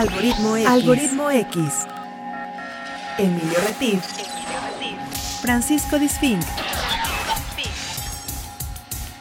Algoritmo 0.00 0.56
X. 0.56 0.66
Algoritmo 0.66 1.30
X. 1.30 1.86
Emilio 3.18 3.58
Retif. 3.66 4.02
Francisco 5.42 5.98
Disfink. 5.98 6.40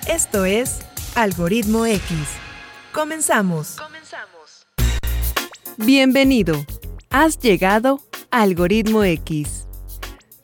Esto 0.07 0.45
es 0.45 0.79
Algoritmo 1.15 1.85
X. 1.85 2.17
Comenzamos. 2.93 3.75
Comenzamos. 3.75 4.67
Bienvenido. 5.75 6.65
Has 7.09 7.37
llegado 7.39 8.01
a 8.31 8.41
Algoritmo 8.43 9.03
X. 9.03 9.67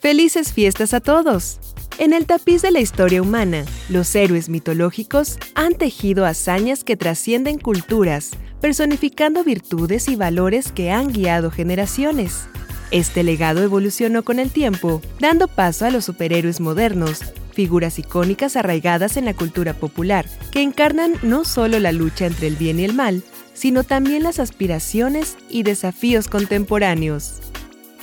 Felices 0.02 0.52
fiestas 0.52 0.94
a 0.94 1.00
todos. 1.00 1.62
En 1.98 2.12
el 2.12 2.26
tapiz 2.26 2.62
de 2.62 2.72
la 2.72 2.82
historia 2.82 3.22
humana, 3.22 3.64
los 3.88 4.14
héroes 4.14 4.50
mitológicos 4.50 5.38
han 5.56 5.76
tejido 5.76 6.26
hazañas 6.26 6.84
que 6.84 6.98
trascienden 6.98 7.58
culturas, 7.58 8.32
personificando 8.62 9.44
virtudes 9.44 10.08
y 10.08 10.16
valores 10.16 10.72
que 10.72 10.92
han 10.92 11.12
guiado 11.12 11.52
generaciones. 11.52 12.48
Este 12.92 13.24
legado 13.24 13.64
evolucionó 13.64 14.24
con 14.24 14.40
el 14.40 14.52
tiempo, 14.52 15.02
dando 15.20 15.48
paso 15.48 15.86
a 15.86 15.90
los 15.90 16.06
superhéroes 16.06 16.60
modernos, 16.60 17.22
figuras 17.52 17.98
icónicas 18.00 18.56
arraigadas 18.56 19.18
en 19.18 19.26
la 19.26 19.34
cultura 19.34 19.74
popular, 19.74 20.26
que 20.52 20.62
encarnan 20.62 21.14
no 21.24 21.46
solo 21.46 21.80
la 21.80 21.92
lucha 21.92 22.26
entre 22.26 22.48
el 22.48 22.56
bien 22.56 22.80
y 22.80 22.84
el 22.84 22.94
mal, 22.94 23.24
sino 23.54 23.84
también 23.84 24.24
las 24.24 24.40
aspiraciones 24.40 25.38
y 25.50 25.64
desafíos 25.64 26.28
contemporáneos. 26.28 27.40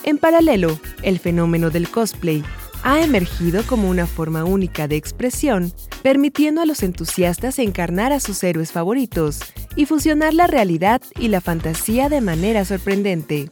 En 0.02 0.18
paralelo, 0.18 0.80
el 1.02 1.18
fenómeno 1.18 1.70
del 1.70 1.88
cosplay 1.88 2.42
ha 2.82 3.00
emergido 3.00 3.62
como 3.66 3.88
una 3.88 4.06
forma 4.06 4.44
única 4.44 4.88
de 4.88 4.96
expresión, 4.96 5.72
permitiendo 6.02 6.60
a 6.60 6.66
los 6.66 6.82
entusiastas 6.82 7.58
encarnar 7.58 8.12
a 8.12 8.20
sus 8.20 8.42
héroes 8.42 8.72
favoritos 8.72 9.40
y 9.76 9.86
fusionar 9.86 10.34
la 10.34 10.46
realidad 10.46 11.00
y 11.18 11.28
la 11.28 11.40
fantasía 11.40 12.08
de 12.08 12.20
manera 12.20 12.64
sorprendente. 12.64 13.50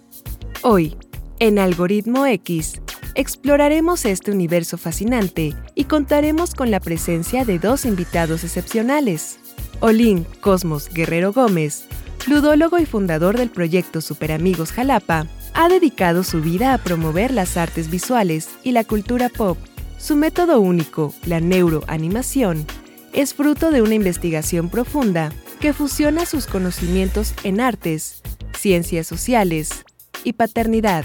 Hoy, 0.62 0.96
en 1.38 1.58
Algoritmo 1.58 2.26
X, 2.26 2.80
exploraremos 3.14 4.04
este 4.04 4.30
universo 4.30 4.78
fascinante 4.78 5.54
y 5.74 5.84
contaremos 5.84 6.54
con 6.54 6.70
la 6.70 6.80
presencia 6.80 7.44
de 7.44 7.58
dos 7.58 7.84
invitados 7.84 8.44
excepcionales. 8.44 9.38
Olin 9.80 10.26
Cosmos 10.40 10.88
Guerrero 10.88 11.32
Gómez, 11.32 11.86
ludólogo 12.26 12.78
y 12.78 12.86
fundador 12.86 13.38
del 13.38 13.50
proyecto 13.50 14.00
Super 14.00 14.32
Amigos 14.32 14.72
Jalapa, 14.72 15.26
ha 15.54 15.68
dedicado 15.68 16.24
su 16.24 16.40
vida 16.40 16.74
a 16.74 16.78
promover 16.78 17.32
las 17.32 17.56
artes 17.56 17.90
visuales 17.90 18.48
y 18.62 18.72
la 18.72 18.84
cultura 18.84 19.28
pop. 19.28 19.58
Su 19.98 20.16
método 20.16 20.60
único, 20.60 21.14
la 21.26 21.40
neuroanimación, 21.40 22.66
es 23.12 23.34
fruto 23.34 23.70
de 23.70 23.82
una 23.82 23.94
investigación 23.94 24.68
profunda 24.68 25.32
que 25.60 25.72
fusiona 25.72 26.24
sus 26.26 26.46
conocimientos 26.46 27.34
en 27.44 27.60
artes, 27.60 28.22
ciencias 28.56 29.06
sociales 29.06 29.84
y 30.24 30.32
paternidad. 30.32 31.04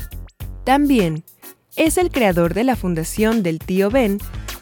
También 0.63 1.23
es 1.75 1.97
el 1.97 2.09
creador 2.09 2.53
de 2.53 2.63
la 2.63 2.75
Fundación 2.75 3.43
del 3.43 3.59
Tío 3.59 3.89
Ben, 3.89 4.19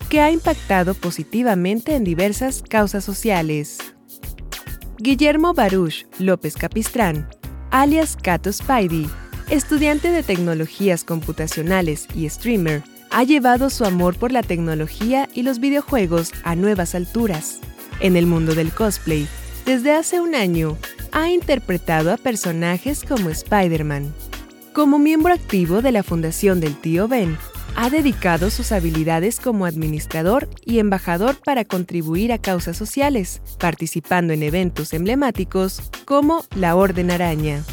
que 0.09 0.19
ha 0.19 0.31
impactado 0.31 0.93
positivamente 0.93 1.95
en 1.95 2.03
diversas 2.03 2.61
causas 2.61 3.03
sociales. 3.03 3.77
Guillermo 4.97 5.53
Baruch 5.53 6.05
López 6.17 6.55
Capistrán, 6.55 7.27
alias 7.71 8.15
Cato 8.15 8.51
Spidey, 8.51 9.09
estudiante 9.53 10.09
de 10.09 10.23
tecnologías 10.23 11.03
computacionales 11.03 12.07
y 12.15 12.27
streamer, 12.27 12.81
ha 13.11 13.23
llevado 13.23 13.69
su 13.69 13.85
amor 13.85 14.15
por 14.15 14.31
la 14.31 14.41
tecnología 14.41 15.29
y 15.31 15.43
los 15.43 15.59
videojuegos 15.59 16.31
a 16.43 16.55
nuevas 16.55 16.95
alturas. 16.95 17.59
En 17.99 18.15
el 18.15 18.25
mundo 18.25 18.55
del 18.55 18.71
cosplay, 18.71 19.27
desde 19.65 19.93
hace 19.93 20.19
un 20.19 20.33
año, 20.33 20.75
ha 21.11 21.29
interpretado 21.29 22.11
a 22.11 22.17
personajes 22.17 23.03
como 23.03 23.29
Spider-Man. 23.29 24.11
Como 24.73 24.97
miembro 24.97 25.31
activo 25.31 25.83
de 25.83 25.91
la 25.91 26.01
Fundación 26.01 26.59
del 26.59 26.75
Tío 26.75 27.07
Ben, 27.07 27.37
ha 27.75 27.91
dedicado 27.91 28.49
sus 28.49 28.71
habilidades 28.71 29.39
como 29.39 29.67
administrador 29.67 30.49
y 30.65 30.79
embajador 30.79 31.35
para 31.45 31.63
contribuir 31.63 32.33
a 32.33 32.39
causas 32.39 32.75
sociales, 32.75 33.41
participando 33.59 34.33
en 34.33 34.41
eventos 34.41 34.93
emblemáticos 34.93 35.79
como 36.05 36.43
la 36.55 36.75
Orden 36.75 37.11
Araña. 37.11 37.63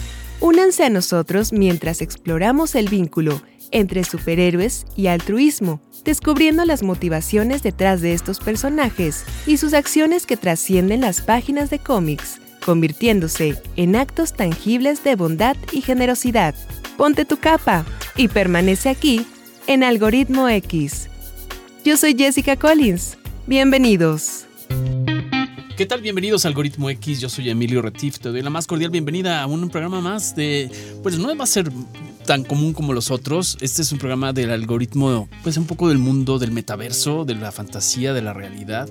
Únanse 0.41 0.85
a 0.85 0.91
nosotros 0.91 1.53
mientras 1.53 2.01
exploramos 2.01 2.75
el 2.75 2.89
vínculo 2.89 3.43
entre 3.73 4.05
superhéroes 4.05 4.87
y 4.97 5.09
altruismo, 5.09 5.83
descubriendo 6.03 6.65
las 6.65 6.83
motivaciones 6.83 7.63
detrás 7.63 8.01
de 8.01 8.15
estos 8.15 8.41
personajes 8.41 9.25
y 9.47 9.59
sus 9.59 9.75
acciones 9.75 10.25
que 10.25 10.39
trascienden 10.39 11.03
las 11.03 11.21
páginas 11.21 11.69
de 11.69 11.79
cómics, 11.79 12.41
convirtiéndose 12.65 13.61
en 13.77 13.97
actos 13.97 14.33
tangibles 14.33 15.05
de 15.05 15.15
bondad 15.15 15.57
y 15.73 15.83
generosidad. 15.83 16.55
Ponte 16.97 17.27
tu 17.27 17.37
capa 17.37 17.85
y 18.17 18.29
permanece 18.29 18.89
aquí 18.89 19.27
en 19.67 19.85
Algoritmo 19.85 20.49
X. 20.49 21.11
Yo 21.85 21.99
soy 21.99 22.17
Jessica 22.17 22.57
Collins. 22.57 23.19
Bienvenidos. 23.47 24.47
¿Qué 25.81 25.87
tal? 25.87 26.03
Bienvenidos 26.03 26.45
a 26.45 26.49
Algoritmo 26.49 26.91
X. 26.91 27.21
Yo 27.21 27.31
soy 27.31 27.49
Emilio 27.49 27.81
Retif. 27.81 28.19
Te 28.19 28.29
doy 28.29 28.43
la 28.43 28.51
más 28.51 28.67
cordial 28.67 28.91
bienvenida 28.91 29.41
a 29.41 29.47
un 29.47 29.71
programa 29.71 30.03
más 30.03 30.37
de. 30.37 30.71
Pues 31.03 31.17
no 31.17 31.35
va 31.35 31.45
a 31.45 31.47
ser 31.47 31.73
tan 32.27 32.45
común 32.45 32.75
como 32.75 32.93
los 32.93 33.11
otros. 33.11 33.57
Este 33.63 33.81
es 33.81 33.91
un 33.91 33.97
programa 33.99 34.35
del 34.35 34.51
algoritmo, 34.51 35.27
pues 35.43 35.57
un 35.57 35.65
poco 35.65 35.89
del 35.89 35.97
mundo 35.97 36.39
del 36.39 36.53
metaverso, 36.53 37.25
de 37.25 37.35
la 37.35 37.51
fantasía, 37.51 38.13
de 38.13 38.21
la 38.21 38.35
realidad. 38.35 38.91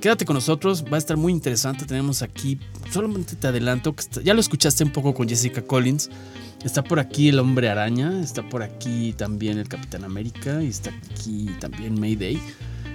Quédate 0.00 0.24
con 0.24 0.34
nosotros, 0.34 0.84
va 0.84 0.94
a 0.94 0.98
estar 0.98 1.16
muy 1.16 1.32
interesante. 1.32 1.86
Tenemos 1.86 2.22
aquí, 2.22 2.56
solamente 2.92 3.34
te 3.34 3.48
adelanto, 3.48 3.92
que 3.96 4.04
ya 4.22 4.32
lo 4.32 4.38
escuchaste 4.38 4.84
un 4.84 4.92
poco 4.92 5.14
con 5.14 5.28
Jessica 5.28 5.62
Collins. 5.62 6.08
Está 6.64 6.84
por 6.84 7.00
aquí 7.00 7.30
el 7.30 7.40
hombre 7.40 7.68
araña, 7.68 8.22
está 8.22 8.48
por 8.48 8.62
aquí 8.62 9.12
también 9.14 9.58
el 9.58 9.66
Capitán 9.66 10.04
América 10.04 10.62
y 10.62 10.68
está 10.68 10.90
aquí 10.90 11.50
también 11.58 11.98
Mayday. 11.98 12.38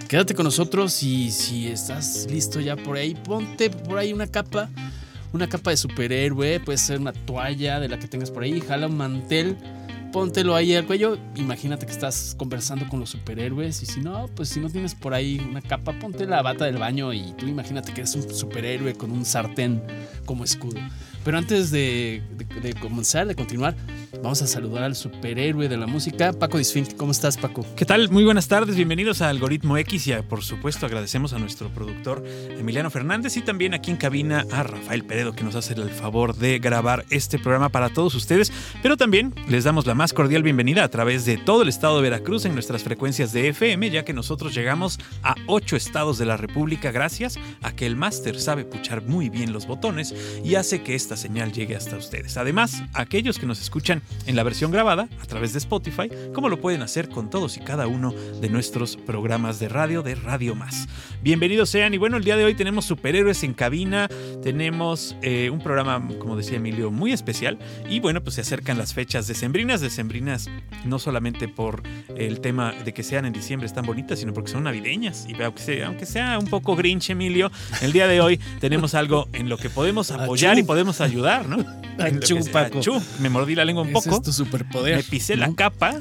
Quédate 0.08 0.36
con 0.36 0.46
nosotros 0.46 1.04
y 1.04 1.32
si 1.32 1.68
estás 1.68 2.28
listo 2.32 2.62
ya 2.62 2.78
por 2.78 2.96
ahí, 2.96 3.14
ponte 3.14 3.70
por 3.70 3.98
ahí 3.98 4.14
una 4.14 4.26
capa, 4.26 4.70
una 5.34 5.50
capa 5.50 5.72
de 5.72 5.78
superhéroe, 5.78 6.62
puede 6.62 6.78
ser 6.78 7.02
una 7.02 7.12
toalla 7.12 7.82
de 7.82 7.90
la 7.90 8.00
que 8.00 8.08
tengas 8.08 8.32
por 8.32 8.44
ahí, 8.44 8.62
jala 8.62 8.88
un 8.88 8.96
mantel, 8.96 9.58
póntelo 10.14 10.56
ahí 10.56 10.74
al 10.76 10.86
cuello, 10.86 11.18
imagínate 11.36 11.86
que 11.86 11.92
estás 11.92 12.36
conversando 12.38 12.88
con 12.88 13.02
los 13.02 13.10
superhéroes 13.10 13.84
y 13.84 13.86
si 13.86 14.00
no, 14.00 14.30
pues 14.34 14.48
si 14.48 14.62
no 14.62 14.70
tienes 14.70 14.96
por 14.96 15.14
ahí 15.14 15.40
una 15.40 15.62
capa, 15.62 15.92
ponte 16.00 16.26
la 16.26 16.42
bata 16.42 16.64
del 16.64 16.78
baño 16.78 17.12
y 17.12 17.34
tú 17.34 17.46
imagínate 17.46 17.94
que 17.94 18.00
eres 18.00 18.16
un 18.16 18.34
superhéroe 18.34 18.94
con 18.94 19.12
un 19.12 19.26
sartén 19.26 19.84
como 20.26 20.46
escudo. 20.46 20.80
Pero 21.26 21.38
antes 21.38 21.72
de, 21.72 22.24
comenzar, 22.80 23.28
de 23.28 23.36
continuar, 23.36 23.76
vamos 24.22 24.42
a 24.42 24.48
saludar 24.48 24.84
al 24.84 24.96
superhéroe 24.96 25.68
de 25.68 25.78
la 25.78 25.88
música, 25.88 26.34
Paco 26.34 26.58
Disfink. 26.58 26.96
¿Cómo 26.96 27.12
estás, 27.12 27.38
Paco? 27.38 27.66
¿Qué 27.76 27.86
tal? 27.86 28.10
Muy 28.10 28.24
buenas 28.24 28.48
tardes, 28.48 28.76
bienvenidos 28.76 29.22
a 29.22 29.30
Algoritmo 29.30 29.78
X 29.78 30.08
y 30.08 30.14
por 30.28 30.44
supuesto 30.44 30.86
agradecemos 30.86 31.34
a 31.34 31.40
nuestro 31.40 31.70
productor 31.70 32.24
Emiliano 32.58 32.90
Fernández 32.90 33.38
y 33.38 33.42
también 33.42 33.74
aquí 33.74 33.92
en 33.92 33.98
cabina 33.98 34.46
a 34.52 34.64
Rafael 34.64 35.04
Peredo 35.06 35.34
que 35.34 35.44
nos 35.44 35.56
hace 35.56 35.74
el 35.74 35.90
favor 35.90 36.36
de 36.36 36.60
grabar 36.60 37.06
este 37.10 37.40
programa 37.40 37.70
para 37.70 37.90
todos 37.90 38.16
ustedes, 38.16 38.52
pero 38.82 38.98
también 38.98 39.34
les 39.48 39.64
damos 39.64 39.86
la 39.86 39.96
más 39.96 40.14
cordial 40.14 40.44
bienvenida 40.44 40.84
a 40.84 40.90
través 40.90 41.26
de 41.26 41.38
todo 41.38 41.62
el 41.62 41.70
estado 41.70 41.98
de 41.98 42.04
Veracruz 42.04 42.46
en 42.46 42.54
nuestras 42.54 42.84
frecuencias 42.84 43.34
de 43.34 43.50
FM, 43.50 43.90
ya 43.90 44.04
que 44.04 44.14
nosotros 44.14 44.54
llegamos 44.54 45.00
a 45.24 45.36
ocho 45.48 45.76
estados 45.76 46.18
de 46.18 46.26
la 46.26 46.38
República 46.38 46.92
gracias 46.92 47.38
a 47.62 47.76
que 47.76 47.86
el 47.86 47.96
máster 47.96 48.40
sabe 48.40 48.66
puchar 48.66 49.04
muy 49.04 49.30
bien 49.30 49.54
los 49.54 49.68
botones 49.68 50.14
y 50.44 50.56
hace 50.56 50.82
que 50.82 50.96
esta 50.96 51.18
señal 51.18 51.52
llegue 51.52 51.76
hasta 51.76 51.98
ustedes. 51.98 52.38
Además, 52.38 52.84
aquellos 52.94 53.40
que 53.40 53.46
nos 53.46 53.62
escuchan 53.62 54.02
en 54.26 54.36
la 54.36 54.44
versión 54.44 54.72
grabada 54.72 55.08
a 55.22 55.26
través 55.26 55.54
de 55.54 55.60
Spotify, 55.60 56.10
como 56.34 56.50
lo 56.50 56.60
pueden 56.60 56.82
hacer 56.82 57.10
con 57.10 57.30
todos 57.30 57.58
y 57.58 57.62
cada 57.62 57.88
uno 57.88 58.12
de 58.12 58.50
nuestros 58.50 58.98
programas 58.98 59.60
de 59.60 59.70
radio 59.70 60.04
de 60.04 60.16
Radio 60.16 60.56
Más. 60.56 60.88
Bienvenidos 61.24 61.70
sean 61.70 61.94
y 61.94 61.98
bueno, 61.98 62.18
el 62.18 62.24
día 62.24 62.36
de 62.36 62.44
hoy 62.44 62.54
tenemos 62.54 62.86
superhéroes 62.86 63.44
en 63.44 63.54
cabina, 63.54 64.10
tenemos 64.44 65.16
eh, 65.22 65.50
un 65.50 65.60
programa, 65.60 66.06
como 66.20 66.36
decía 66.36 66.58
Emilio, 66.58 66.92
muy 66.92 67.12
especial 67.14 67.58
y 67.90 68.00
bueno, 68.00 68.22
pues 68.22 68.36
se 68.36 68.42
acercan 68.42 68.78
las 68.78 68.94
fechas 68.94 69.28
decembrinas, 69.28 69.82
decembrinas 69.82 70.50
no 70.86 71.00
solamente 71.00 71.48
por 71.48 71.84
el 72.16 72.42
tema 72.42 72.74
de 72.74 72.94
que 72.94 73.04
sean 73.04 73.26
en 73.26 73.34
diciembre 73.34 73.66
están 73.66 73.86
bonitas, 73.86 74.20
sino 74.20 74.34
porque 74.34 74.52
son 74.52 74.64
navideñas 74.64 75.26
y 75.28 75.42
aunque 75.42 75.62
sea, 75.62 75.88
aunque 75.88 76.06
sea 76.06 76.38
un 76.40 76.48
poco 76.48 76.76
grinch 76.76 77.10
Emilio, 77.10 77.52
el 77.82 77.94
día 77.94 78.08
de 78.08 78.22
hoy 78.22 78.40
tenemos 78.60 78.94
algo 78.94 79.28
en 79.34 79.50
lo 79.50 79.58
que 79.58 79.70
podemos 79.70 80.12
apoyar 80.12 80.58
y 80.58 80.64
podemos 80.64 81.02
ayudar, 81.02 81.48
¿no? 81.48 81.58
Achú, 82.00 82.40
Paco. 82.52 82.82
me 83.20 83.30
mordí 83.30 83.56
la 83.56 83.66
lengua 83.66 83.84
un 83.88 83.94
poco. 83.94 84.16
es 84.18 84.22
tu 84.22 84.34
superpoder. 84.34 84.98
Me 84.98 85.04
pisé 85.04 85.36
la 85.36 85.54
capa. 85.54 85.96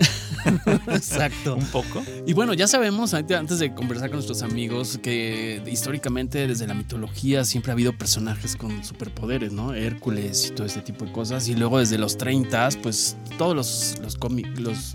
Exacto. 0.89 1.57
un 1.57 1.67
poco. 1.67 2.03
Y 2.27 2.33
bueno, 2.33 2.55
ya 2.55 2.69
sabemos, 2.69 3.15
antes 3.15 3.59
de 3.59 3.75
conversar 3.75 4.09
con 4.09 4.17
nuestros 4.17 4.43
amigos, 4.43 4.99
que 5.03 5.63
históricamente 5.67 6.47
desde 6.47 6.67
la 6.67 6.75
mitología 6.75 7.45
siempre 7.45 7.73
ha 7.73 7.75
habido 7.75 7.97
personajes 7.97 8.57
con 8.57 8.85
superpoderes, 8.85 9.53
¿no? 9.53 9.75
Hércules 9.75 10.49
y 10.49 10.55
todo 10.55 10.67
este 10.67 10.81
tipo 10.83 11.05
de 11.05 11.13
cosas. 11.13 11.49
Y 11.49 11.55
luego 11.55 11.79
desde 11.79 11.99
los 11.99 12.17
30, 12.17 12.69
pues 12.83 13.17
todos 13.39 13.55
los, 13.55 13.97
los 14.03 14.17
cómics, 14.17 14.61
los 14.61 14.95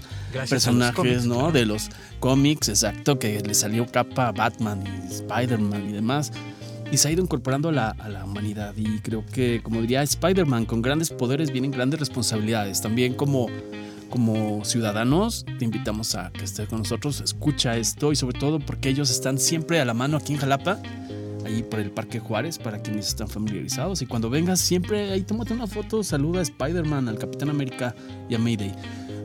personajes, 0.50 1.26
¿no? 1.26 1.52
De 1.52 1.66
los 1.66 1.90
cómics, 2.20 2.70
exacto, 2.70 3.20
que 3.20 3.42
le 3.42 3.54
salió 3.54 3.86
capa 3.86 4.28
a 4.28 4.32
Batman 4.32 4.84
y 4.86 5.14
Spider-Man 5.14 5.90
y 5.90 5.94
demás 5.94 6.32
y 6.92 6.98
se 6.98 7.08
ha 7.08 7.12
ido 7.12 7.24
incorporando 7.24 7.70
a 7.70 7.72
la, 7.72 7.90
a 7.92 8.10
la 8.10 8.26
humanidad. 8.26 8.74
Y 8.76 9.00
creo 9.00 9.26
que, 9.26 9.62
como 9.64 9.82
diría 9.82 10.04
Spider-Man, 10.04 10.66
con 10.66 10.82
grandes 10.82 11.10
poderes 11.10 11.52
vienen 11.52 11.72
grandes 11.72 12.00
responsabilidades. 12.00 12.82
También 12.82 13.14
como, 13.14 13.48
como 14.10 14.64
ciudadanos 14.66 15.46
te 15.58 15.66
invitamos 15.66 16.16
a 16.16 16.32
que 16.32 16.44
estés 16.44 16.68
con 16.68 16.80
nosotros, 16.80 17.22
escucha 17.22 17.78
esto 17.78 18.12
y 18.12 18.16
sobre 18.16 18.38
todo 18.38 18.60
porque 18.60 18.90
ellos 18.90 19.10
están 19.10 19.38
siempre 19.40 19.80
a 19.80 19.86
la 19.86 19.94
mano 19.94 20.18
aquí 20.18 20.34
en 20.34 20.40
Jalapa 20.40 20.80
ahí 21.46 21.64
por 21.64 21.80
el 21.80 21.92
Parque 21.92 22.20
Juárez 22.20 22.58
para 22.58 22.82
quienes 22.82 23.08
están 23.08 23.28
familiarizados. 23.28 24.02
Y 24.02 24.06
cuando 24.06 24.30
vengas, 24.30 24.60
siempre 24.60 25.12
ahí 25.12 25.22
tómate 25.22 25.54
una 25.54 25.68
foto, 25.68 26.04
saluda 26.04 26.40
a 26.40 26.44
Spider-Man, 26.44 27.08
al 27.08 27.18
Capitán 27.18 27.50
América 27.50 27.96
y 28.30 28.36
a 28.36 28.40
Mayday. 28.40 28.74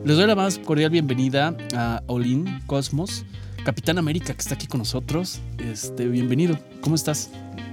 Les 0.05 0.17
doy 0.17 0.27
la 0.27 0.37
más 0.37 0.59
cordial 0.59 0.91
bienvenida 0.91 1.57
a 1.75 2.03
Olin 2.07 2.61
Cosmos, 2.67 3.25
Capitán 3.67 3.99
América, 3.99 4.33
que 4.33 4.43
está 4.43 4.55
aquí 4.55 4.69
con 4.69 4.79
nosotros. 4.79 5.41
Este, 5.59 6.07
bienvenido, 6.07 6.57
¿cómo 6.83 6.95
estás? 6.95 7.31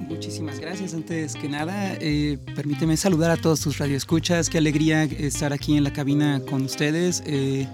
Muchísimas 0.10 0.60
gracias. 0.60 0.96
Antes 0.96 1.36
que 1.36 1.48
nada, 1.48 1.94
eh, 2.02 2.40
permíteme 2.56 2.98
saludar 2.98 3.30
a 3.30 3.38
todos 3.38 3.60
tus 3.62 3.78
radioescuchas. 3.78 4.50
Qué 4.50 4.58
alegría 4.58 5.04
estar 5.04 5.54
aquí 5.54 5.78
en 5.78 5.84
la 5.84 5.94
cabina 5.94 6.42
con 6.50 6.64
ustedes. 6.64 7.22
Eh, 7.28 7.68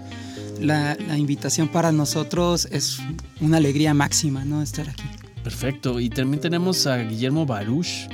la, 0.60 0.98
la, 1.08 1.16
invitación 1.16 1.68
para 1.68 1.92
nosotros 1.92 2.68
es 2.70 2.98
una 3.40 3.56
alegría 3.56 3.94
máxima, 3.94 4.44
¿no? 4.44 4.60
Estar 4.60 4.90
aquí. 4.90 5.04
Perfecto. 5.42 5.98
Y 5.98 6.10
también 6.10 6.42
tenemos 6.42 6.86
a 6.86 6.98
Guillermo 6.98 7.46
Baruch 7.46 8.10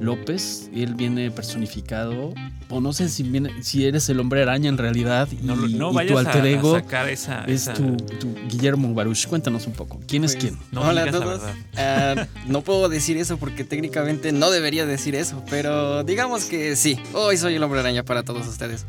López. 0.00 0.70
Él 0.72 0.94
viene 0.94 1.32
personificado. 1.32 2.32
O 2.70 2.80
no 2.80 2.92
sé 2.92 3.08
si, 3.08 3.22
viene, 3.22 3.62
si 3.62 3.86
eres 3.86 4.08
el 4.08 4.20
hombre 4.20 4.42
araña 4.42 4.68
en 4.68 4.76
realidad. 4.76 5.28
Y, 5.30 5.36
no, 5.44 5.56
no 5.56 6.02
y 6.02 6.06
tu 6.06 6.18
alter 6.18 6.44
ego 6.46 6.76
a 6.76 6.80
sacar 6.80 7.08
esa, 7.08 7.44
es 7.44 7.62
esa... 7.62 7.74
Tu, 7.74 7.96
tu, 7.96 8.34
Guillermo 8.48 8.92
Baruch. 8.92 9.26
Cuéntanos 9.26 9.66
un 9.66 9.72
poco. 9.72 10.00
¿Quién 10.06 10.22
pues, 10.22 10.34
es 10.34 10.40
quién? 10.40 10.58
No 10.70 10.82
hola 10.82 11.04
a 11.04 11.10
todos. 11.10 11.42
la 11.42 11.68
Uh, 11.78 12.50
no 12.50 12.62
puedo 12.62 12.88
decir 12.88 13.16
eso 13.16 13.38
porque 13.38 13.62
técnicamente 13.62 14.32
no 14.32 14.50
debería 14.50 14.84
decir 14.84 15.14
eso. 15.14 15.44
Pero 15.48 16.02
digamos 16.02 16.44
que 16.44 16.74
sí. 16.76 16.98
Hoy 17.12 17.36
soy 17.36 17.54
el 17.54 17.62
hombre 17.62 17.80
araña 17.80 18.02
para 18.02 18.24
todos 18.24 18.46
ustedes. 18.48 18.84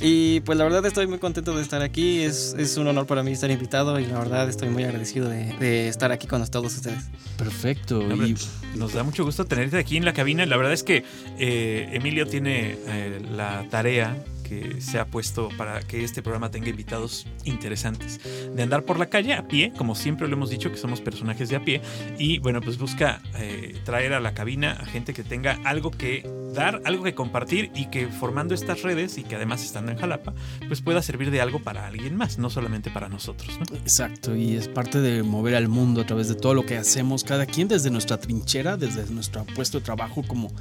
Y 0.00 0.40
pues 0.40 0.56
la 0.56 0.64
verdad 0.64 0.84
estoy 0.86 1.06
muy 1.06 1.18
contento 1.18 1.54
de 1.54 1.62
estar 1.62 1.82
aquí. 1.82 2.22
Es, 2.22 2.54
es 2.58 2.76
un 2.76 2.86
honor 2.86 3.06
para 3.06 3.22
mí 3.22 3.32
estar 3.32 3.50
invitado. 3.50 4.00
Y 4.00 4.06
la 4.06 4.18
verdad 4.18 4.48
estoy 4.48 4.70
muy 4.70 4.84
agradecido 4.84 5.28
de, 5.28 5.52
de 5.58 5.88
estar 5.88 6.10
aquí 6.10 6.26
con 6.26 6.42
todos 6.46 6.74
ustedes. 6.74 7.04
Perfecto. 7.36 8.02
No, 8.02 8.14
hombre, 8.14 8.28
y 8.28 8.78
Nos 8.78 8.94
da 8.94 9.02
mucho 9.02 9.24
gusto 9.24 9.44
tenerte 9.44 9.78
aquí 9.78 9.96
en 9.96 10.04
la 10.04 10.12
cabina. 10.12 10.46
La 10.46 10.56
verdad 10.56 10.72
es 10.72 10.82
que 10.82 11.04
eh, 11.38 11.88
Emilio 11.92 12.26
tiene 12.26 12.78
eh, 12.86 13.11
la 13.20 13.64
tarea 13.70 14.16
que 14.42 14.80
se 14.80 14.98
ha 14.98 15.06
puesto 15.06 15.48
para 15.56 15.80
que 15.80 16.04
este 16.04 16.22
programa 16.22 16.50
tenga 16.50 16.68
invitados 16.68 17.26
interesantes. 17.44 18.20
De 18.54 18.62
andar 18.62 18.84
por 18.84 18.98
la 18.98 19.06
calle 19.06 19.34
a 19.34 19.48
pie, 19.48 19.72
como 19.76 19.94
siempre 19.94 20.28
lo 20.28 20.34
hemos 20.34 20.50
dicho, 20.50 20.70
que 20.70 20.76
somos 20.76 21.00
personajes 21.00 21.48
de 21.48 21.56
a 21.56 21.64
pie. 21.64 21.80
Y 22.18 22.38
bueno, 22.38 22.60
pues 22.60 22.78
busca 22.78 23.20
eh, 23.36 23.80
traer 23.84 24.12
a 24.12 24.20
la 24.20 24.34
cabina 24.34 24.72
a 24.72 24.86
gente 24.86 25.14
que 25.14 25.22
tenga 25.22 25.58
algo 25.64 25.90
que 25.90 26.28
dar, 26.52 26.82
algo 26.84 27.02
que 27.02 27.14
compartir 27.14 27.70
y 27.74 27.86
que 27.86 28.08
formando 28.08 28.54
estas 28.54 28.82
redes 28.82 29.18
y 29.18 29.24
que 29.24 29.36
además 29.36 29.64
estando 29.64 29.90
en 29.92 29.98
Jalapa, 29.98 30.34
pues 30.68 30.80
pueda 30.80 31.02
servir 31.02 31.30
de 31.30 31.40
algo 31.40 31.60
para 31.60 31.86
alguien 31.86 32.16
más, 32.16 32.38
no 32.38 32.50
solamente 32.50 32.90
para 32.90 33.08
nosotros. 33.08 33.58
¿no? 33.58 33.76
Exacto, 33.76 34.36
y 34.36 34.56
es 34.56 34.68
parte 34.68 35.00
de 35.00 35.22
mover 35.22 35.54
al 35.54 35.68
mundo 35.68 36.02
a 36.02 36.06
través 36.06 36.28
de 36.28 36.34
todo 36.34 36.54
lo 36.54 36.66
que 36.66 36.76
hacemos, 36.76 37.24
cada 37.24 37.46
quien 37.46 37.68
desde 37.68 37.90
nuestra 37.90 38.18
trinchera, 38.18 38.76
desde 38.76 39.06
nuestro 39.12 39.44
puesto 39.44 39.78
de 39.78 39.84
trabajo 39.84 40.22
como 40.26 40.52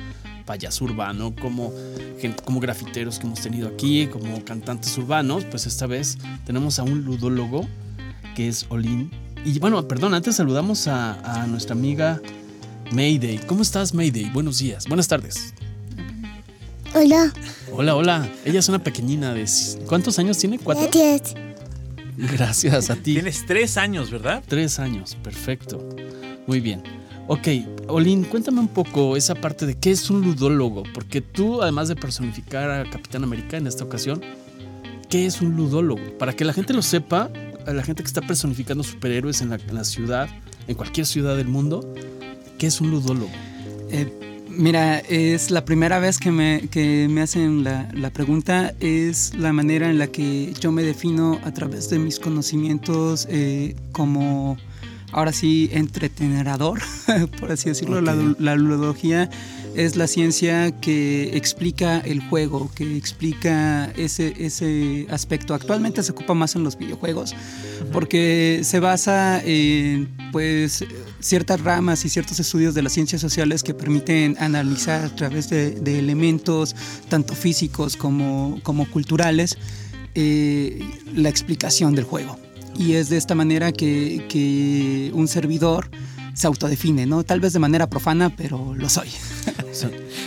payaso 0.45 0.85
urbano, 0.85 1.33
como, 1.35 1.73
como 2.43 2.59
grafiteros 2.59 3.19
que 3.19 3.25
hemos 3.25 3.41
tenido 3.41 3.70
aquí, 3.73 4.07
como 4.07 4.43
cantantes 4.43 4.97
urbanos, 4.97 5.45
pues 5.45 5.65
esta 5.65 5.87
vez 5.87 6.17
tenemos 6.45 6.79
a 6.79 6.83
un 6.83 7.03
ludólogo 7.03 7.67
que 8.35 8.47
es 8.47 8.65
Olin. 8.69 9.11
Y 9.43 9.59
bueno, 9.59 9.87
perdón, 9.87 10.13
antes 10.13 10.35
saludamos 10.35 10.87
a, 10.87 11.41
a 11.41 11.47
nuestra 11.47 11.73
amiga 11.73 12.21
Mayday. 12.91 13.39
¿Cómo 13.47 13.61
estás, 13.61 13.93
Mayday? 13.93 14.29
Buenos 14.29 14.59
días, 14.59 14.87
buenas 14.87 15.07
tardes. 15.07 15.53
Hola. 16.93 17.33
Hola, 17.71 17.95
hola. 17.95 18.29
Ella 18.43 18.59
es 18.59 18.67
una 18.67 18.83
pequeñina 18.83 19.33
de... 19.33 19.45
¿Cuántos 19.87 20.19
años 20.19 20.37
tiene? 20.37 20.59
¿Cuatro? 20.59 20.89
Gracias. 20.91 21.35
Gracias 22.17 22.89
a 22.89 22.95
ti. 22.95 23.13
Tienes 23.13 23.45
tres 23.45 23.77
años, 23.77 24.11
¿verdad? 24.11 24.43
Tres 24.45 24.77
años, 24.77 25.15
perfecto. 25.23 25.87
Muy 26.47 26.59
bien. 26.59 26.83
Ok, 27.33 27.47
Olin, 27.87 28.25
cuéntame 28.25 28.59
un 28.59 28.67
poco 28.67 29.15
esa 29.15 29.35
parte 29.35 29.65
de 29.65 29.75
qué 29.75 29.91
es 29.91 30.09
un 30.09 30.19
ludólogo, 30.19 30.83
porque 30.93 31.21
tú, 31.21 31.61
además 31.61 31.87
de 31.87 31.95
personificar 31.95 32.69
a 32.69 32.89
Capitán 32.89 33.23
América 33.23 33.55
en 33.55 33.67
esta 33.67 33.85
ocasión, 33.85 34.21
¿qué 35.09 35.25
es 35.25 35.41
un 35.41 35.55
ludólogo? 35.55 36.01
Para 36.17 36.33
que 36.33 36.43
la 36.43 36.51
gente 36.51 36.73
lo 36.73 36.81
sepa, 36.81 37.29
a 37.65 37.71
la 37.71 37.83
gente 37.83 38.03
que 38.03 38.07
está 38.07 38.19
personificando 38.19 38.83
superhéroes 38.83 39.41
en 39.41 39.49
la, 39.49 39.83
ciudad, 39.85 40.27
en 40.67 40.75
cualquier 40.75 41.05
ciudad 41.05 41.37
del 41.37 41.47
mundo, 41.47 41.93
¿qué 42.57 42.67
es 42.67 42.81
un 42.81 42.91
ludólogo? 42.91 43.31
Eh, 43.91 44.11
Mira, 44.49 44.99
es 44.99 45.51
la 45.51 45.63
primera 45.63 45.99
vez 45.99 46.19
que 46.19 46.31
me, 46.31 46.67
que 46.69 47.07
me 47.09 47.21
hacen 47.21 47.63
la, 47.63 47.89
la, 47.93 48.09
pregunta, 48.09 48.73
es 48.81 49.33
la 49.35 49.53
manera 49.53 49.89
en 49.89 49.97
la 49.97 50.07
que 50.07 50.53
yo 50.59 50.73
me 50.73 50.83
defino 50.83 51.39
a 51.45 51.53
través 51.53 51.89
de 51.89 51.97
mis 51.97 52.19
conocimientos 52.19 53.25
eh, 53.29 53.77
como, 53.93 54.57
ahora 55.11 55.33
sí, 55.33 55.69
entretenerador, 55.73 56.79
por 57.39 57.51
así 57.51 57.69
decirlo. 57.69 57.99
Okay. 57.99 58.35
La, 58.39 58.53
la 58.53 58.55
ludología 58.55 59.29
es 59.75 59.95
la 59.95 60.07
ciencia 60.07 60.71
que 60.79 61.35
explica 61.37 61.99
el 61.99 62.21
juego, 62.21 62.69
que 62.75 62.97
explica 62.97 63.91
ese, 63.95 64.33
ese 64.37 65.07
aspecto. 65.09 65.53
Actualmente 65.53 66.03
se 66.03 66.11
ocupa 66.11 66.33
más 66.33 66.55
en 66.55 66.63
los 66.63 66.77
videojuegos 66.77 67.35
porque 67.91 68.61
se 68.63 68.79
basa 68.79 69.41
en 69.43 70.09
pues, 70.31 70.83
ciertas 71.19 71.61
ramas 71.61 72.03
y 72.05 72.09
ciertos 72.09 72.39
estudios 72.39 72.73
de 72.73 72.81
las 72.81 72.93
ciencias 72.93 73.21
sociales 73.21 73.63
que 73.63 73.73
permiten 73.73 74.35
analizar 74.39 75.05
a 75.05 75.15
través 75.15 75.49
de, 75.49 75.71
de 75.71 75.99
elementos 75.99 76.75
tanto 77.09 77.35
físicos 77.35 77.95
como, 77.95 78.59
como 78.63 78.89
culturales 78.89 79.57
eh, 80.15 80.79
la 81.15 81.29
explicación 81.29 81.95
del 81.95 82.05
juego. 82.05 82.37
Y 82.77 82.93
es 82.93 83.09
de 83.09 83.17
esta 83.17 83.35
manera 83.35 83.71
que, 83.71 85.11
un 85.13 85.27
servidor 85.27 85.89
se 86.33 86.47
autodefine, 86.47 87.05
¿no? 87.05 87.23
Tal 87.23 87.39
vez 87.39 87.53
de 87.53 87.59
manera 87.59 87.89
profana, 87.89 88.29
pero 88.35 88.73
lo 88.75 88.89
soy. 88.89 89.09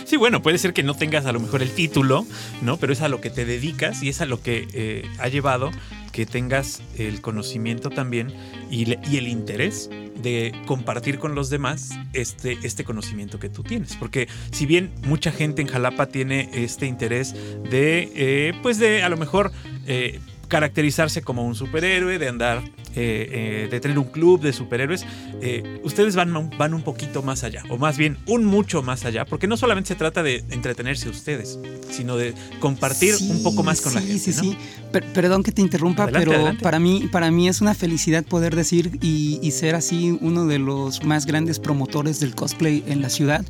Sí, 0.05 0.17
bueno, 0.17 0.41
puede 0.41 0.57
ser 0.57 0.73
que 0.73 0.83
no 0.83 0.93
tengas 0.93 1.25
a 1.25 1.31
lo 1.31 1.39
mejor 1.39 1.63
el 1.63 1.71
título, 1.71 2.25
¿no? 2.61 2.77
Pero 2.77 2.93
es 2.93 3.01
a 3.01 3.09
lo 3.09 3.21
que 3.21 3.29
te 3.29 3.45
dedicas 3.45 4.03
y 4.03 4.09
es 4.09 4.21
a 4.21 4.25
lo 4.25 4.41
que 4.41 4.67
eh, 4.73 5.07
ha 5.17 5.27
llevado 5.27 5.71
que 6.15 6.25
tengas 6.25 6.81
el 6.97 7.19
conocimiento 7.19 7.89
también 7.89 8.33
y, 8.71 8.89
el 8.93 9.27
interés 9.27 9.89
de 10.21 10.53
compartir 10.65 11.19
con 11.19 11.35
los 11.35 11.49
demás 11.49 11.89
este, 12.13 12.57
este 12.63 12.85
conocimiento 12.85 13.37
que 13.37 13.49
tú 13.49 13.63
tienes. 13.63 13.97
Porque 13.97 14.29
si 14.51 14.65
bien 14.65 14.93
mucha 15.05 15.31
gente 15.31 15.61
en 15.61 15.67
Jalapa 15.67 16.05
tiene 16.05 16.49
este 16.53 16.85
interés 16.85 17.33
de, 17.69 18.11
eh, 18.15 18.53
pues 18.63 18.77
de 18.79 19.03
a 19.03 19.09
lo 19.09 19.17
mejor... 19.17 19.51
Eh, 19.87 20.19
caracterizarse 20.47 21.21
como 21.21 21.45
un 21.45 21.55
superhéroe, 21.55 22.17
de 22.17 22.27
andar, 22.27 22.63
eh, 22.95 23.63
eh, 23.65 23.67
de 23.69 23.79
tener 23.79 23.99
un 23.99 24.05
club 24.05 24.41
de 24.41 24.53
superhéroes, 24.53 25.05
eh, 25.41 25.79
ustedes 25.83 26.15
van, 26.15 26.49
van 26.57 26.73
un 26.73 26.81
poquito 26.81 27.21
más 27.21 27.43
allá, 27.43 27.63
o 27.69 27.77
más 27.77 27.97
bien 27.97 28.17
un 28.27 28.45
mucho 28.45 28.81
más 28.83 29.05
allá, 29.05 29.25
porque 29.25 29.47
no 29.47 29.57
solamente 29.57 29.89
se 29.89 29.95
trata 29.95 30.23
de 30.23 30.43
entretenerse 30.51 31.09
ustedes, 31.09 31.59
sino 31.89 32.17
de 32.17 32.33
compartir 32.59 33.15
sí, 33.15 33.29
un 33.29 33.43
poco 33.43 33.63
más 33.63 33.81
con 33.81 33.91
sí, 33.91 33.99
la 33.99 34.05
gente. 34.05 34.19
Sí, 34.19 34.31
¿no? 34.31 34.43
sí, 34.43 34.57
per 34.91 35.03
perdón 35.13 35.43
que 35.43 35.51
te 35.51 35.61
interrumpa, 35.61 36.03
adelante, 36.03 36.25
pero 36.25 36.37
adelante. 36.37 36.63
Para, 36.63 36.79
mí, 36.79 37.09
para 37.11 37.31
mí 37.31 37.47
es 37.47 37.61
una 37.61 37.73
felicidad 37.73 38.23
poder 38.23 38.55
decir 38.55 38.97
y, 39.01 39.39
y 39.41 39.51
ser 39.51 39.75
así 39.75 40.17
uno 40.21 40.45
de 40.45 40.59
los 40.59 41.03
más 41.03 41.25
grandes 41.25 41.59
promotores 41.59 42.19
del 42.19 42.35
cosplay 42.35 42.83
en 42.87 43.01
la 43.01 43.09
ciudad 43.09 43.45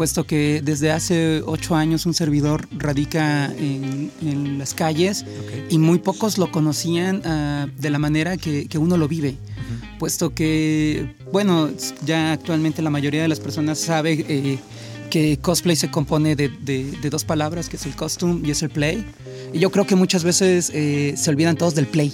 puesto 0.00 0.24
que 0.24 0.62
desde 0.64 0.92
hace 0.92 1.42
ocho 1.44 1.76
años 1.76 2.06
un 2.06 2.14
servidor 2.14 2.66
radica 2.72 3.52
en, 3.54 4.10
en 4.22 4.56
las 4.56 4.72
calles 4.72 5.26
okay. 5.44 5.66
y 5.68 5.76
muy 5.76 5.98
pocos 5.98 6.38
lo 6.38 6.50
conocían 6.50 7.16
uh, 7.18 7.70
de 7.78 7.90
la 7.90 7.98
manera 7.98 8.38
que, 8.38 8.66
que 8.66 8.78
uno 8.78 8.96
lo 8.96 9.08
vive. 9.08 9.32
Uh 9.32 9.34
-huh. 9.34 9.98
Puesto 9.98 10.30
que, 10.30 11.14
bueno, 11.30 11.68
ya 12.06 12.32
actualmente 12.32 12.80
la 12.80 12.88
mayoría 12.88 13.20
de 13.20 13.28
las 13.28 13.40
personas 13.40 13.78
sabe 13.78 14.24
eh, 14.26 14.58
que 15.10 15.38
cosplay 15.38 15.76
se 15.76 15.90
compone 15.90 16.34
de, 16.34 16.48
de, 16.48 16.92
de, 17.02 17.10
dos 17.10 17.24
palabras, 17.24 17.68
que 17.68 17.76
es 17.76 17.84
el 17.84 17.94
costume 17.94 18.40
y 18.48 18.52
es 18.52 18.62
el 18.62 18.70
play. 18.70 19.04
Y 19.52 19.58
yo 19.58 19.70
creo 19.70 19.84
que 19.86 19.96
muchas 19.96 20.24
veces 20.24 20.70
eh, 20.72 21.12
se 21.14 21.28
olvidan 21.28 21.56
todos 21.56 21.74
del 21.74 21.86
play. 21.86 22.10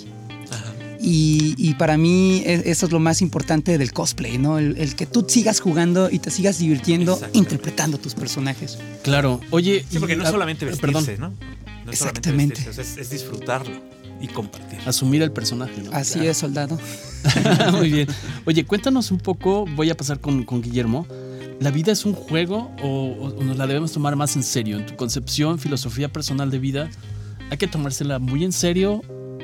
Y, 1.01 1.55
y, 1.59 1.75
para 1.75 1.97
mí 1.99 2.43
eso 2.47 2.87
es 2.87 2.93
lo 2.93 3.01
más 3.01 3.21
importante 3.21 3.77
del 3.79 3.93
cosplay, 3.93 4.39
¿no? 4.39 4.59
El, 4.59 4.77
el, 4.79 4.95
que 4.95 5.07
tú 5.07 5.25
sigas 5.29 5.61
jugando 5.61 6.09
y 6.11 6.19
te 6.19 6.31
sigas 6.31 6.59
divirtiendo 6.59 7.21
interpretando 7.33 7.99
tus 7.99 8.15
personajes. 8.15 8.79
Claro, 9.03 9.41
oye. 9.51 9.85
Sí, 9.91 9.99
porque 9.99 10.17
no 10.17 10.25
es 10.25 10.31
solamente 10.31 10.65
vestirse, 10.65 11.17
perdón. 11.17 11.37
¿no? 11.37 11.85
no 11.85 11.93
Exactamente. 11.93 12.57
Vestirse, 12.65 12.83
es, 12.83 12.97
es, 12.97 13.11
disfrutarlo 13.11 13.81
y 14.21 14.29
compartir. 14.29 14.79
Así 14.87 15.05
el 15.17 15.33
personaje, 15.33 15.83
¿no? 15.83 15.91
Así 15.93 16.15
claro. 16.15 16.31
es, 16.31 16.37
soldado. 16.37 16.79
Muy 17.73 17.91
bien. 17.91 18.09
Oye, 18.45 18.65
cuéntanos 18.65 19.11
un 19.11 19.19
poco, 19.19 19.67
voy 19.75 19.91
a 19.91 19.97
pasar 19.97 20.21
con, 20.21 20.45
con 20.45 20.63
Guillermo. 20.63 21.07
¿La 21.61 21.71
vida 21.71 21.93
es 21.93 22.05
un 22.05 22.13
juego 22.13 22.71
o, 22.83 23.33
o 23.39 23.43
nos 23.43 23.57
la 23.57 23.67
debemos 23.67 23.93
tomar 23.93 24.15
más 24.17 24.37
en 24.37 24.43
serio? 24.43 24.77
En 24.77 24.87
tu 24.87 24.97
concepción, 24.97 25.59
filosofía 25.59 26.13
personal 26.13 26.51
de 26.51 26.59
vida, 26.59 26.91
¿hay 27.51 27.57
que 27.57 27.67
tomársela 27.67 28.19
muy 28.19 28.45
en 28.45 28.53
serio 28.53 29.03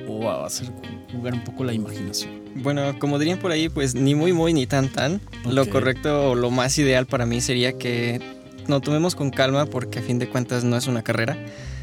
o 0.08 0.30
hacer 0.30 0.70
jugar 1.12 1.34
un 1.34 1.44
poco 1.44 1.64
la 1.64 1.72
imaginación? 1.72 2.42
Bueno, 2.56 2.98
como 2.98 3.18
dirían 3.18 3.38
por 3.38 3.50
ahí, 3.52 3.68
pues 3.68 3.94
ni 3.94 4.14
muy 4.14 4.32
muy 4.32 4.52
ni 4.52 4.66
tan 4.66 4.88
tan. 4.88 5.20
Lo 5.48 5.62
Ok. 5.62 5.68
correcto 5.70 6.30
o 6.30 6.34
lo 6.34 6.50
más 6.50 6.76
ideal 6.78 7.06
para 7.06 7.26
mí 7.26 7.40
sería 7.40 7.72
que 7.78 8.20
nos 8.68 8.82
tomemos 8.82 9.14
con 9.14 9.30
calma 9.30 9.66
porque 9.66 9.98
a 10.00 10.02
fin 10.02 10.18
de 10.18 10.28
cuentas 10.28 10.64
no 10.64 10.76
es 10.76 10.86
una 10.86 11.02
carrera. 11.02 11.36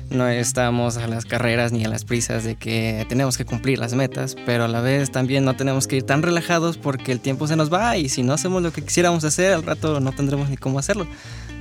No 0.09 0.27
estamos 0.27 0.97
a 0.97 1.07
las 1.07 1.25
carreras 1.25 1.71
ni 1.71 1.85
a 1.85 1.87
las 1.87 2.03
prisas 2.03 2.43
de 2.43 2.55
que 2.55 3.05
tenemos 3.09 3.37
que 3.37 3.45
cumplir 3.45 3.77
las 3.77 3.93
metas, 3.93 4.35
pero 4.43 4.63
a 4.63 4.67
la 4.67 4.81
vez 4.81 5.11
también 5.11 5.45
no 5.45 5.55
tenemos 5.55 5.85
que 5.85 5.97
ir 5.97 6.03
tan 6.03 6.23
relajados 6.23 6.77
porque 6.77 7.11
el 7.11 7.19
tiempo 7.19 7.47
se 7.47 7.55
nos 7.55 7.71
va 7.71 7.95
y 7.95 8.09
si 8.09 8.23
no 8.23 8.33
hacemos 8.33 8.63
lo 8.63 8.71
que 8.73 8.81
quisiéramos 8.81 9.23
hacer, 9.23 9.53
al 9.53 9.61
rato 9.61 9.99
no 9.99 10.11
tendremos 10.11 10.49
ni 10.49 10.57
cómo 10.57 10.79
hacerlo. 10.79 11.05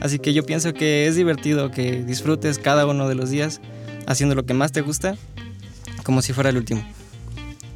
Así 0.01 0.19
que 0.19 0.33
yo 0.33 0.47
pienso 0.47 0.73
que 0.73 1.07
es 1.07 1.15
divertido 1.17 1.71
que 1.71 2.03
disfrutes 2.05 2.59
cada 2.59 2.87
uno 2.87 3.07
de 3.07 3.17
los 3.17 3.29
días 3.29 3.61
haciendo 4.07 4.35
lo 4.35 4.47
que 4.47 4.55
más 4.55 4.73
te 4.73 4.81
gusta, 4.81 5.17
como 6.03 6.23
si 6.23 6.33
fuera 6.33 6.49
el 6.49 6.57
último. 6.57 6.83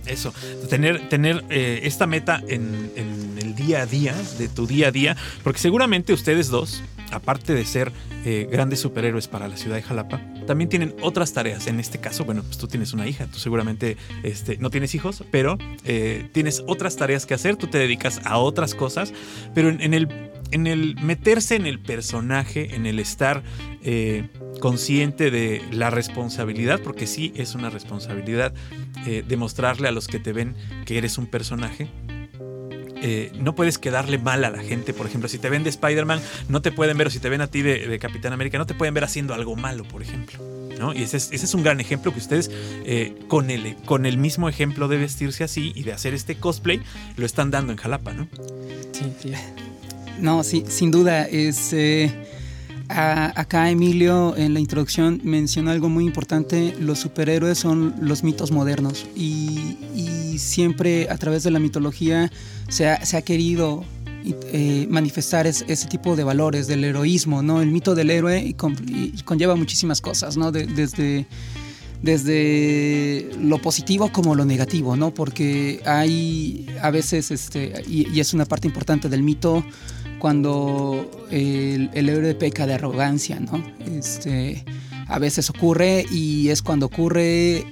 Eso, 0.06 0.32
tener, 0.68 1.08
tener 1.08 1.44
eh, 1.50 1.80
esta 1.84 2.06
meta 2.06 2.42
en, 2.48 2.90
el 3.40 3.54
día 3.54 3.82
a 3.82 3.86
día, 3.86 4.14
de 4.38 4.48
tu 4.48 4.66
día 4.66 4.88
a 4.88 4.90
día, 4.90 5.16
porque 5.42 5.58
seguramente 5.58 6.12
ustedes 6.12 6.48
dos, 6.48 6.82
aparte 7.10 7.54
de 7.54 7.64
ser 7.64 7.92
eh, 8.24 8.48
grandes 8.50 8.80
superhéroes 8.80 9.28
para 9.28 9.48
la 9.48 9.56
ciudad 9.56 9.76
de 9.76 9.82
Jalapa, 9.82 10.20
también 10.46 10.68
tienen 10.68 10.94
otras 11.02 11.32
tareas. 11.32 11.66
En 11.66 11.78
este 11.80 11.98
caso, 11.98 12.24
bueno, 12.24 12.42
pues 12.42 12.58
tú 12.58 12.66
tienes 12.66 12.92
una 12.92 13.06
hija, 13.06 13.26
tú 13.26 13.38
seguramente 13.38 13.96
este, 14.22 14.56
no 14.58 14.70
tienes 14.70 14.94
hijos, 14.94 15.24
pero 15.30 15.58
eh, 15.84 16.28
tienes 16.32 16.62
otras 16.66 16.96
tareas 16.96 17.26
que 17.26 17.34
hacer, 17.34 17.56
tú 17.56 17.66
te 17.66 17.78
dedicas 17.78 18.20
a 18.24 18.38
otras 18.38 18.74
cosas, 18.74 19.12
pero 19.54 19.68
en 19.68 19.94
el, 19.94 20.08
en 20.52 20.66
el 20.66 20.96
meterse 21.02 21.56
en 21.56 21.66
el 21.66 21.80
personaje, 21.80 22.74
en 22.74 22.86
el 22.86 22.98
estar 22.98 23.42
eh, 23.82 24.28
consciente 24.60 25.30
de 25.30 25.62
la 25.72 25.90
responsabilidad, 25.90 26.80
porque 26.80 27.06
sí 27.06 27.32
es 27.34 27.54
una 27.54 27.70
responsabilidad 27.70 28.54
eh, 29.06 29.24
demostrarle 29.26 29.88
a 29.88 29.90
los 29.90 30.06
que 30.06 30.20
te 30.20 30.32
ven 30.32 30.54
que 30.86 30.98
eres 30.98 31.18
un 31.18 31.26
personaje. 31.26 31.88
Eh, 33.04 33.32
no 33.40 33.56
puedes 33.56 33.78
quedarle 33.78 34.18
mal 34.18 34.44
a 34.44 34.50
la 34.50 34.62
gente, 34.62 34.94
por 34.94 35.06
ejemplo, 35.06 35.28
si 35.28 35.38
te 35.38 35.50
ven 35.50 35.64
de 35.64 35.70
Spider-Man, 35.70 36.20
no 36.48 36.62
te 36.62 36.70
pueden 36.70 36.96
ver, 36.96 37.08
o 37.08 37.10
si 37.10 37.18
te 37.18 37.28
ven 37.28 37.40
a 37.40 37.48
ti 37.48 37.62
de, 37.62 37.88
de 37.88 37.98
Capitán 37.98 38.32
América, 38.32 38.58
no 38.58 38.66
te 38.66 38.74
pueden 38.74 38.94
ver 38.94 39.02
haciendo 39.02 39.34
algo 39.34 39.56
malo, 39.56 39.82
por 39.82 40.02
ejemplo. 40.02 40.38
¿no? 40.78 40.94
Y 40.94 41.02
ese 41.02 41.16
es, 41.16 41.32
ese 41.32 41.46
es 41.46 41.54
un 41.54 41.64
gran 41.64 41.80
ejemplo 41.80 42.12
que 42.12 42.18
ustedes, 42.20 42.50
con, 43.26 43.50
el, 43.50 43.74
con 43.84 44.06
el 44.06 44.18
mismo 44.18 44.48
ejemplo 44.48 44.86
de 44.86 44.98
vestirse 44.98 45.42
así 45.42 45.72
y 45.74 45.82
de 45.82 45.92
hacer 45.92 46.14
este 46.14 46.36
cosplay, 46.36 46.80
lo 47.16 47.26
están 47.26 47.50
dando 47.50 47.72
en 47.72 47.78
Jalapa, 47.78 48.12
¿no? 48.12 48.28
Sí, 48.92 49.12
sí. 49.20 49.32
No, 50.20 50.42
sí, 50.44 50.64
sin 50.68 50.90
duda. 50.90 51.24
Es, 51.26 51.74
a- 52.88 53.40
acá 53.40 53.70
Emilio 53.70 54.36
en 54.36 54.54
la 54.54 54.60
introducción 54.60 55.20
mencionó 55.24 55.70
algo 55.70 55.88
muy 55.88 56.04
importante. 56.04 56.74
Los 56.78 56.98
superhéroes 57.00 57.58
son 57.58 57.94
los 58.00 58.22
mitos 58.22 58.50
modernos 58.50 59.06
y, 59.16 59.76
siempre 60.38 61.08
a 61.10 61.18
través 61.18 61.42
de 61.42 61.50
la 61.50 61.58
mitología 61.58 62.30
se 62.68 62.88
ha, 62.88 63.22
querido 63.22 63.84
eh, 64.24 64.86
manifestar 64.88 65.46
es- 65.46 65.64
ese 65.68 65.88
tipo 65.88 66.16
de 66.16 66.24
valores 66.24 66.66
del 66.66 66.84
heroísmo, 66.84 67.42
¿no? 67.42 67.60
El 67.60 67.70
mito 67.70 67.94
del 67.94 68.08
héroe 68.10 68.40
y 68.42 68.54
con- 68.54 68.76
y 68.88 69.10
conlleva 69.24 69.56
muchísimas 69.56 70.00
cosas, 70.00 70.36
¿no? 70.36 70.50
De- 70.52 70.66
desde 70.66 71.26
desde 72.02 73.30
lo 73.40 73.58
positivo 73.58 74.10
como 74.10 74.34
lo 74.34 74.44
negativo, 74.44 74.96
¿no? 74.96 75.14
Porque 75.14 75.80
hay 75.86 76.66
a 76.82 76.90
veces, 76.90 77.30
este, 77.30 77.84
y 77.88 78.18
es 78.18 78.34
una 78.34 78.44
parte 78.44 78.66
importante 78.66 79.08
del 79.08 79.22
mito, 79.22 79.64
cuando 80.22 81.26
el, 81.32 81.90
héroe 81.94 82.36
peca 82.36 82.64
de 82.64 82.74
arrogancia, 82.74 83.40
¿no? 83.40 83.60
Este, 83.92 84.64
a 85.08 85.18
veces 85.18 85.50
ocurre 85.50 86.06
y 86.12 86.48
es 86.50 86.62
cuando 86.62 86.86
ocurre 86.86 87.64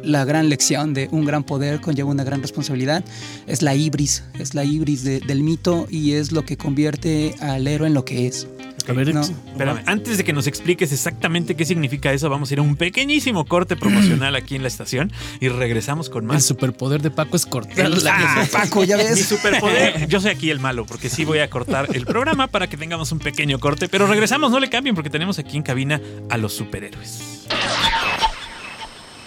la 0.00 0.24
gran 0.24 0.48
lección 0.48 0.94
de 0.94 1.08
un 1.10 1.24
gran 1.24 1.42
poder 1.42 1.80
conlleva 1.80 2.08
una 2.08 2.22
gran 2.22 2.42
responsabilidad, 2.42 3.04
es 3.48 3.62
la 3.62 3.74
ibris, 3.74 4.22
es 4.38 4.54
la 4.54 4.62
ibris 4.64 5.02
de- 5.02 5.18
del 5.18 5.42
mito 5.42 5.88
y 5.90 6.12
es 6.12 6.30
lo 6.30 6.44
que 6.44 6.56
convierte 6.56 7.34
al 7.40 7.66
héroe 7.66 7.88
en 7.88 7.94
lo 7.94 8.04
que 8.04 8.28
es. 8.28 8.46
A 8.90 8.92
ver, 8.92 9.14
No. 9.14 9.20
Espérame, 9.22 9.82
antes 9.86 10.18
de 10.18 10.24
que 10.24 10.32
nos 10.32 10.46
expliques 10.46 10.92
exactamente 10.92 11.54
qué 11.54 11.64
significa 11.64 12.12
eso, 12.12 12.28
vamos 12.28 12.50
a 12.50 12.54
ir 12.54 12.58
a 12.58 12.62
un 12.62 12.76
pequeñísimo 12.76 13.44
corte 13.46 13.76
promocional 13.76 14.34
aquí 14.36 14.56
en 14.56 14.62
la 14.62 14.68
estación 14.68 15.12
y 15.40 15.48
regresamos 15.48 16.10
con 16.10 16.24
el 16.24 16.28
más. 16.28 16.44
superpoder 16.44 17.02
de 17.02 17.10
Paco 17.10 17.36
es 17.36 17.46
cortar 17.46 17.86
El- 17.86 18.04
la- 18.04 18.16
Ah, 18.42 18.46
Paco, 18.50 18.84
ya 18.84 18.96
Mi 18.96 19.04
ves. 19.04 19.24
superpoder, 19.26 20.06
yo 20.08 20.20
soy 20.20 20.30
aquí 20.32 20.50
el 20.50 20.60
malo, 20.60 20.84
porque 20.86 21.08
sí 21.08 21.24
voy 21.24 21.38
a 21.38 21.48
cortar 21.50 21.88
el 21.94 22.04
programa 22.06 22.46
para 22.48 22.68
que 22.68 22.76
tengamos 22.76 23.12
un 23.12 23.18
pequeño 23.18 23.58
corte, 23.58 23.88
pero 23.88 24.06
regresamos, 24.06 24.50
no 24.50 24.60
le 24.60 24.68
cambien, 24.68 24.94
porque 24.94 25.10
tenemos 25.10 25.38
aquí 25.38 25.56
en 25.56 25.62
cabina 25.62 26.00
a 26.28 26.36
los 26.36 26.52
superhéroes. 26.52 27.46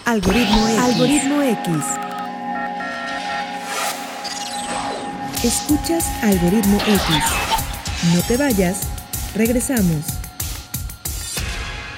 Algoritmo 0.04 0.68
X. 0.68 0.78
Algoritmo 0.80 1.42
X. 1.42 1.68
Escuchas 5.42 6.06
Algoritmo 6.22 6.78
X. 6.78 8.14
No 8.14 8.20
te 8.22 8.36
vayas. 8.36 8.88
Regresamos. 9.34 10.04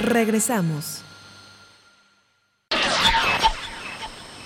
Regresamos. 0.00 1.02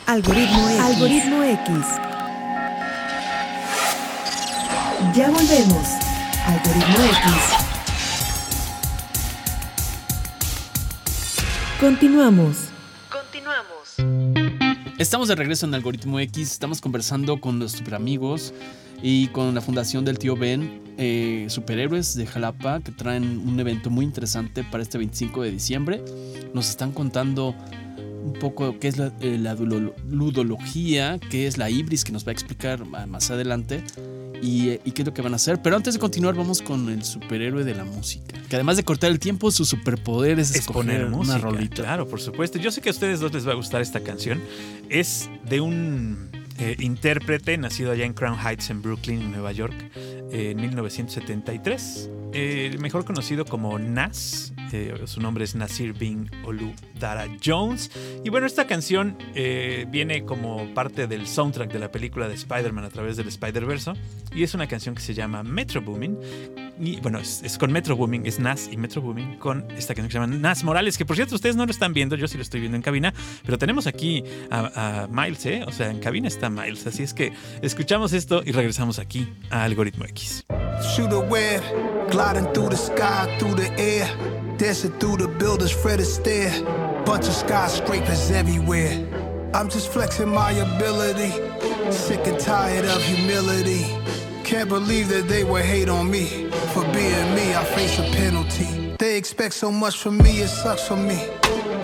Algoritmo 0.06 0.68
X. 0.68 0.80
Algoritmo 0.80 1.42
X. 1.44 1.68
Ya 5.14 5.30
volvemos. 5.30 5.88
Algoritmo 6.46 7.04
X. 7.04 7.70
Continuamos. 11.78 12.70
Estamos 14.98 15.28
de 15.28 15.34
regreso 15.34 15.64
en 15.64 15.74
Algoritmo 15.74 16.20
X, 16.20 16.52
estamos 16.52 16.80
conversando 16.82 17.40
con 17.40 17.58
los 17.58 17.72
super 17.72 17.94
amigos 17.94 18.52
y 19.02 19.28
con 19.28 19.54
la 19.54 19.60
fundación 19.60 20.04
del 20.04 20.18
tío 20.18 20.36
Ben, 20.36 20.80
eh, 20.98 21.46
superhéroes 21.48 22.14
de 22.14 22.26
Jalapa, 22.26 22.80
que 22.80 22.92
traen 22.92 23.38
un 23.46 23.58
evento 23.58 23.88
muy 23.90 24.04
interesante 24.04 24.64
para 24.64 24.82
este 24.82 24.98
25 24.98 25.42
de 25.42 25.50
diciembre. 25.50 26.04
Nos 26.52 26.68
están 26.68 26.92
contando 26.92 27.54
un 28.22 28.34
poco 28.34 28.78
qué 28.78 28.88
es 28.88 28.98
la, 28.98 29.12
eh, 29.20 29.38
la 29.40 29.54
ludología, 29.54 31.18
qué 31.30 31.46
es 31.46 31.56
la 31.56 31.70
ibris, 31.70 32.04
que 32.04 32.12
nos 32.12 32.26
va 32.26 32.30
a 32.30 32.32
explicar 32.32 32.84
más 32.84 33.30
adelante, 33.30 33.82
y, 34.42 34.70
eh, 34.70 34.80
y 34.84 34.92
qué 34.92 35.02
es 35.02 35.06
lo 35.06 35.14
que 35.14 35.22
van 35.22 35.32
a 35.32 35.36
hacer. 35.36 35.62
Pero 35.62 35.76
antes 35.76 35.94
de 35.94 36.00
continuar, 36.00 36.34
vamos 36.34 36.60
con 36.60 36.90
el 36.90 37.02
superhéroe 37.02 37.64
de 37.64 37.74
la 37.74 37.84
música, 37.84 38.38
que 38.48 38.56
además 38.56 38.76
de 38.76 38.84
cortar 38.84 39.10
el 39.10 39.18
tiempo, 39.18 39.50
su 39.50 39.64
superpoder 39.64 40.38
es 40.38 40.54
Exponer 40.54 41.06
una 41.06 41.38
rolita. 41.38 41.82
Claro, 41.82 42.06
por 42.06 42.20
supuesto. 42.20 42.58
Yo 42.58 42.70
sé 42.70 42.80
que 42.80 42.90
a 42.90 42.92
ustedes 42.92 43.20
dos 43.20 43.32
les 43.32 43.46
va 43.46 43.52
a 43.52 43.56
gustar 43.56 43.80
esta 43.80 44.00
canción. 44.00 44.40
Es 44.90 45.30
de 45.48 45.60
un 45.62 46.30
eh, 46.60 46.76
intérprete 46.78 47.56
nacido 47.58 47.92
allá 47.92 48.04
en 48.04 48.12
Crown 48.12 48.38
Heights, 48.38 48.70
en 48.70 48.82
Brooklyn, 48.82 49.32
Nueva 49.32 49.52
York, 49.52 49.74
en 50.30 50.60
1973. 50.60 52.10
Eh, 52.32 52.76
mejor 52.78 53.04
conocido 53.04 53.44
como 53.44 53.78
Nas. 53.78 54.52
eh, 54.72 54.94
su 55.06 55.20
nombre 55.20 55.44
es 55.44 55.56
Nasir 55.56 55.94
Bin 55.94 56.30
Olu 56.44 56.72
Dara 56.98 57.26
Jones. 57.44 57.90
Y 58.24 58.30
bueno, 58.30 58.46
esta 58.46 58.66
canción 58.66 59.16
eh, 59.34 59.86
viene 59.88 60.24
como 60.24 60.72
parte 60.74 61.06
del 61.08 61.26
soundtrack 61.26 61.72
de 61.72 61.78
la 61.80 61.90
película 61.90 62.28
de 62.28 62.34
Spider-Man 62.34 62.84
a 62.84 62.90
través 62.90 63.16
del 63.16 63.26
Spider-Verse. 63.28 63.92
Y 64.32 64.44
es 64.44 64.54
una 64.54 64.68
canción 64.68 64.94
que 64.94 65.02
se 65.02 65.14
llama 65.14 65.42
Metro 65.42 65.82
Boomin. 65.82 66.18
Y 66.80 66.98
bueno, 67.00 67.18
es, 67.18 67.58
con 67.58 67.70
Metro 67.70 67.94
Booming, 67.94 68.24
es 68.24 68.38
Nas 68.38 68.68
y 68.72 68.78
Metro 68.78 69.02
Booming 69.02 69.36
con 69.36 69.70
esta 69.72 69.94
canción 69.94 70.08
que 70.08 70.12
se 70.12 70.18
llama 70.18 70.34
Nas 70.34 70.64
Morales, 70.64 70.96
que 70.96 71.04
por 71.04 71.14
cierto 71.14 71.34
ustedes 71.34 71.54
no 71.54 71.66
lo 71.66 71.70
están 71.70 71.92
viendo, 71.92 72.16
yo 72.16 72.26
sí 72.26 72.38
lo 72.38 72.42
estoy 72.42 72.60
viendo 72.60 72.76
en 72.76 72.82
cabina, 72.82 73.12
pero 73.44 73.58
tenemos 73.58 73.86
aquí 73.86 74.24
a, 74.50 75.02
a 75.02 75.06
Miles, 75.08 75.44
¿eh? 75.44 75.62
O 75.66 75.72
sea, 75.72 75.90
en 75.90 76.00
cabina 76.00 76.28
está 76.28 76.48
Miles, 76.48 76.86
así 76.86 77.02
es 77.02 77.12
que 77.12 77.32
escuchamos 77.60 78.14
esto 78.14 78.42
y 78.44 78.52
regresamos 78.52 78.98
aquí 78.98 79.30
a 79.50 79.64
Algoritmo 79.64 80.06
X. 80.06 80.46
Shoot 80.96 81.12
a 81.12 81.18
web, 81.18 81.60
gliding 82.10 82.50
through 82.54 82.70
the 82.70 82.76
sky, 82.76 83.36
through 83.38 83.56
the 83.56 83.70
air, 83.78 84.08
dancing 84.56 84.92
through 84.98 85.18
the 85.18 85.28
buildings, 85.38 85.72
Fred 85.72 86.00
Astaire. 86.00 86.50
Bunch 87.04 87.26
of 87.26 87.34
skyscrapers 87.34 88.30
everywhere. 88.30 89.06
I'm 89.52 89.68
just 89.68 89.92
flexing 89.92 90.28
my 90.28 90.52
ability, 90.52 91.32
sick 91.90 92.26
and 92.26 92.38
tired 92.40 92.86
of 92.86 93.02
humility. 93.02 93.84
Can't 94.44 94.68
believe 94.68 95.08
that 95.10 95.28
they 95.28 95.44
would 95.44 95.64
hate 95.64 95.88
on 95.88 96.10
me. 96.10 96.49
For 96.72 96.84
being 96.92 97.34
me, 97.34 97.52
I 97.52 97.64
face 97.64 97.98
a 97.98 98.02
penalty. 98.02 98.94
They 98.96 99.16
expect 99.16 99.54
so 99.54 99.72
much 99.72 99.98
from 99.98 100.18
me, 100.18 100.40
it 100.40 100.48
sucks 100.48 100.86
for 100.86 100.96
me. 100.96 101.26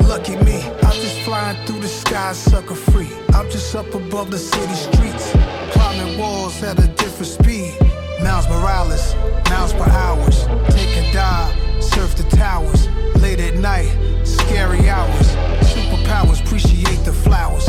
Lucky 0.06 0.36
me, 0.36 0.62
I'm 0.62 0.98
just 1.02 1.18
flying 1.22 1.56
through 1.66 1.80
the 1.80 1.88
sky, 1.88 2.32
sucker 2.32 2.76
free. 2.76 3.10
I'm 3.34 3.50
just 3.50 3.74
up 3.74 3.92
above 3.94 4.30
the 4.30 4.38
city 4.38 4.74
streets, 4.74 5.32
climbing 5.72 6.18
walls 6.20 6.62
at 6.62 6.78
a 6.78 6.86
different 6.86 7.26
speed. 7.26 7.74
Miles 8.22 8.48
Morales, 8.48 9.16
miles 9.50 9.72
per 9.72 9.90
hours. 9.90 10.44
Take 10.70 10.96
a 11.02 11.12
dive, 11.12 11.82
surf 11.82 12.14
the 12.14 12.36
towers. 12.36 12.88
Late 13.16 13.40
at 13.40 13.56
night, 13.56 13.90
scary 14.24 14.88
hours. 14.88 15.28
Superpowers, 15.66 16.40
appreciate 16.44 17.04
the 17.04 17.12
flowers. 17.12 17.68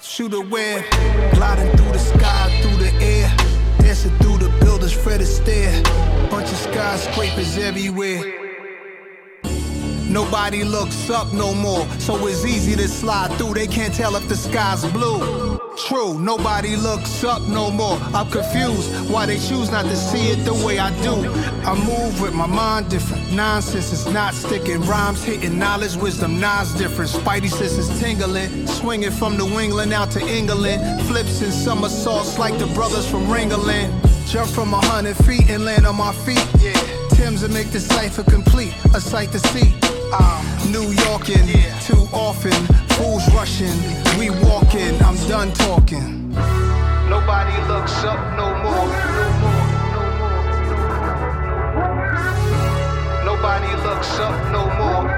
Shoot 0.00 0.32
a 0.32 0.40
web, 0.40 0.84
gliding 1.34 1.76
through 1.76 1.92
the 1.92 1.98
sky, 1.98 2.60
through 2.62 2.76
the 2.76 2.92
air. 3.02 3.34
Dancing 3.80 4.16
through 4.18 4.38
the 4.38 4.65
buildings, 4.86 5.04
Fred 5.04 5.20
Astaire. 5.20 6.30
Bunch 6.30 6.50
of 6.50 6.56
skyscrapers 6.56 7.58
everywhere. 7.58 8.22
Nobody 10.08 10.64
looks 10.64 11.10
up 11.10 11.32
no 11.32 11.52
more, 11.52 11.86
so 11.98 12.26
it's 12.26 12.44
easy 12.44 12.74
to 12.76 12.88
slide 12.88 13.32
through. 13.36 13.54
They 13.54 13.66
can't 13.66 13.92
tell 13.92 14.16
if 14.16 14.28
the 14.28 14.36
sky's 14.36 14.84
blue. 14.92 15.58
True, 15.88 16.18
nobody 16.18 16.74
looks 16.76 17.22
up 17.22 17.42
no 17.42 17.70
more. 17.70 17.98
I'm 18.14 18.30
confused 18.30 19.10
why 19.10 19.26
they 19.26 19.36
choose 19.36 19.70
not 19.70 19.84
to 19.84 19.96
see 19.96 20.30
it 20.30 20.44
the 20.44 20.54
way 20.64 20.78
I 20.78 20.90
do. 21.02 21.14
I 21.66 21.74
move 21.74 22.20
with 22.20 22.32
my 22.32 22.46
mind 22.46 22.88
different. 22.88 23.30
Nonsense 23.32 23.92
is 23.92 24.06
not 24.06 24.32
sticking. 24.32 24.80
Rhymes 24.82 25.22
hitting 25.22 25.58
knowledge, 25.58 25.96
wisdom, 25.96 26.40
non's 26.40 26.72
different. 26.74 27.10
Spidey 27.10 27.50
senses 27.50 27.88
tingling. 28.00 28.66
Swinging 28.66 29.10
from 29.10 29.36
New 29.36 29.60
England 29.60 29.92
out 29.92 30.10
to 30.12 30.20
England. 30.26 30.80
Flips 31.08 31.42
and 31.42 31.52
somersaults 31.52 32.38
like 32.38 32.58
the 32.58 32.66
brothers 32.68 33.06
from 33.10 33.26
Ringling. 33.26 34.15
Jump 34.26 34.50
from 34.50 34.74
a 34.74 34.80
hundred 34.86 35.16
feet 35.18 35.48
and 35.48 35.64
land 35.64 35.86
on 35.86 35.96
my 35.96 36.12
feet. 36.12 36.44
Yeah. 36.58 36.72
Tim's 37.10 37.42
to 37.42 37.48
make 37.48 37.70
the 37.70 37.78
cipher 37.78 38.24
complete. 38.24 38.74
A 38.92 39.00
sight 39.00 39.30
to 39.30 39.38
see. 39.38 39.72
Uh, 40.12 40.42
New 40.68 40.92
Yorkin, 41.04 41.46
yeah. 41.46 41.78
too 41.80 42.08
often. 42.12 42.52
Fools 42.96 43.22
rushing, 43.32 43.78
we 44.18 44.30
walking. 44.30 45.00
I'm 45.02 45.16
done 45.28 45.52
talking. 45.52 46.30
Nobody 47.08 47.56
looks 47.68 48.02
up 48.02 48.18
no 48.36 48.50
more. 48.64 48.86
Nobody 53.24 53.72
looks 53.84 54.18
up 54.18 54.52
no 54.52 54.66
more. 54.76 55.15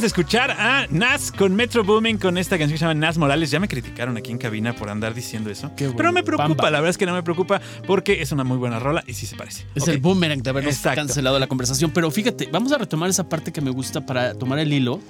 De 0.00 0.06
escuchar 0.06 0.50
a 0.52 0.86
Nas 0.90 1.30
con 1.30 1.54
Metro 1.54 1.84
Booming 1.84 2.16
con 2.16 2.38
esta 2.38 2.56
canción 2.56 2.72
que 2.74 2.78
se 2.78 2.84
llama 2.84 2.94
Nas 2.94 3.18
Morales. 3.18 3.50
Ya 3.50 3.60
me 3.60 3.68
criticaron 3.68 4.16
aquí 4.16 4.30
en 4.30 4.38
cabina 4.38 4.74
por 4.74 4.88
andar 4.88 5.14
diciendo 5.14 5.50
eso. 5.50 5.70
Pero 5.76 6.12
me 6.12 6.22
preocupa, 6.22 6.70
la 6.70 6.78
verdad 6.78 6.90
es 6.90 6.98
que 6.98 7.06
no 7.06 7.12
me 7.12 7.22
preocupa 7.22 7.60
porque 7.86 8.22
es 8.22 8.32
una 8.32 8.44
muy 8.44 8.56
buena 8.56 8.78
rola 8.78 9.04
y 9.06 9.14
sí 9.14 9.26
se 9.26 9.36
parece. 9.36 9.66
Es 9.74 9.88
el 9.88 9.98
boomerang 9.98 10.42
de 10.42 10.50
habernos 10.50 10.78
cancelado 10.78 11.38
la 11.38 11.46
conversación. 11.46 11.90
Pero 11.90 12.10
fíjate, 12.10 12.48
vamos 12.50 12.72
a 12.72 12.78
retomar 12.78 13.10
esa 13.10 13.28
parte 13.28 13.52
que 13.52 13.60
me 13.60 13.70
gusta 13.70 14.06
para 14.06 14.34
tomar 14.34 14.58
el 14.58 14.72
hilo 14.72 15.00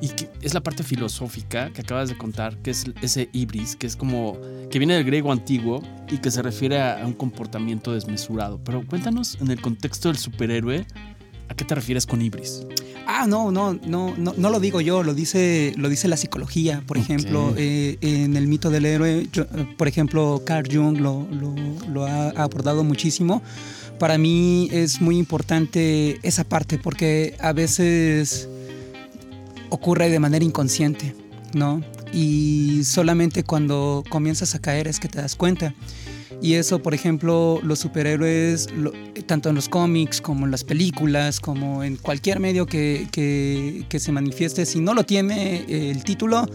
y 0.00 0.08
que 0.08 0.28
es 0.42 0.54
la 0.54 0.62
parte 0.62 0.82
filosófica 0.82 1.70
que 1.70 1.82
acabas 1.82 2.08
de 2.08 2.16
contar, 2.16 2.56
que 2.58 2.70
es 2.70 2.84
ese 3.02 3.28
ibris, 3.32 3.76
que 3.76 3.86
es 3.86 3.96
como 3.96 4.38
que 4.70 4.78
viene 4.78 4.94
del 4.94 5.04
griego 5.04 5.32
antiguo 5.32 5.82
y 6.10 6.18
que 6.18 6.30
se 6.30 6.42
refiere 6.42 6.80
a 6.80 7.02
un 7.04 7.12
comportamiento 7.12 7.92
desmesurado. 7.92 8.60
Pero 8.64 8.84
cuéntanos 8.86 9.38
en 9.40 9.50
el 9.50 9.60
contexto 9.60 10.08
del 10.08 10.18
superhéroe, 10.18 10.86
¿a 11.48 11.54
qué 11.54 11.64
te 11.64 11.74
refieres 11.74 12.06
con 12.06 12.22
ibris? 12.22 12.66
Ah, 13.06 13.26
no, 13.28 13.52
no, 13.52 13.74
no, 13.74 14.14
no, 14.16 14.34
no 14.36 14.50
lo 14.50 14.58
digo 14.58 14.80
yo, 14.80 15.04
lo 15.04 15.14
dice, 15.14 15.72
lo 15.76 15.88
dice 15.88 16.08
la 16.08 16.16
psicología. 16.16 16.82
Por 16.86 16.98
ejemplo, 16.98 17.54
eh, 17.56 17.98
en 18.00 18.36
el 18.36 18.48
mito 18.48 18.68
del 18.68 18.84
héroe, 18.84 19.28
por 19.78 19.86
ejemplo, 19.86 20.42
Carl 20.44 20.68
Jung 20.70 20.98
lo, 20.98 21.26
lo, 21.88 22.06
ha 22.06 22.30
abordado 22.30 22.82
muchísimo. 22.82 23.42
Para 24.00 24.18
mí 24.18 24.68
es 24.72 25.00
muy 25.00 25.18
importante 25.18 26.18
esa 26.22 26.44
parte 26.44 26.78
porque 26.78 27.36
a 27.38 27.52
veces 27.52 28.48
ocurre 29.70 30.10
de 30.10 30.18
manera 30.18 30.44
inconsciente, 30.44 31.14
¿no? 31.54 31.82
Y 32.12 32.82
solamente 32.84 33.44
cuando 33.44 34.04
comienzas 34.08 34.54
a 34.54 34.58
caer 34.58 34.88
es 34.88 35.00
que 35.00 35.08
te 35.08 35.20
das 35.20 35.36
cuenta. 35.36 35.74
Y 36.42 36.54
eso, 36.54 36.82
por 36.82 36.94
ejemplo, 36.94 37.60
los 37.62 37.78
superhéroes, 37.78 38.68
tanto 39.26 39.48
en 39.48 39.54
los 39.54 39.68
cómics 39.68 40.20
como 40.20 40.44
en 40.44 40.50
las 40.50 40.64
películas, 40.64 41.40
como 41.40 41.82
en 41.82 41.96
cualquier 41.96 42.40
medio 42.40 42.66
que, 42.66 43.08
que, 43.10 43.98
se 43.98 44.12
manifieste, 44.12 44.66
si 44.66 44.80
no 44.80 44.92
lo 44.92 45.04
tiene 45.04 45.64
eh, 45.68 45.90
el 45.90 46.04
título, 46.04 46.46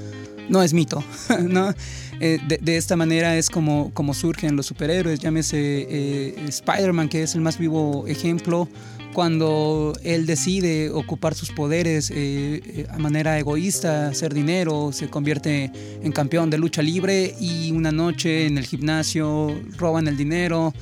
no 0.50 0.62
es 0.62 0.74
mito, 0.74 1.04
¿no? 1.42 1.74
Eh, 2.20 2.40
de, 2.62 2.78
esta 2.78 2.96
manera 2.96 3.36
es 3.36 3.50
como, 3.50 3.92
como 3.96 4.14
surgen 4.14 4.56
los 4.56 4.68
superhéroes, 4.68 5.20
llámese 5.20 5.58
eh, 5.90 6.36
Spider-Man, 6.48 7.10
que 7.10 7.24
es 7.24 7.34
el 7.34 7.42
más 7.42 7.58
vivo 7.58 8.06
ejemplo, 8.06 8.70
cuando 9.13 9.93
él 10.04 10.26
decide 10.26 10.89
ocupar 10.89 11.36
sus 11.36 11.52
poderes 11.52 12.12
eh, 12.13 12.86
a 12.89 12.97
manera 12.97 13.38
egoísta, 13.38 14.08
hacer 14.08 14.34
dinero, 14.34 14.91
se 14.91 15.10
convierte 15.10 15.71
en 16.02 16.12
campeón 16.12 16.50
de 16.50 16.58
lucha 16.58 16.82
libre 16.82 17.36
y 17.39 17.71
una 17.71 17.91
noche 17.91 18.47
en 18.47 18.58
el 18.58 18.65
gimnasio 18.65 19.56
roban 19.78 20.08
el 20.08 20.17
dinero. 20.17 20.74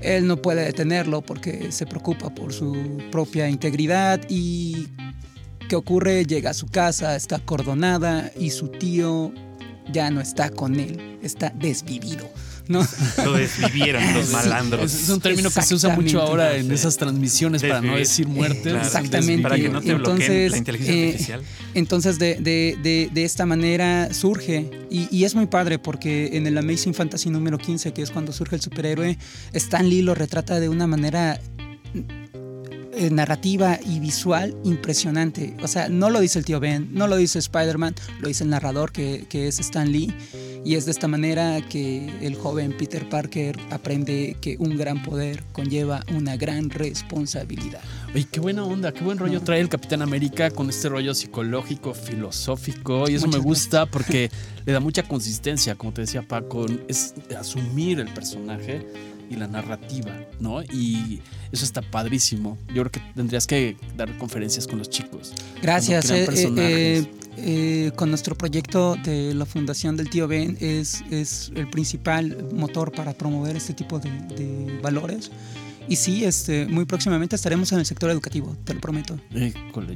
Él 0.00 0.26
no 0.26 0.40
puede 0.40 0.64
detenerlo 0.64 1.22
porque 1.22 1.72
se 1.72 1.86
preocupa 1.86 2.34
por 2.34 2.52
su 2.52 2.98
propia 3.10 3.48
integridad 3.48 4.20
y 4.28 4.88
¿qué 5.68 5.76
ocurre? 5.76 6.24
Llega 6.24 6.50
a 6.50 6.54
su 6.54 6.66
casa, 6.66 7.16
está 7.16 7.36
acordonada 7.36 8.30
y 8.38 8.50
su 8.50 8.68
tío 8.68 9.32
ya 9.92 10.10
no 10.10 10.20
está 10.20 10.50
con 10.50 10.78
él, 10.78 11.18
está 11.22 11.50
desvivido. 11.50 12.28
¿No? 12.68 12.86
Lo 13.24 13.32
desvivieron 13.34 14.02
los 14.14 14.30
malandros. 14.32 14.92
Es, 14.92 15.08
un 15.08 15.20
término 15.20 15.50
que 15.50 15.62
se 15.62 15.74
usa 15.74 15.94
mucho 15.94 16.20
ahora 16.20 16.56
en 16.56 16.70
esas 16.70 16.96
transmisiones 16.96 17.62
para 17.62 17.80
no 17.80 17.96
decir 17.96 18.26
muerte. 18.26 18.76
Exactamente. 18.76 19.42
Para 19.42 19.56
que 19.56 19.68
no 19.68 19.80
te 19.80 19.92
entonces, 19.92 20.50
la 20.50 20.58
inteligencia 20.58 20.94
eh, 20.94 21.06
artificial. 21.08 21.42
Entonces, 21.74 22.18
de, 22.18 22.36
de, 22.36 23.10
de, 23.12 23.24
esta 23.24 23.46
manera 23.46 24.12
surge, 24.12 24.70
y, 24.90 25.08
y, 25.10 25.24
es 25.24 25.34
muy 25.34 25.46
padre 25.46 25.78
porque 25.78 26.36
en 26.36 26.46
el 26.46 26.56
Amazing 26.56 26.94
Fantasy 26.94 27.30
número 27.30 27.58
15, 27.58 27.92
que 27.92 28.02
es 28.02 28.10
cuando 28.10 28.32
surge 28.32 28.56
el 28.56 28.62
superhéroe, 28.62 29.18
Stan 29.52 29.88
Lee 29.88 30.02
lo 30.02 30.14
retrata 30.14 30.60
de 30.60 30.68
una 30.68 30.86
manera 30.86 31.40
eh, 32.96 33.10
narrativa 33.10 33.80
y 33.84 33.98
visual 33.98 34.56
impresionante. 34.62 35.56
O 35.62 35.68
sea, 35.68 35.88
no 35.88 36.10
lo 36.10 36.20
dice 36.20 36.38
el 36.38 36.44
tío 36.44 36.60
Ben, 36.60 36.90
no 36.92 37.08
lo 37.08 37.16
dice 37.16 37.40
Spider-Man, 37.40 37.96
lo 38.20 38.28
dice 38.28 38.44
el 38.44 38.50
narrador 38.50 38.92
que, 38.92 39.26
que, 39.28 39.48
es 39.48 39.58
Stan 39.58 39.90
Lee. 39.90 40.14
Y 40.64 40.76
es 40.76 40.86
de 40.86 40.92
esta 40.92 41.08
manera 41.08 41.60
que 41.68 42.10
el 42.22 42.36
joven 42.36 42.74
Peter 42.76 43.06
Parker 43.06 43.54
aprende 43.70 44.34
que 44.40 44.56
un 44.58 44.78
gran 44.78 45.02
poder 45.02 45.42
conlleva 45.52 46.02
una 46.16 46.38
gran 46.38 46.70
responsabilidad. 46.70 47.82
Oye, 48.14 48.26
qué 48.32 48.40
buena 48.40 48.64
onda, 48.64 48.90
qué 48.90 49.04
buen 49.04 49.18
rollo 49.18 49.42
trae 49.42 49.60
el 49.60 49.68
Capitán 49.68 50.00
América 50.00 50.50
con 50.50 50.70
este 50.70 50.88
rollo 50.88 51.12
psicológico, 51.12 51.92
filosófico. 51.92 53.10
Y 53.10 53.14
eso 53.14 53.28
me 53.28 53.36
gusta 53.36 53.84
porque 53.84 54.30
le 54.64 54.72
da 54.72 54.80
mucha 54.80 55.02
consistencia, 55.02 55.74
como 55.74 55.92
te 55.92 56.00
decía 56.00 56.22
Paco, 56.22 56.64
es 56.88 57.12
asumir 57.38 58.00
el 58.00 58.08
personaje 58.08 58.86
y 59.30 59.36
la 59.36 59.46
narrativa, 59.46 60.12
¿no? 60.40 60.62
Y 60.62 61.20
eso 61.52 61.64
está 61.64 61.82
padrísimo. 61.82 62.58
Yo 62.68 62.84
creo 62.84 62.90
que 62.90 63.02
tendrías 63.14 63.46
que 63.46 63.76
dar 63.96 64.16
conferencias 64.16 64.66
con 64.66 64.78
los 64.78 64.88
chicos. 64.88 65.34
Gracias. 65.60 66.10
Eh, 66.10 66.26
eh, 66.56 67.06
eh, 67.36 67.92
con 67.96 68.08
nuestro 68.10 68.34
proyecto 68.34 68.96
de 69.04 69.34
la 69.34 69.46
Fundación 69.46 69.96
del 69.96 70.10
Tío 70.10 70.28
Ben 70.28 70.56
es, 70.60 71.02
es 71.10 71.52
el 71.54 71.68
principal 71.68 72.48
motor 72.52 72.92
para 72.92 73.12
promover 73.12 73.56
este 73.56 73.74
tipo 73.74 73.98
de, 73.98 74.78
valores. 74.82 75.30
Y 75.88 75.96
sí, 75.96 76.24
este, 76.24 76.66
muy 76.66 76.86
próximamente 76.86 77.36
estaremos 77.36 77.70
en 77.72 77.78
el 77.78 77.86
sector 77.86 78.10
educativo, 78.10 78.56
te 78.64 78.74
lo 78.74 78.80
prometo. 78.80 79.18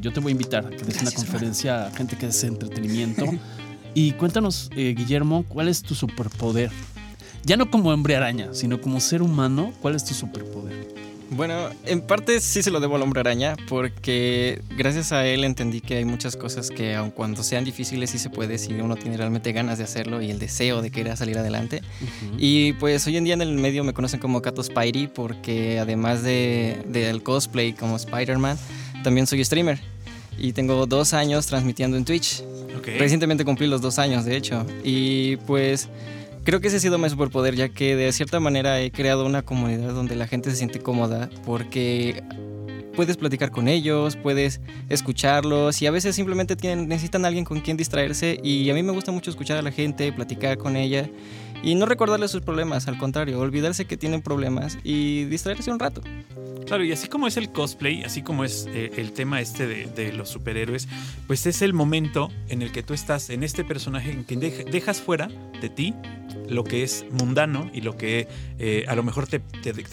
yo 0.00 0.12
te 0.12 0.20
voy 0.20 0.30
a 0.30 0.32
invitar 0.32 0.66
a 0.66 0.70
que 0.70 0.84
des 0.84 1.00
una 1.00 1.10
conferencia 1.10 1.86
a 1.86 1.90
gente 1.90 2.16
que 2.16 2.26
hace 2.26 2.46
entretenimiento. 2.46 3.24
y 3.94 4.12
cuéntanos, 4.12 4.70
Guillermo, 4.74 5.44
¿cuál 5.48 5.68
es 5.68 5.82
tu 5.82 5.94
superpoder? 5.94 6.70
Ya 7.44 7.56
no 7.56 7.70
como 7.70 7.88
hombre 7.88 8.16
araña, 8.16 8.50
sino 8.52 8.80
como 8.80 9.00
ser 9.00 9.22
humano, 9.22 9.72
¿cuál 9.80 9.94
es 9.94 10.04
tu 10.04 10.12
superpoder? 10.12 11.07
Bueno, 11.30 11.68
en 11.84 12.00
parte 12.00 12.40
sí 12.40 12.62
se 12.62 12.70
lo 12.70 12.80
debo 12.80 12.96
al 12.96 13.02
hombre 13.02 13.20
araña, 13.20 13.54
porque 13.68 14.62
gracias 14.76 15.12
a 15.12 15.26
él 15.26 15.44
entendí 15.44 15.80
que 15.80 15.96
hay 15.96 16.04
muchas 16.04 16.36
cosas 16.36 16.70
que 16.70 16.94
aun 16.94 17.10
cuando 17.10 17.42
sean 17.42 17.64
difíciles 17.64 18.10
sí 18.10 18.18
se 18.18 18.30
puede 18.30 18.56
si 18.56 18.72
uno 18.74 18.96
tiene 18.96 19.16
realmente 19.16 19.52
ganas 19.52 19.78
de 19.78 19.84
hacerlo 19.84 20.22
y 20.22 20.30
el 20.30 20.38
deseo 20.38 20.80
de 20.80 20.90
querer 20.90 21.16
salir 21.16 21.38
adelante. 21.38 21.82
Y 22.38 22.72
pues 22.74 23.06
hoy 23.06 23.18
en 23.18 23.24
día 23.24 23.34
en 23.34 23.42
el 23.42 23.52
medio 23.54 23.84
me 23.84 23.92
conocen 23.92 24.20
como 24.20 24.40
Kato 24.40 24.62
Spidey 24.62 25.06
porque 25.06 25.78
además 25.78 26.22
de, 26.22 26.82
del 26.86 27.22
cosplay 27.22 27.74
como 27.74 27.96
Spider-Man, 27.96 28.58
también 29.04 29.26
soy 29.26 29.44
streamer. 29.44 29.78
Y 30.38 30.52
tengo 30.52 30.86
dos 30.86 31.14
años 31.14 31.46
transmitiendo 31.46 31.96
en 31.96 32.04
Twitch. 32.04 32.42
Recientemente 32.98 33.44
cumplí 33.44 33.66
los 33.66 33.82
dos 33.82 33.98
años, 33.98 34.24
de 34.24 34.36
hecho. 34.36 34.64
Y 34.84 35.36
pues 35.38 35.88
Creo 36.48 36.62
que 36.62 36.68
ese 36.68 36.78
ha 36.78 36.80
sido 36.80 36.96
mi 36.96 37.10
superpoder, 37.10 37.56
ya 37.56 37.68
que 37.68 37.94
de 37.94 38.10
cierta 38.10 38.40
manera 38.40 38.80
he 38.80 38.90
creado 38.90 39.26
una 39.26 39.42
comunidad 39.42 39.92
donde 39.92 40.16
la 40.16 40.26
gente 40.26 40.50
se 40.50 40.56
siente 40.56 40.80
cómoda 40.80 41.28
porque 41.44 42.22
puedes 42.96 43.18
platicar 43.18 43.50
con 43.50 43.68
ellos, 43.68 44.16
puedes 44.16 44.62
escucharlos 44.88 45.82
y 45.82 45.86
a 45.86 45.90
veces 45.90 46.16
simplemente 46.16 46.56
necesitan 46.74 47.26
alguien 47.26 47.44
con 47.44 47.60
quien 47.60 47.76
distraerse 47.76 48.40
y 48.42 48.70
a 48.70 48.72
mí 48.72 48.82
me 48.82 48.92
gusta 48.92 49.12
mucho 49.12 49.28
escuchar 49.28 49.58
a 49.58 49.62
la 49.62 49.72
gente, 49.72 50.10
platicar 50.10 50.56
con 50.56 50.76
ella 50.76 51.10
y 51.62 51.74
no 51.74 51.86
recordarle 51.86 52.28
sus 52.28 52.42
problemas, 52.42 52.88
al 52.88 52.98
contrario, 52.98 53.38
olvidarse 53.40 53.86
que 53.86 53.96
tienen 53.96 54.22
problemas 54.22 54.78
y 54.84 55.24
distraerse 55.24 55.70
un 55.70 55.78
rato. 55.78 56.02
Claro, 56.68 56.84
y 56.84 56.92
así 56.92 57.08
como 57.08 57.26
es 57.26 57.38
el 57.38 57.50
cosplay, 57.50 58.02
así 58.02 58.20
como 58.20 58.44
es 58.44 58.66
eh, 58.68 58.92
el 58.98 59.12
tema 59.12 59.40
este 59.40 59.66
de, 59.66 60.12
los 60.12 60.28
superhéroes, 60.28 60.86
pues 61.26 61.46
es 61.46 61.62
el 61.62 61.72
momento 61.72 62.30
en 62.48 62.60
el 62.60 62.72
que 62.72 62.82
tú 62.82 62.92
estás 62.92 63.30
en 63.30 63.42
este 63.42 63.64
personaje 63.64 64.10
en 64.10 64.24
que 64.24 64.36
dejas 64.36 65.00
fuera 65.00 65.28
de 65.62 65.70
ti 65.70 65.94
lo 66.46 66.64
que 66.64 66.82
es 66.82 67.06
mundano 67.10 67.70
y 67.72 67.80
lo 67.80 67.96
que 67.96 68.28
eh, 68.58 68.84
a 68.86 68.94
lo 68.94 69.02
mejor 69.02 69.26
te, 69.26 69.40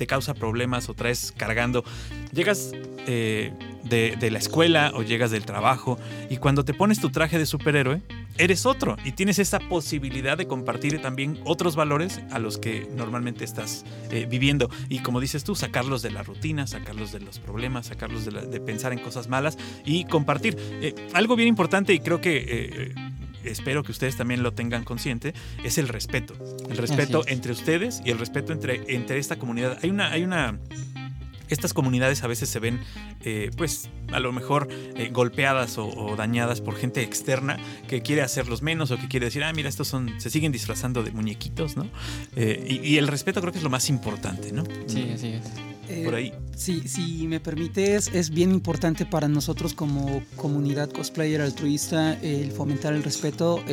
causa 0.05 0.33
problemas 0.33 0.89
o 0.89 0.93
traes 0.93 1.33
cargando. 1.35 1.85
Llegas 2.33 2.71
eh, 3.07 3.53
de, 3.85 4.15
de, 4.19 4.31
la 4.31 4.39
escuela 4.39 4.91
o 4.95 5.03
llegas 5.03 5.31
del 5.31 5.45
trabajo 5.45 5.97
y 6.29 6.37
cuando 6.37 6.65
te 6.65 6.73
pones 6.73 6.99
tu 6.99 7.09
traje 7.09 7.37
de 7.37 7.45
superhéroe, 7.45 8.01
eres 8.37 8.65
otro 8.65 8.97
y 9.05 9.13
tienes 9.13 9.39
esa 9.39 9.59
posibilidad 9.59 10.37
de 10.37 10.47
compartir 10.47 11.01
también 11.01 11.39
otros 11.45 11.75
valores 11.75 12.21
a 12.31 12.39
los 12.39 12.57
que 12.57 12.87
normalmente 12.95 13.43
estás 13.43 13.85
eh, 14.11 14.27
viviendo. 14.29 14.69
Y 14.89 14.99
como 14.99 15.19
dices 15.19 15.43
tú, 15.43 15.55
sacarlos 15.55 16.01
de 16.01 16.11
la 16.11 16.23
rutina, 16.23 16.67
sacarlos 16.67 17.11
de 17.11 17.19
los 17.19 17.39
problemas, 17.39 17.87
sacarlos 17.87 18.25
de, 18.25 18.59
pensar 18.59 18.93
en 18.93 18.99
cosas 18.99 19.27
malas 19.27 19.57
y 19.85 20.05
compartir. 20.05 20.57
algo 21.13 21.35
bien 21.35 21.49
importante 21.49 21.93
y 21.93 21.99
creo 21.99 22.21
que 22.21 22.93
espero 23.45 23.83
que 23.83 23.91
ustedes 23.91 24.15
también 24.15 24.43
lo 24.43 24.53
tengan 24.53 24.83
consciente, 24.83 25.33
es 25.63 25.77
el 25.77 25.87
respeto. 25.87 26.35
El 26.69 26.77
respeto 26.77 27.23
entre 27.27 27.51
ustedes 27.51 28.01
y 28.03 28.11
el 28.11 28.19
respeto 28.19 28.53
entre, 28.53 28.83
entre 28.93 29.17
esta 29.17 29.37
comunidad. 29.37 29.77
Hay 29.81 29.89
una, 29.89 30.11
hay 30.11 30.23
una 30.23 30.59
estas 31.49 31.73
comunidades 31.73 32.23
a 32.23 32.27
veces 32.27 32.49
se 32.49 32.59
ven, 32.59 32.81
eh, 33.23 33.51
pues, 33.55 33.89
a 34.11 34.19
lo 34.19 34.31
mejor 34.31 34.67
eh, 34.71 35.09
golpeadas 35.11 35.77
o, 35.77 36.15
dañadas 36.15 36.61
por 36.61 36.75
gente 36.75 37.01
externa 37.01 37.57
que 37.87 38.01
quiere 38.01 38.21
hacerlos 38.21 38.61
menos 38.61 38.91
o 38.91 38.97
que 38.97 39.07
quiere 39.07 39.25
decir, 39.25 39.43
ah, 39.43 39.51
mira, 39.53 39.69
estos 39.69 39.87
son, 39.87 40.19
se 40.19 40.29
siguen 40.29 40.51
disfrazando 40.51 41.03
de 41.03 41.11
muñequitos, 41.11 41.75
¿no? 41.75 41.87
Eh, 42.35 42.81
y, 42.83 42.97
el 42.97 43.07
respeto 43.07 43.41
creo 43.41 43.51
que 43.51 43.59
es 43.59 43.63
lo 43.63 43.69
más 43.69 43.89
importante, 43.89 44.51
¿no? 44.51 44.63
Sí, 44.87 45.11
así 45.13 45.33
es. 45.33 46.03
por 46.03 46.15
ahí. 46.15 46.33
Sí, 46.55 46.87
si 46.87 47.27
me 47.27 47.39
permites, 47.39 48.09
es 48.13 48.29
bien 48.29 48.51
importante 48.51 49.05
para 49.05 49.27
nosotros 49.27 49.73
como 49.73 50.23
comunidad 50.35 50.89
cosplayer 50.89 51.41
altruista 51.41 52.13
el 52.21 52.51
fomentar 52.51 52.93
el 52.93 53.03
respeto. 53.03 53.63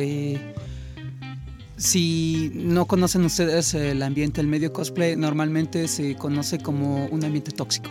Si 1.83 2.49
no 2.55 2.85
conocen 2.85 3.25
ustedes 3.25 3.73
el 3.73 4.01
ambiente 4.03 4.39
del 4.39 4.47
medio 4.47 4.71
cosplay, 4.71 5.17
normalmente 5.17 5.89
se 5.89 6.15
conoce 6.15 6.57
como 6.57 7.07
un 7.07 7.25
ambiente 7.25 7.51
tóxico. 7.51 7.89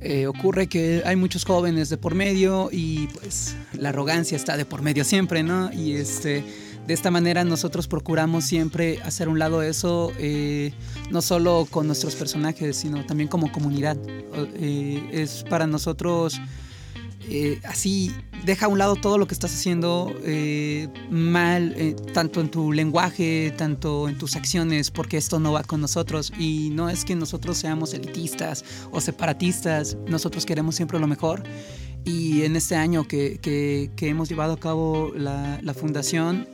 Eh, 0.00 0.26
ocurre 0.26 0.66
que 0.66 1.02
hay 1.04 1.14
muchos 1.14 1.44
jóvenes 1.44 1.90
de 1.90 1.98
por 1.98 2.14
medio 2.14 2.70
y 2.72 3.08
pues 3.08 3.54
la 3.74 3.90
arrogancia 3.90 4.34
está 4.34 4.56
de 4.56 4.64
por 4.64 4.80
medio 4.80 5.04
siempre, 5.04 5.42
¿no? 5.42 5.70
Y 5.74 5.92
este, 5.92 6.42
de 6.86 6.94
esta 6.94 7.10
manera 7.10 7.44
nosotros 7.44 7.86
procuramos 7.86 8.44
siempre 8.44 8.98
hacer 9.02 9.28
un 9.28 9.38
lado 9.38 9.60
eso, 9.60 10.10
eh, 10.18 10.72
no 11.10 11.20
solo 11.20 11.68
con 11.70 11.86
nuestros 11.86 12.14
personajes, 12.14 12.78
sino 12.78 13.04
también 13.04 13.28
como 13.28 13.52
comunidad. 13.52 13.98
Eh, 14.54 15.06
es 15.12 15.44
para 15.50 15.66
nosotros 15.66 16.40
eh, 17.28 17.60
así 17.64 18.12
deja 18.44 18.66
a 18.66 18.68
un 18.68 18.78
lado 18.78 18.94
todo 18.94 19.18
lo 19.18 19.26
que 19.26 19.34
estás 19.34 19.52
haciendo 19.52 20.14
eh, 20.22 20.88
mal, 21.10 21.74
eh, 21.76 21.96
tanto 22.14 22.40
en 22.40 22.50
tu 22.50 22.72
lenguaje, 22.72 23.52
tanto 23.56 24.08
en 24.08 24.16
tus 24.16 24.36
acciones, 24.36 24.90
porque 24.90 25.16
esto 25.16 25.40
no 25.40 25.52
va 25.52 25.64
con 25.64 25.80
nosotros. 25.80 26.32
Y 26.38 26.70
no 26.70 26.88
es 26.88 27.04
que 27.04 27.16
nosotros 27.16 27.58
seamos 27.58 27.94
elitistas 27.94 28.64
o 28.92 29.00
separatistas, 29.00 29.96
nosotros 30.06 30.46
queremos 30.46 30.76
siempre 30.76 30.98
lo 30.98 31.06
mejor. 31.06 31.42
Y 32.04 32.42
en 32.42 32.54
este 32.54 32.76
año 32.76 33.08
que, 33.08 33.38
que, 33.40 34.08
hemos 34.08 34.28
llevado 34.28 34.52
a 34.52 34.60
cabo 34.60 35.12
la, 35.16 35.58
la 35.60 35.74
fundación, 35.74 36.46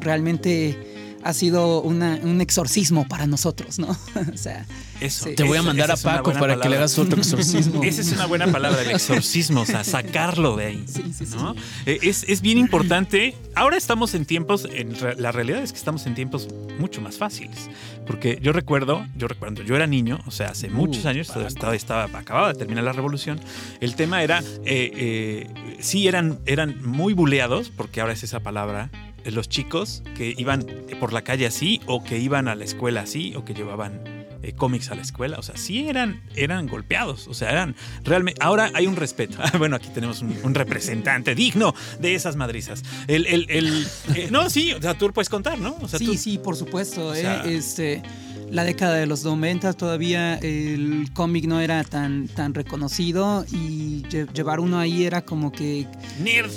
realmente 0.00 0.78
ha 1.24 1.32
sido 1.32 1.82
un 1.82 2.40
exorcismo 2.40 3.08
para 3.08 3.26
nosotros, 3.26 3.80
¿no? 3.80 3.88
o 4.32 4.36
sea, 4.36 4.64
eso. 5.00 5.30
Te 5.34 5.42
voy 5.42 5.58
a 5.58 5.62
mandar 5.62 5.90
a 5.90 5.96
Paco 5.96 6.32
para 6.32 6.60
que 6.60 6.68
le 6.68 6.76
hagas 6.76 6.98
otro 6.98 7.18
exorcismo. 7.18 7.82
Esa 7.84 8.00
es 8.00 8.12
una 8.12 8.26
buena 8.26 8.46
palabra, 8.46 8.82
el 8.82 8.90
exorcismo, 8.90 9.62
o 9.62 9.66
sea, 9.66 9.84
sacarlo 9.84 10.56
de 10.56 10.66
ahí. 10.66 10.84
Sí, 10.86 11.12
sí, 11.12 11.24
¿no? 11.36 11.54
Eh, 11.86 11.98
es, 12.02 12.24
es, 12.28 12.40
bien 12.40 12.58
importante. 12.58 13.34
Ahora 13.54 13.76
estamos 13.76 14.14
en 14.14 14.24
tiempos, 14.24 14.68
en 14.72 14.94
la 15.18 15.32
realidad 15.32 15.62
es 15.62 15.72
que 15.72 15.78
estamos 15.78 16.06
en 16.06 16.14
tiempos 16.14 16.48
mucho 16.78 17.00
más 17.00 17.16
fáciles. 17.16 17.70
Porque 18.06 18.38
yo 18.42 18.52
recuerdo, 18.52 19.06
yo 19.16 19.28
recuerdo, 19.28 19.62
yo 19.62 19.76
era 19.76 19.86
niño, 19.86 20.20
o 20.26 20.30
sea, 20.30 20.48
hace 20.48 20.68
uh, 20.68 20.72
muchos 20.72 21.06
años, 21.06 21.28
estaba, 21.28 21.74
estaba, 21.74 22.04
acababa 22.18 22.52
de 22.52 22.58
terminar 22.58 22.84
la 22.84 22.92
revolución. 22.92 23.40
El 23.80 23.94
tema 23.94 24.22
era, 24.22 24.40
eh, 24.64 24.90
eh, 24.94 25.76
sí, 25.80 26.08
eran, 26.08 26.40
eran 26.46 26.84
muy 26.84 27.12
buleados, 27.12 27.70
porque 27.70 28.00
ahora 28.00 28.12
es 28.12 28.22
esa 28.22 28.40
palabra 28.40 28.90
los 29.24 29.48
chicos 29.50 30.02
que 30.16 30.34
iban 30.36 30.66
por 30.98 31.12
la 31.12 31.22
calle 31.22 31.46
así 31.46 31.80
o 31.86 32.02
que 32.02 32.18
iban 32.18 32.48
a 32.48 32.54
la 32.54 32.64
escuela 32.64 33.02
así 33.02 33.34
o 33.36 33.44
que 33.44 33.52
llevaban 33.52 34.19
eh, 34.42 34.52
cómics 34.52 34.90
a 34.90 34.94
la 34.94 35.02
escuela. 35.02 35.38
O 35.38 35.42
sea, 35.42 35.56
sí 35.56 35.88
eran, 35.88 36.22
eran 36.34 36.66
golpeados. 36.66 37.28
O 37.28 37.34
sea, 37.34 37.50
eran 37.50 37.74
realmente. 38.04 38.42
Ahora 38.42 38.70
hay 38.74 38.86
un 38.86 38.96
respeto. 38.96 39.38
bueno, 39.58 39.76
aquí 39.76 39.88
tenemos 39.92 40.22
un, 40.22 40.54
representante 40.54 41.34
digno 41.34 41.74
de 41.98 42.14
esas 42.14 42.36
madrizas. 42.36 42.82
El, 43.06 43.26
el, 43.26 43.46
el 43.48 43.86
eh, 44.14 44.28
no, 44.30 44.50
sí, 44.50 44.72
o 44.72 44.82
sea, 44.82 44.96
tú 44.96 45.10
puedes 45.12 45.28
contar, 45.28 45.58
¿no? 45.58 45.76
O 45.80 45.88
sea, 45.88 45.98
sí, 45.98 46.16
sí, 46.16 46.38
por 46.38 46.56
supuesto. 46.56 47.14
Eh, 47.14 47.56
este 47.56 48.02
la 48.50 48.64
década 48.64 48.94
de 48.94 49.06
los 49.06 49.24
90 49.24 49.72
todavía 49.74 50.34
el 50.36 51.08
cómic 51.12 51.46
no 51.46 51.60
era 51.60 51.84
tan, 51.84 52.26
tan 52.28 52.52
reconocido 52.52 53.44
y 53.52 54.02
llevar 54.34 54.60
uno 54.60 54.78
ahí 54.78 55.04
era 55.04 55.22
como 55.22 55.52
que... 55.52 55.86
¡Nerd! 56.20 56.50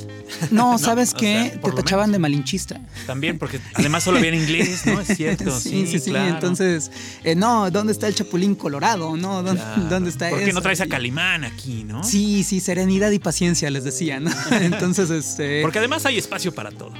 No, 0.51 0.77
¿sabes 0.79 1.13
qué? 1.13 1.59
Te 1.63 1.71
tachaban 1.71 2.11
de 2.11 2.19
malinchista. 2.19 2.81
También, 3.05 3.37
porque 3.37 3.59
además 3.75 4.03
solo 4.03 4.17
había 4.17 4.29
en 4.29 4.41
inglés, 4.41 4.85
¿no? 4.85 4.99
Es 4.99 5.15
cierto. 5.15 5.51
sí, 5.59 5.85
sí, 5.87 5.99
sí. 5.99 6.13
Entonces, 6.15 6.91
eh, 7.23 7.35
no, 7.35 7.69
¿dónde 7.69 7.93
está 7.93 8.07
el 8.07 8.15
Chapulín 8.15 8.55
Colorado? 8.55 9.15
¿No? 9.15 9.43
¿Dónde, 9.43 9.61
¿dónde 9.89 10.09
está 10.09 10.29
¿Por 10.29 10.43
qué 10.43 10.53
no 10.53 10.61
traes 10.61 10.81
a 10.81 10.87
Calimán 10.87 11.43
aquí, 11.43 11.83
no? 11.83 12.03
Sí, 12.03 12.43
sí, 12.43 12.59
serenidad 12.59 13.11
y 13.11 13.19
paciencia, 13.19 13.69
les 13.69 13.83
decía, 13.83 14.19
¿no? 14.19 14.31
Entonces, 14.51 15.09
este... 15.09 15.61
Porque 15.61 15.79
además 15.79 16.05
hay 16.05 16.17
espacio 16.17 16.53
para 16.53 16.71
todo. 16.71 16.93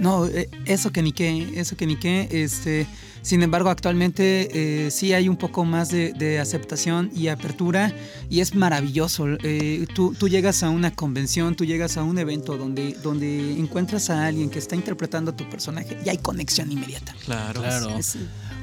No, 0.00 0.26
eh, 0.26 0.48
eso 0.64 0.92
que 0.92 1.02
ni 1.02 1.12
qué, 1.12 1.54
eso 1.56 1.76
que 1.76 1.86
ni 1.86 1.96
qué, 1.96 2.28
este... 2.30 2.86
Sin 3.22 3.42
embargo, 3.42 3.70
actualmente 3.70 4.86
eh, 4.86 4.90
sí 4.90 5.12
hay 5.12 5.28
un 5.28 5.36
poco 5.36 5.64
más 5.64 5.90
de, 5.90 6.38
aceptación 6.38 7.10
y 7.14 7.28
apertura 7.28 7.92
y 8.30 8.40
es 8.40 8.54
maravilloso. 8.54 9.26
Eh, 9.42 9.86
tú, 9.94 10.14
llegas 10.28 10.62
a 10.62 10.70
una 10.70 10.92
convención, 10.94 11.54
tú 11.54 11.64
llegas 11.64 11.96
a 11.96 12.02
un 12.02 12.18
evento 12.18 12.56
donde, 12.56 12.94
donde 13.02 13.58
encuentras 13.58 14.10
a 14.10 14.26
alguien 14.26 14.50
que 14.50 14.58
está 14.58 14.76
interpretando 14.76 15.32
a 15.32 15.36
tu 15.36 15.48
personaje 15.48 15.98
y 16.04 16.08
hay 16.08 16.18
conexión 16.18 16.70
inmediata. 16.70 17.14
Claro, 17.24 17.60
claro. 17.60 17.98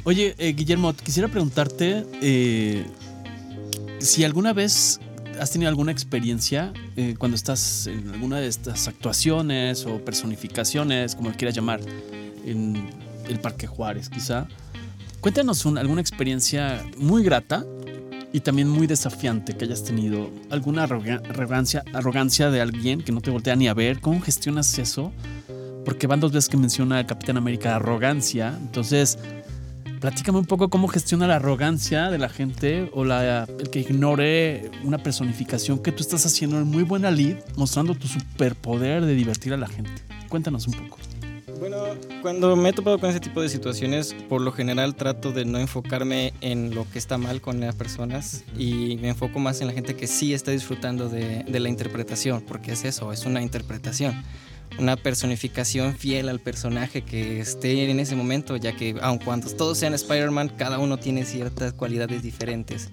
Oye, 0.04 0.36
eh, 0.38 0.54
Guillermo, 0.54 0.94
quisiera 0.94 1.28
preguntarte 1.28 2.06
si 4.00 4.24
alguna 4.24 4.54
vez 4.54 5.00
has 5.40 5.52
tenido 5.52 5.70
alguna 5.70 5.92
experiencia 5.92 6.72
cuando 7.18 7.36
estás 7.36 7.88
en 7.88 8.10
alguna 8.10 8.40
de 8.40 8.48
estas 8.48 8.88
actuaciones 8.88 9.86
o 9.86 10.04
personificaciones, 10.04 11.16
como 11.16 11.30
lo 11.30 11.36
quieras 11.36 11.56
llamar, 11.56 11.82
en 12.46 13.05
el 13.28 13.40
Parque 13.40 13.68
Juárez, 13.68 14.10
quizá. 14.10 14.48
Cuéntanos 15.22 15.66
alguna 15.66 16.02
experiencia 16.02 16.86
muy 16.98 17.24
grata 17.24 17.66
y 18.32 18.42
también 18.42 18.68
muy 18.68 18.86
desafiante 18.86 19.56
que 19.56 19.66
hayas 19.66 19.84
tenido. 19.84 20.30
¿Alguna 20.50 20.84
arrogancia, 20.84 21.84
arrogancia 21.94 22.52
de 22.52 22.62
alguien 22.62 23.02
que 23.02 23.12
no 23.12 23.22
te 23.22 23.32
voltea 23.32 23.56
ni 23.56 23.68
a 23.68 23.74
ver? 23.74 24.02
¿Cómo 24.02 24.20
gestionas 24.22 24.78
eso? 24.78 25.14
Porque 25.86 26.06
van 26.06 26.20
dos 26.20 26.32
veces 26.32 26.50
que 26.50 26.58
menciona 26.58 27.00
el 27.00 27.06
Capitán 27.06 27.38
América 27.38 27.78
arrogancia. 27.78 28.54
Entonces, 28.62 29.18
platícame 30.02 30.38
un 30.38 30.46
poco 30.46 30.70
cómo 30.70 30.90
gestiona 30.90 31.28
la 31.28 31.38
arrogancia 31.38 32.12
de 32.12 32.18
la 32.18 32.30
gente 32.30 32.90
o 32.94 33.06
la, 33.06 33.46
el 33.46 33.70
que 33.70 33.80
ignore 33.80 34.70
una 34.84 34.98
personificación 34.98 35.80
que 35.80 35.92
tú 35.92 36.02
estás 36.02 36.26
haciendo 36.26 36.60
en 36.60 36.68
muy 36.68 36.84
buena 36.84 37.12
lead, 37.12 37.38
mostrando 37.56 37.96
tu 37.96 38.08
superpoder 38.08 39.06
de 39.06 39.16
divertir 39.16 39.54
a 39.54 39.58
la 39.58 39.68
gente. 39.68 40.04
Cuéntanos 40.28 40.68
un 40.68 40.74
poco. 40.74 40.98
Bueno, 41.60 41.78
cuando 42.22 42.56
me 42.56 42.70
he 42.70 42.74
topado 42.74 43.00
con 43.00 43.10
ese 43.10 43.20
tipo 43.20 43.42
de 43.42 43.50
situaciones, 43.50 44.14
por 44.28 44.42
lo 44.42 44.52
general 44.52 44.96
trato 44.96 45.32
de 45.32 45.46
no 45.46 45.58
enfocarme 45.58 46.34
en 46.42 46.76
lo 46.76 46.90
que 46.90 47.00
está 47.00 47.18
mal 47.18 47.42
con 47.42 47.60
las 47.60 47.76
personas 47.76 48.44
y 48.58 48.98
me 48.98 49.10
enfoco 49.10 49.40
más 49.40 49.62
en 49.62 49.68
la 49.68 49.74
gente 49.74 49.96
que 49.96 50.08
sí 50.08 50.34
está 50.34 50.52
disfrutando 50.52 51.08
de, 51.10 51.44
de 51.44 51.60
la 51.60 51.70
interpretación, 51.70 52.42
porque 52.42 52.74
es 52.74 52.84
eso, 52.84 53.12
es 53.12 53.26
una 53.26 53.42
interpretación 53.42 54.24
una 54.78 54.96
personificación 54.98 55.96
fiel 55.96 56.30
al 56.30 56.40
personaje 56.40 57.02
que 57.02 57.40
esté 57.40 57.90
en 57.90 58.00
ese 58.00 58.16
momento, 58.16 58.58
ya 58.58 58.76
que 58.76 58.96
aun 59.02 59.20
cuando 59.20 59.50
todos 59.52 59.78
sean 59.78 59.94
Spider-Man, 59.94 60.50
cada 60.58 60.80
uno 60.80 60.98
tiene 60.98 61.24
ciertas 61.24 61.74
cualidades 61.74 62.22
diferentes. 62.22 62.90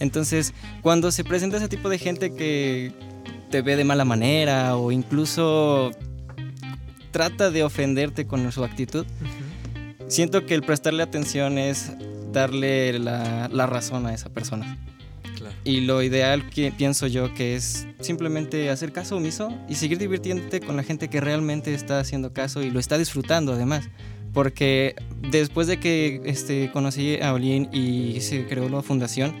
Entonces, 0.00 0.54
cuando 0.82 1.12
se 1.12 1.24
presenta 1.24 1.58
ese 1.58 1.68
tipo 1.68 1.88
de 1.88 1.98
gente 1.98 2.34
que 2.34 2.92
te 3.50 3.62
ve 3.62 3.76
de 3.76 3.84
mala 3.84 4.04
manera 4.04 4.76
o 4.76 4.92
incluso 4.92 5.90
trata 7.10 7.50
de 7.50 7.62
ofenderte 7.62 8.26
con 8.26 8.50
su 8.52 8.64
actitud, 8.64 9.06
siento 10.08 10.46
que 10.46 10.54
el 10.54 10.62
prestarle 10.62 11.02
atención 11.02 11.58
es 11.58 11.92
darle 12.32 12.98
la, 12.98 13.48
la 13.52 13.66
razón 13.66 14.06
a 14.06 14.14
esa 14.14 14.28
persona. 14.30 14.78
Y 15.64 15.80
lo 15.80 16.02
ideal 16.02 16.48
que 16.48 16.72
pienso 16.72 17.06
yo 17.06 17.34
que 17.34 17.54
es 17.54 17.86
simplemente 18.00 18.70
hacer 18.70 18.92
caso 18.92 19.16
omiso 19.16 19.52
y 19.68 19.74
seguir 19.74 19.98
divirtiéndote 19.98 20.60
con 20.60 20.76
la 20.76 20.82
gente 20.82 21.08
que 21.08 21.20
realmente 21.20 21.74
está 21.74 22.00
haciendo 22.00 22.32
caso 22.32 22.62
y 22.62 22.70
lo 22.70 22.80
está 22.80 22.98
disfrutando 22.98 23.52
además. 23.52 23.88
Porque 24.32 24.94
después 25.30 25.66
de 25.66 25.78
que 25.78 26.20
este, 26.24 26.70
conocí 26.72 27.20
a 27.20 27.32
Olin 27.34 27.68
y 27.72 28.20
se 28.20 28.46
creó 28.46 28.68
la 28.68 28.82
fundación, 28.82 29.34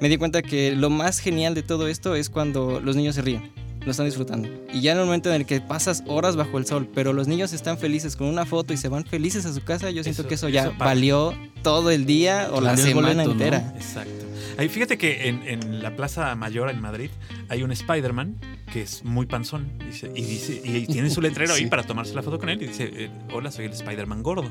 me 0.00 0.08
di 0.08 0.16
cuenta 0.16 0.42
que 0.42 0.74
lo 0.76 0.90
más 0.90 1.18
genial 1.18 1.54
de 1.54 1.62
todo 1.62 1.88
esto 1.88 2.14
es 2.14 2.30
cuando 2.30 2.80
los 2.80 2.94
niños 2.94 3.16
se 3.16 3.22
ríen, 3.22 3.50
lo 3.88 3.92
están 3.92 4.06
disfrutando. 4.06 4.48
Y 4.72 4.82
ya 4.82 4.92
en 4.92 4.98
el 4.98 5.04
momento 5.06 5.30
en 5.30 5.36
el 5.36 5.46
que 5.46 5.60
pasas 5.60 6.04
horas 6.06 6.36
bajo 6.36 6.58
el 6.58 6.66
sol, 6.66 6.88
pero 6.94 7.12
los 7.12 7.26
niños 7.26 7.52
están 7.52 7.78
felices 7.78 8.16
con 8.16 8.28
una 8.28 8.44
foto 8.44 8.72
y 8.72 8.76
se 8.76 8.88
van 8.88 9.04
felices 9.04 9.46
a 9.46 9.52
su 9.52 9.62
casa, 9.64 9.90
yo 9.90 10.02
siento 10.04 10.28
que 10.28 10.34
eso 10.34 10.48
ya 10.48 10.70
valió 10.70 11.34
todo 11.62 11.90
el 11.90 12.06
día 12.06 12.50
o 12.52 12.60
la 12.60 12.76
semana 12.76 13.24
entera. 13.24 13.72
Exacto. 13.76 14.26
Ahí 14.58 14.68
fíjate 14.68 14.98
que 14.98 15.28
en, 15.28 15.82
la 15.82 15.96
Plaza 15.96 16.34
Mayor 16.34 16.68
en 16.68 16.80
Madrid 16.80 17.10
hay 17.48 17.62
un 17.62 17.72
Spider-Man 17.72 18.36
que 18.72 18.82
es 18.82 19.04
muy 19.04 19.26
panzón 19.26 19.70
y, 20.14 20.22
dice, 20.22 20.60
y 20.64 20.86
tiene 20.86 21.10
su 21.10 21.20
letrero 21.20 21.54
ahí 21.54 21.66
para 21.70 21.84
tomarse 21.84 22.14
la 22.14 22.22
foto 22.22 22.38
con 22.38 22.48
él 22.48 22.60
y 22.62 22.66
dice, 22.66 22.90
eh, 22.92 23.10
hola, 23.32 23.50
soy 23.50 23.66
el 23.66 23.72
Spider-Man 23.72 24.22
gordo. 24.22 24.50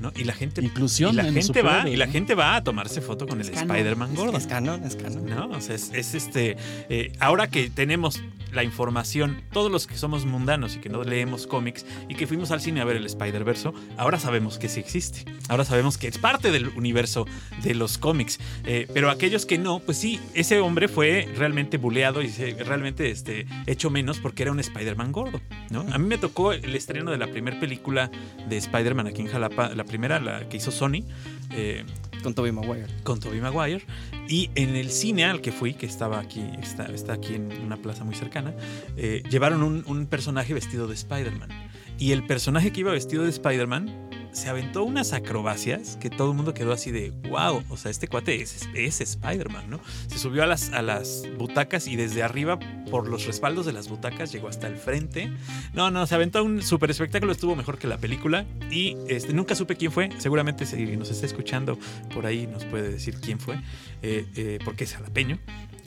¿no? 0.00 0.12
Y 0.16 0.24
la 0.24 0.32
gente, 0.32 0.62
Inclusión 0.62 1.14
y 1.14 1.16
la 1.16 1.24
gente 1.32 1.62
va 1.62 1.88
y 1.88 1.96
la 1.96 2.06
gente 2.06 2.34
va 2.34 2.56
a 2.56 2.64
tomarse 2.64 3.00
foto 3.00 3.26
con 3.26 3.40
el 3.40 3.48
Spider-Man 3.48 4.14
gordo. 4.14 4.36
Es 4.36 4.46
canon, 4.46 4.82
es 4.84 4.96
canon. 4.96 5.26
No, 5.26 5.48
o 5.48 5.60
sea, 5.60 5.74
es, 5.74 5.92
este. 5.92 6.56
Eh, 6.88 7.12
ahora 7.20 7.48
que 7.48 7.70
tenemos 7.70 8.22
la 8.54 8.64
información, 8.64 9.42
todos 9.52 9.70
los 9.70 9.86
que 9.86 9.96
somos 9.96 10.24
mundanos 10.26 10.76
y 10.76 10.78
que 10.78 10.88
no 10.88 11.02
leemos 11.02 11.46
cómics 11.46 11.84
y 12.08 12.14
que 12.14 12.26
fuimos 12.26 12.50
al 12.50 12.60
cine 12.60 12.80
a 12.80 12.84
ver 12.84 12.96
el 12.96 13.06
Spider-Verse, 13.06 13.72
ahora 13.96 14.18
sabemos 14.18 14.58
que 14.58 14.68
sí 14.68 14.80
existe. 14.80 15.24
Ahora 15.48 15.64
sabemos 15.64 15.98
que 15.98 16.08
es 16.08 16.18
parte 16.18 16.50
del 16.50 16.68
universo 16.68 17.26
de 17.62 17.74
los 17.74 17.98
cómics. 17.98 18.38
Eh, 18.64 18.86
pero 18.92 19.10
aquellos 19.10 19.46
que 19.46 19.58
no, 19.58 19.80
pues 19.80 19.98
sí, 19.98 20.20
ese 20.34 20.60
hombre 20.60 20.88
fue 20.88 21.28
realmente 21.36 21.76
buleado 21.76 22.22
y 22.22 22.28
realmente 22.28 23.10
este, 23.10 23.46
hecho 23.66 23.90
menos 23.90 24.18
porque 24.18 24.42
era 24.42 24.52
un 24.52 24.60
Spider-Man 24.60 25.12
gordo. 25.12 25.40
¿no? 25.70 25.80
A 25.92 25.98
mí 25.98 26.06
me 26.06 26.18
tocó 26.18 26.52
el 26.52 26.74
estreno 26.74 27.10
de 27.10 27.18
la 27.18 27.26
primera 27.26 27.58
película 27.60 28.10
de 28.48 28.56
Spider-Man 28.56 29.06
aquí 29.06 29.22
en 29.22 29.28
Jalapa, 29.28 29.74
la 29.74 29.84
primera, 29.84 30.20
la 30.20 30.48
que 30.48 30.56
hizo 30.56 30.70
Sony. 30.70 31.04
Eh, 31.50 31.84
con 32.24 32.34
Tobey 32.34 32.50
Maguire. 32.50 32.88
Con 33.04 33.20
Tobey 33.20 33.40
Maguire. 33.40 33.84
Y 34.28 34.50
en 34.56 34.74
el 34.74 34.90
cine 34.90 35.24
al 35.24 35.40
que 35.40 35.52
fui, 35.52 35.74
que 35.74 35.86
estaba 35.86 36.18
aquí, 36.18 36.42
está, 36.60 36.86
está 36.86 37.12
aquí 37.12 37.34
en 37.34 37.52
una 37.62 37.76
plaza 37.76 38.02
muy 38.02 38.16
cercana, 38.16 38.54
eh, 38.96 39.22
llevaron 39.30 39.62
un, 39.62 39.84
un 39.86 40.06
personaje 40.06 40.54
vestido 40.54 40.88
de 40.88 40.94
Spider-Man. 40.94 41.50
Y 41.98 42.10
el 42.10 42.26
personaje 42.26 42.72
que 42.72 42.80
iba 42.80 42.90
vestido 42.90 43.22
de 43.22 43.30
Spider-Man 43.30 44.13
se 44.34 44.48
aventó 44.48 44.84
unas 44.84 45.12
acrobacias 45.12 45.96
que 46.00 46.10
todo 46.10 46.30
el 46.30 46.36
mundo 46.36 46.54
quedó 46.54 46.72
así 46.72 46.90
de 46.90 47.12
wow, 47.28 47.62
o 47.68 47.76
sea, 47.76 47.90
este 47.90 48.08
cuate 48.08 48.42
es, 48.42 48.68
es 48.74 49.00
Spider-Man, 49.00 49.70
¿no? 49.70 49.80
Se 50.08 50.18
subió 50.18 50.42
a 50.42 50.46
las, 50.46 50.72
a 50.72 50.82
las 50.82 51.22
butacas 51.38 51.86
y 51.86 51.96
desde 51.96 52.22
arriba, 52.22 52.58
por 52.90 53.08
los 53.08 53.26
respaldos 53.26 53.64
de 53.64 53.72
las 53.72 53.88
butacas, 53.88 54.32
llegó 54.32 54.48
hasta 54.48 54.66
el 54.66 54.76
frente. 54.76 55.32
No, 55.72 55.90
no, 55.90 56.06
se 56.06 56.14
aventó 56.14 56.42
un 56.44 56.62
super 56.62 56.90
espectáculo, 56.90 57.32
estuvo 57.32 57.54
mejor 57.56 57.78
que 57.78 57.86
la 57.86 57.96
película 57.96 58.44
y 58.70 58.96
este, 59.08 59.32
nunca 59.32 59.54
supe 59.54 59.76
quién 59.76 59.92
fue. 59.92 60.10
Seguramente 60.18 60.66
si 60.66 60.96
nos 60.96 61.10
está 61.10 61.26
escuchando 61.26 61.78
por 62.12 62.26
ahí 62.26 62.46
nos 62.46 62.64
puede 62.64 62.90
decir 62.90 63.20
quién 63.20 63.38
fue, 63.38 63.56
eh, 64.02 64.26
eh, 64.34 64.58
porque 64.64 64.84
es 64.84 64.94
jalapeño 64.94 65.38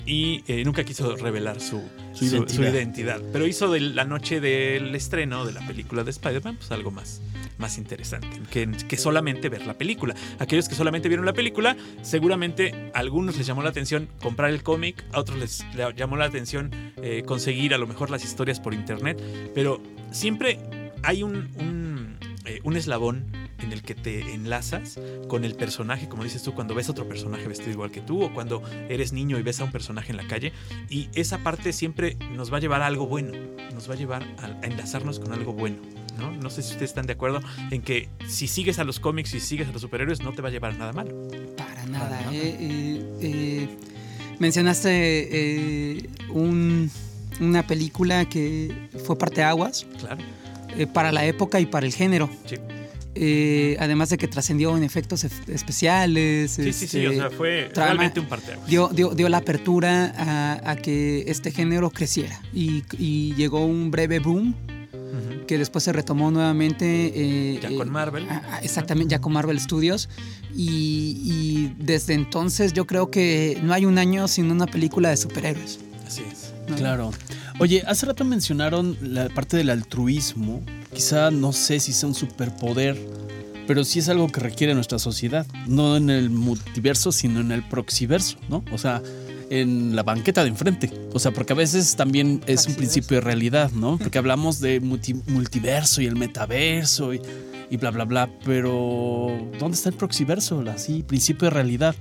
y 0.07 0.41
eh, 0.47 0.63
nunca 0.63 0.85
quiso 0.85 1.17
revelar 1.17 1.59
su, 1.59 1.83
su, 2.13 2.25
identidad. 2.63 3.21
Pero 3.33 3.45
hizo 3.45 3.69
de 3.69 3.81
la 3.81 4.05
noche 4.05 4.39
del 4.39 4.95
estreno 4.95 5.45
de 5.45 5.51
la 5.51 5.67
película 5.67 6.05
de 6.05 6.11
Spider-Man 6.11 6.55
pues 6.55 6.71
algo 6.71 6.91
más, 6.91 7.21
más 7.57 7.77
interesante 7.77 8.27
que, 8.49 8.71
que, 8.87 8.97
solamente 8.97 9.49
ver 9.49 9.67
la 9.67 9.73
película. 9.73 10.15
Aquellos 10.39 10.69
que 10.69 10.75
solamente 10.75 11.09
vieron 11.09 11.25
la 11.25 11.33
película, 11.33 11.75
seguramente 12.01 12.89
a 12.93 12.99
algunos 12.99 13.37
les 13.37 13.45
llamó 13.45 13.61
la 13.61 13.69
atención 13.69 14.07
comprar 14.21 14.49
el 14.49 14.63
cómic, 14.63 15.03
a 15.11 15.19
otros 15.19 15.37
les, 15.37 15.65
llamó 15.95 16.15
la 16.15 16.25
atención 16.25 16.71
eh, 17.03 17.23
conseguir 17.25 17.73
a 17.73 17.77
lo 17.77 17.85
mejor 17.85 18.09
las 18.09 18.23
historias 18.23 18.61
por 18.61 18.73
internet, 18.73 19.21
pero 19.53 19.81
siempre 20.11 20.59
hay 21.03 21.21
un, 21.21 21.49
un, 21.59 22.17
eh, 22.47 22.61
un 22.63 22.77
eslabón 22.77 23.25
en 23.59 23.71
el 23.73 23.81
que 23.81 23.95
te 23.95 24.33
enlazas 24.33 24.99
con 25.27 25.43
el 25.43 25.55
personaje, 25.55 26.07
como 26.07 26.23
dices 26.23 26.43
tú, 26.43 26.53
cuando 26.53 26.75
ves 26.75 26.87
a 26.89 26.91
otro 26.91 27.07
personaje 27.07 27.47
vestido 27.47 27.71
igual 27.71 27.91
que 27.91 28.01
tú 28.01 28.23
o 28.23 28.33
cuando 28.33 28.61
eres 28.89 29.13
niño 29.13 29.37
y 29.37 29.41
ves 29.41 29.59
a 29.59 29.63
un 29.63 29.71
personaje 29.71 30.11
en 30.11 30.17
la 30.17 30.27
calle. 30.27 30.53
Y 30.89 31.09
esa 31.13 31.39
parte 31.39 31.73
siempre 31.73 32.17
nos 32.33 32.51
va 32.51 32.57
a 32.57 32.59
llevar 32.59 32.81
a 32.81 32.87
algo 32.87 33.07
bueno, 33.07 33.33
nos 33.73 33.89
va 33.89 33.93
a 33.93 33.97
llevar 33.97 34.23
a, 34.39 34.65
enlazarnos 34.65 35.19
con 35.19 35.33
algo 35.33 35.53
bueno. 35.53 35.77
¿no? 36.17 36.31
no 36.31 36.49
sé 36.49 36.63
si 36.63 36.71
ustedes 36.71 36.89
están 36.89 37.05
de 37.05 37.13
acuerdo 37.13 37.41
en 37.69 37.83
que 37.83 38.09
si 38.27 38.47
sigues 38.47 38.79
a 38.79 38.83
los 38.83 38.99
cómics 38.99 39.35
y 39.35 39.39
sigues 39.39 39.67
a 39.67 39.71
los 39.71 39.83
superhéroes 39.83 40.23
no 40.23 40.33
te 40.33 40.41
va 40.41 40.47
a 40.47 40.51
llevar 40.51 40.73
a 40.73 40.77
nada 40.77 40.93
malo. 40.93 41.27
Para 41.55 41.85
nada. 41.85 42.21
Eh, 42.33 42.57
eh, 42.59 43.19
eh, 43.21 43.69
mencionaste 44.39 46.09
una 46.29 47.67
película 47.67 48.25
que 48.25 48.89
fue 49.05 49.17
parte 49.17 49.43
aguas. 49.43 49.85
Claro. 49.99 50.23
Para 50.93 51.11
la 51.11 51.25
época 51.25 51.59
y 51.59 51.65
para 51.65 51.85
el 51.85 51.93
género. 51.93 52.29
Sí. 52.45 52.55
Eh, 53.19 53.75
además 53.79 54.09
de 54.09 54.17
que 54.17 54.27
trascendió 54.27 54.77
en 54.77 54.83
efectos 54.83 55.23
especiales. 55.23 56.51
Sí, 56.51 56.71
sí, 56.71 56.87
sí, 56.87 57.07
o 57.07 57.13
sea, 57.13 57.31
fue 57.31 57.71
realmente 57.73 58.19
un 58.19 58.27
parteaguas. 58.27 58.69
Dio, 58.69 58.89
dio, 58.89 59.09
dio, 59.15 59.27
la 59.27 59.37
apertura 59.37 60.61
a, 60.63 60.75
que 60.75 61.23
este 61.27 61.51
género 61.51 61.89
creciera 61.89 62.39
y, 62.53 62.83
llegó 63.33 63.65
un 63.65 63.89
breve 63.89 64.19
boom 64.19 64.55
que 65.47 65.57
después 65.57 65.83
se 65.83 65.93
retomó 65.93 66.29
nuevamente. 66.29 67.11
Eh, 67.15 67.59
ya 67.59 67.75
con 67.75 67.89
Marvel. 67.89 68.27
exactamente, 68.61 69.13
ya 69.13 69.19
con 69.19 69.33
Marvel 69.33 69.59
Studios. 69.59 70.09
Y, 70.55 71.73
desde 71.79 72.13
entonces 72.13 72.73
yo 72.73 72.85
creo 72.85 73.09
que 73.09 73.59
no 73.63 73.73
hay 73.73 73.85
un 73.85 73.97
año 73.97 74.27
sin 74.27 74.51
una 74.51 74.67
película 74.67 75.09
de 75.09 75.17
superhéroes. 75.17 75.79
Así 76.05 76.21
es. 76.31 76.53
Claro. 76.75 77.11
Oye, 77.59 77.83
hace 77.87 78.05
rato 78.05 78.23
mencionaron 78.23 78.97
la 79.01 79.29
parte 79.29 79.57
del 79.57 79.69
altruismo 79.71 80.63
quizá 80.97 81.29
no 81.29 81.53
sé 81.53 81.79
si 81.79 81.93
sea 81.93 82.09
un 82.09 82.15
superpoder, 82.15 82.97
pero 83.67 83.83
sí 83.83 83.99
es 83.99 84.09
algo 84.09 84.27
que 84.29 84.39
requiere 84.39 84.73
nuestra 84.73 84.97
sociedad, 84.97 85.45
no 85.67 85.95
en 85.95 86.09
el 86.09 86.31
multiverso, 86.31 87.11
sino 87.11 87.39
en 87.39 87.51
el 87.51 87.67
proxiverso, 87.67 88.37
¿no? 88.49 88.63
O 88.71 88.79
sea, 88.79 89.03
en 89.49 89.95
la 89.95 90.03
banqueta 90.03 90.41
de 90.41 90.49
enfrente. 90.49 90.91
O 91.13 91.19
sea, 91.19 91.31
porque 91.31 91.53
a 91.53 91.55
veces 91.55 91.95
también 91.95 92.41
es 92.47 92.65
un 92.65 92.73
principio 92.73 93.17
de 93.17 93.21
realidad, 93.21 93.71
¿no? 93.71 93.99
Porque 93.99 94.17
hablamos 94.17 94.59
de 94.59 94.79
multiverso 94.79 96.01
y 96.01 96.07
el 96.07 96.15
metaverso 96.15 97.13
y, 97.13 97.19
bla, 97.77 97.91
bla, 97.91 98.05
bla, 98.05 98.29
pero 98.43 99.37
¿dónde 99.59 99.75
está 99.75 99.89
el 99.89 99.95
proxiverso? 99.95 100.63
Así, 100.67 101.03
principio 101.03 101.47
de 101.47 101.51
realidad. 101.51 101.95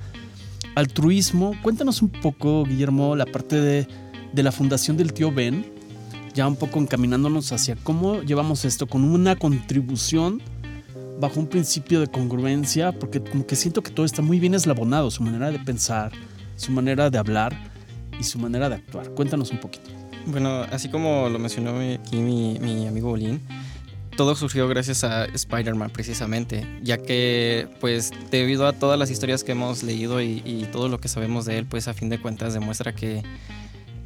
Altruismo, 0.74 1.54
cuéntanos 1.62 2.00
un 2.00 2.08
poco, 2.08 2.64
Guillermo, 2.64 3.16
la 3.16 3.26
parte 3.26 3.60
de, 3.60 3.88
de 4.36 4.42
la 4.42 4.52
fundación 4.52 4.98
del 4.98 5.14
tío 5.14 5.32
Ben 5.32 5.64
ya 6.34 6.46
un 6.46 6.56
poco 6.56 6.78
encaminándonos 6.78 7.50
hacia 7.52 7.74
cómo 7.76 8.20
llevamos 8.20 8.66
esto 8.66 8.86
con 8.86 9.02
una 9.02 9.34
contribución 9.36 10.42
bajo 11.18 11.40
un 11.40 11.46
principio 11.46 11.98
de 12.00 12.08
congruencia, 12.08 12.92
porque 12.92 13.22
como 13.22 13.46
que 13.46 13.56
siento 13.56 13.82
que 13.82 13.90
todo 13.90 14.04
está 14.04 14.20
muy 14.20 14.38
bien 14.38 14.52
eslabonado, 14.52 15.10
su 15.10 15.22
manera 15.22 15.50
de 15.50 15.58
pensar, 15.58 16.12
su 16.56 16.70
manera 16.70 17.08
de 17.08 17.16
hablar 17.16 17.56
y 18.20 18.24
su 18.24 18.38
manera 18.38 18.68
de 18.68 18.74
actuar. 18.74 19.08
Cuéntanos 19.12 19.50
un 19.50 19.58
poquito. 19.58 19.88
Bueno, 20.26 20.66
así 20.70 20.90
como 20.90 21.30
lo 21.30 21.38
mencionó 21.38 21.80
aquí 21.80 22.16
mi, 22.16 22.86
amigo 22.86 23.08
Bolín, 23.08 23.40
todo 24.18 24.34
surgió 24.34 24.68
gracias 24.68 25.04
a 25.04 25.24
Spider-Man 25.24 25.88
precisamente, 25.88 26.66
ya 26.82 26.98
que 26.98 27.68
pues 27.80 28.12
debido 28.30 28.66
a 28.66 28.74
todas 28.74 28.98
las 28.98 29.10
historias 29.10 29.42
que 29.42 29.52
hemos 29.52 29.82
leído 29.82 30.20
y, 30.20 30.68
todo 30.70 30.88
lo 30.88 31.00
que 31.00 31.08
sabemos 31.08 31.46
de 31.46 31.56
él, 31.56 31.64
pues 31.64 31.88
a 31.88 31.94
fin 31.94 32.10
de 32.10 32.20
cuentas 32.20 32.52
demuestra 32.52 32.94
que 32.94 33.22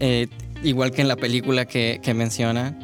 eh, 0.00 0.28
igual 0.62 0.90
que 0.92 1.02
en 1.02 1.08
la 1.08 1.16
película 1.16 1.66
que, 1.66 2.00
menciona, 2.14 2.76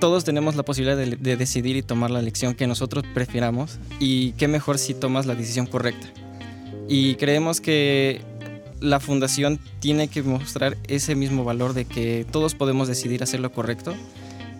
todos 0.00 0.24
tenemos 0.24 0.56
la 0.56 0.62
posibilidad 0.62 0.96
de, 0.96 1.36
decidir 1.36 1.76
y 1.76 1.82
tomar 1.82 2.10
la 2.10 2.20
elección 2.20 2.54
que 2.54 2.66
nosotros 2.66 3.04
prefiramos 3.14 3.78
y 3.98 4.32
qué 4.32 4.48
mejor 4.48 4.78
si 4.78 4.94
tomas 4.94 5.26
la 5.26 5.34
decisión 5.34 5.66
correcta. 5.66 6.08
Y 6.88 7.14
creemos 7.16 7.60
que 7.60 8.20
la 8.80 9.00
fundación 9.00 9.58
tiene 9.80 10.08
que 10.08 10.22
mostrar 10.22 10.76
ese 10.86 11.14
mismo 11.14 11.44
valor 11.44 11.72
de 11.72 11.84
que 11.84 12.26
todos 12.30 12.54
podemos 12.54 12.88
decidir 12.88 13.22
hacer 13.22 13.40
lo 13.40 13.50
correcto 13.50 13.94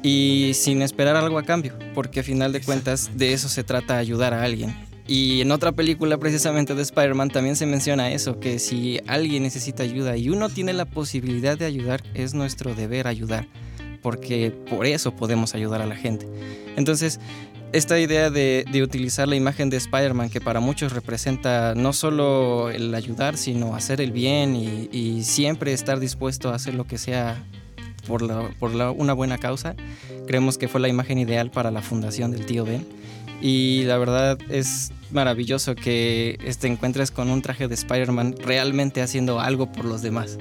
y 0.02 0.52
sin 0.54 0.82
esperar 0.82 1.16
algo 1.16 1.38
a 1.38 1.42
cambio, 1.42 1.74
porque 1.94 2.20
a 2.20 2.22
final 2.22 2.52
de 2.52 2.60
cuentas 2.60 3.10
de 3.14 3.32
eso 3.32 3.48
se 3.48 3.64
trata 3.64 3.98
ayudar 3.98 4.32
a 4.34 4.42
alguien. 4.42 4.85
Y 5.08 5.40
en 5.40 5.52
otra 5.52 5.72
película 5.72 6.18
precisamente 6.18 6.74
de 6.74 6.82
Spider-Man 6.82 7.30
también 7.30 7.54
se 7.54 7.66
menciona 7.66 8.10
eso, 8.10 8.40
que 8.40 8.58
si 8.58 9.00
alguien 9.06 9.44
necesita 9.44 9.84
ayuda 9.84 10.16
y 10.16 10.30
uno 10.30 10.48
tiene 10.48 10.72
la 10.72 10.84
posibilidad 10.84 11.56
de 11.56 11.64
ayudar, 11.64 12.02
es 12.14 12.34
nuestro 12.34 12.74
deber 12.74 13.06
ayudar, 13.06 13.46
porque 14.02 14.50
por 14.68 14.84
eso 14.84 15.14
podemos 15.14 15.54
ayudar 15.54 15.80
a 15.80 15.86
la 15.86 15.94
gente. 15.94 16.26
Entonces, 16.76 17.20
esta 17.72 17.98
idea 17.98 18.30
de, 18.30 18.64
utilizar 18.82 19.28
la 19.28 19.36
imagen 19.36 19.70
de 19.70 19.76
Spider-Man, 19.76 20.30
que 20.30 20.40
para 20.40 20.60
muchos 20.60 20.92
representa 20.92 21.74
no 21.74 21.92
solo 21.92 22.70
el 22.70 22.94
ayudar, 22.94 23.36
sino 23.36 23.74
hacer 23.74 24.00
el 24.00 24.12
bien 24.12 24.56
y, 24.56 25.22
siempre 25.22 25.72
estar 25.72 26.00
dispuesto 26.00 26.50
a 26.50 26.54
hacer 26.54 26.74
lo 26.74 26.84
que 26.84 26.98
sea 26.98 27.44
por, 28.06 28.22
una 28.22 29.12
buena 29.12 29.38
causa, 29.38 29.74
creemos 30.26 30.58
que 30.58 30.68
fue 30.68 30.80
la 30.80 30.88
imagen 30.88 31.18
ideal 31.18 31.50
para 31.50 31.70
la 31.70 31.82
fundación 31.82 32.30
del 32.30 32.46
tío 32.46 32.64
Ben. 32.64 32.86
Y 33.40 33.82
la 33.84 33.98
verdad 33.98 34.38
es 34.48 34.92
maravilloso 35.10 35.74
que 35.74 36.38
te 36.58 36.66
encuentres 36.68 37.10
con 37.10 37.30
un 37.30 37.42
traje 37.42 37.68
de 37.68 37.74
Spider-Man 37.74 38.36
realmente 38.42 39.02
haciendo 39.02 39.40
algo 39.40 39.70
por 39.72 39.84
los 39.84 40.02
demás. 40.02 40.38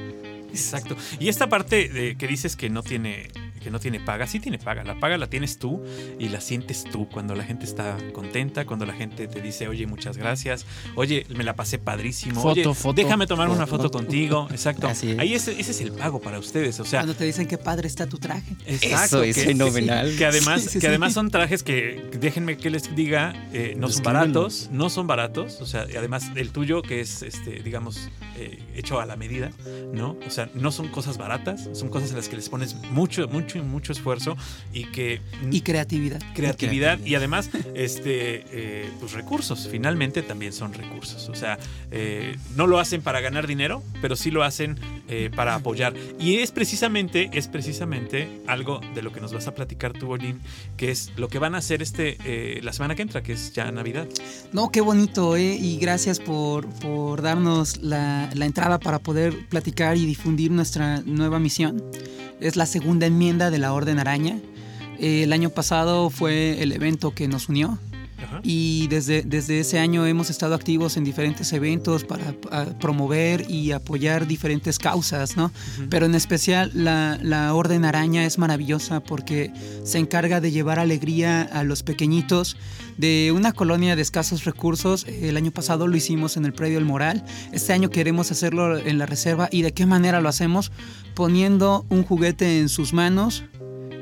Exacto. 0.49 0.95
Y 1.19 1.27
esta 1.27 1.49
parte 1.49 1.89
de 1.89 2.15
que 2.15 2.27
dices 2.27 2.55
que 2.55 2.69
no 2.69 2.81
tiene 2.81 3.27
que 3.65 3.71
no 3.71 3.79
tiene 3.79 3.99
paga, 3.99 4.27
sí 4.27 4.39
tiene 4.39 4.59
paga. 4.59 4.83
La 4.83 4.99
paga 4.99 5.17
la 5.17 5.27
tienes 5.27 5.57
tú 5.57 5.83
y 6.19 6.29
la 6.29 6.39
sientes 6.39 6.83
tú 6.83 7.09
cuando 7.09 7.33
la 7.33 7.43
gente 7.43 7.65
está 7.65 7.97
contenta, 8.13 8.67
cuando 8.67 8.85
la 8.85 8.93
gente 8.93 9.27
te 9.27 9.41
dice, 9.41 9.67
oye, 9.67 9.87
muchas 9.87 10.17
gracias, 10.17 10.67
oye, 10.93 11.25
me 11.35 11.43
la 11.43 11.55
pasé 11.55 11.79
padrísimo, 11.79 12.43
foto, 12.43 12.75
foto, 12.75 12.93
déjame 12.93 13.25
tomar 13.25 13.49
una 13.49 13.65
foto, 13.65 13.89
contigo. 13.89 14.47
Exacto. 14.51 14.87
Ahí 15.17 15.33
ese, 15.33 15.59
ese, 15.59 15.71
es 15.71 15.81
el 15.81 15.93
pago 15.93 16.21
para 16.21 16.37
ustedes. 16.37 16.79
O 16.79 16.85
sea, 16.85 16.99
cuando 16.99 17.15
te 17.15 17.23
dicen 17.23 17.47
qué 17.47 17.57
padre 17.57 17.87
está 17.87 18.05
tu 18.05 18.19
traje. 18.19 18.55
Exacto. 18.67 19.23
Eso 19.23 19.23
es 19.23 19.43
fenomenal. 19.43 20.15
Que 20.15 20.27
además, 20.27 20.77
que 20.79 20.87
además 20.87 21.13
son 21.13 21.31
trajes 21.31 21.63
que, 21.63 22.11
déjenme 22.19 22.57
que 22.57 22.69
les 22.69 22.95
diga, 22.95 23.33
eh, 23.51 23.73
no 23.75 23.89
son 23.89 24.03
baratos, 24.03 24.69
no 24.71 24.91
son 24.91 25.07
baratos. 25.07 25.59
O 25.59 25.65
sea, 25.65 25.87
además 25.97 26.25
el 26.35 26.51
tuyo 26.51 26.83
que 26.83 27.01
es, 27.01 27.23
este, 27.23 27.63
digamos, 27.63 28.09
eh, 28.37 28.59
hecho 28.75 28.99
a 28.99 29.07
la 29.07 29.15
medida, 29.15 29.49
¿no? 29.91 30.17
O 30.27 30.29
sea, 30.29 30.51
no 30.53 30.71
son 30.71 30.89
cosas 30.89 31.17
baratas, 31.17 31.67
son 31.73 31.89
cosas 31.89 32.11
en 32.11 32.17
las 32.17 32.29
que 32.29 32.35
les 32.35 32.47
pones 32.47 32.75
mucho, 32.91 33.27
mucho 33.27 33.54
mucho, 33.61 33.93
esfuerzo 33.93 34.37
y 34.73 34.85
que... 34.85 35.21
Y 35.51 35.61
creatividad. 35.61 36.21
Creatividad 36.33 36.99
y 37.05 37.15
además 37.15 37.49
este, 37.73 38.45
eh, 38.51 38.89
pues 38.99 39.13
recursos, 39.13 39.67
finalmente 39.69 40.21
también 40.21 40.53
son 40.53 40.73
recursos. 40.73 41.29
O 41.29 41.35
sea, 41.35 41.57
eh, 41.91 42.35
no 42.55 42.67
lo 42.67 42.79
hacen 42.79 43.01
para 43.01 43.21
ganar 43.21 43.47
dinero, 43.47 43.83
pero 44.01 44.15
sí 44.15 44.31
lo 44.31 44.43
hacen 44.43 44.79
eh, 45.07 45.29
para 45.35 45.55
apoyar. 45.55 45.93
Y 46.19 46.37
es 46.37 46.51
precisamente, 46.51 47.29
es 47.33 47.47
precisamente 47.47 48.41
algo 48.47 48.81
de 48.93 49.01
lo 49.01 49.11
que 49.11 49.21
nos 49.21 49.33
vas 49.33 49.47
a 49.47 49.55
platicar 49.55 49.93
tú, 49.93 50.07
Bolín, 50.07 50.41
que 50.77 50.91
es 50.91 51.11
lo 51.15 51.27
que 51.27 51.39
van 51.39 51.55
a 51.55 51.59
hacer 51.59 51.81
este, 51.81 52.61
la 52.61 52.73
semana 52.73 52.95
que 52.95 53.01
entra, 53.01 53.23
que 53.23 53.33
es 53.33 53.53
ya 53.53 53.71
Navidad. 53.71 54.07
No, 54.51 54.71
qué 54.71 54.81
bonito, 54.81 55.35
¿eh? 55.35 55.55
Y 55.55 55.77
gracias 55.77 56.19
por, 56.19 56.67
por 56.79 57.21
darnos 57.21 57.77
la, 57.77 58.29
la 58.33 58.45
entrada 58.45 58.79
para 58.79 58.99
poder 58.99 59.47
platicar 59.49 59.97
y 59.97 60.05
difundir 60.05 60.51
nuestra 60.51 61.01
nueva 61.01 61.39
misión 61.39 61.81
es 62.39 62.55
la 62.55 62.65
segunda 62.65 63.05
enmienda 63.05 63.51
de 63.51 63.59
la 63.59 63.73
Orden 63.73 63.99
Araña. 63.99 64.39
el 64.99 65.33
año 65.33 65.49
pasado 65.49 66.09
fue 66.09 66.61
el 66.61 66.71
evento 66.71 67.13
que 67.13 67.27
nos 67.27 67.49
unió. 67.49 67.77
Y 68.43 68.87
desde, 68.87 69.23
desde 69.23 69.59
ese 69.59 69.79
año 69.79 70.05
hemos 70.05 70.29
estado 70.29 70.55
activos 70.55 70.97
en 70.97 71.03
diferentes 71.03 71.51
eventos 71.53 72.03
para, 72.03 72.33
promover 72.79 73.49
y 73.49 73.71
apoyar 73.71 74.27
diferentes 74.27 74.79
causas, 74.79 75.37
¿no? 75.37 75.51
Pero 75.89 76.05
en 76.05 76.15
especial 76.15 76.71
la, 76.73 77.17
la, 77.21 77.53
Orden 77.53 77.85
Araña 77.85 78.25
es 78.25 78.37
maravillosa 78.37 78.99
porque 78.99 79.51
se 79.83 79.97
encarga 79.97 80.41
de 80.41 80.51
llevar 80.51 80.79
alegría 80.79 81.41
a 81.41 81.63
los 81.63 81.83
pequeñitos 81.83 82.57
de 82.97 83.33
una 83.35 83.51
colonia 83.51 83.95
de 83.95 84.01
escasos 84.01 84.45
recursos. 84.45 85.05
El 85.07 85.37
año 85.37 85.51
pasado 85.51 85.87
lo 85.87 85.95
hicimos 85.95 86.37
en 86.37 86.45
el 86.45 86.53
Predio 86.53 86.77
El 86.77 86.85
Moral. 86.85 87.23
Este 87.51 87.73
año 87.73 87.89
queremos 87.89 88.31
hacerlo 88.31 88.77
en 88.77 88.97
la 88.97 89.05
reserva. 89.05 89.49
¿Y 89.51 89.61
de 89.61 89.73
qué 89.73 89.85
manera 89.85 90.21
lo 90.21 90.29
hacemos? 90.29 90.71
Poniendo 91.13 91.85
un 91.89 92.03
juguete 92.03 92.59
en 92.59 92.69
sus 92.69 92.93
manos, 92.93 93.43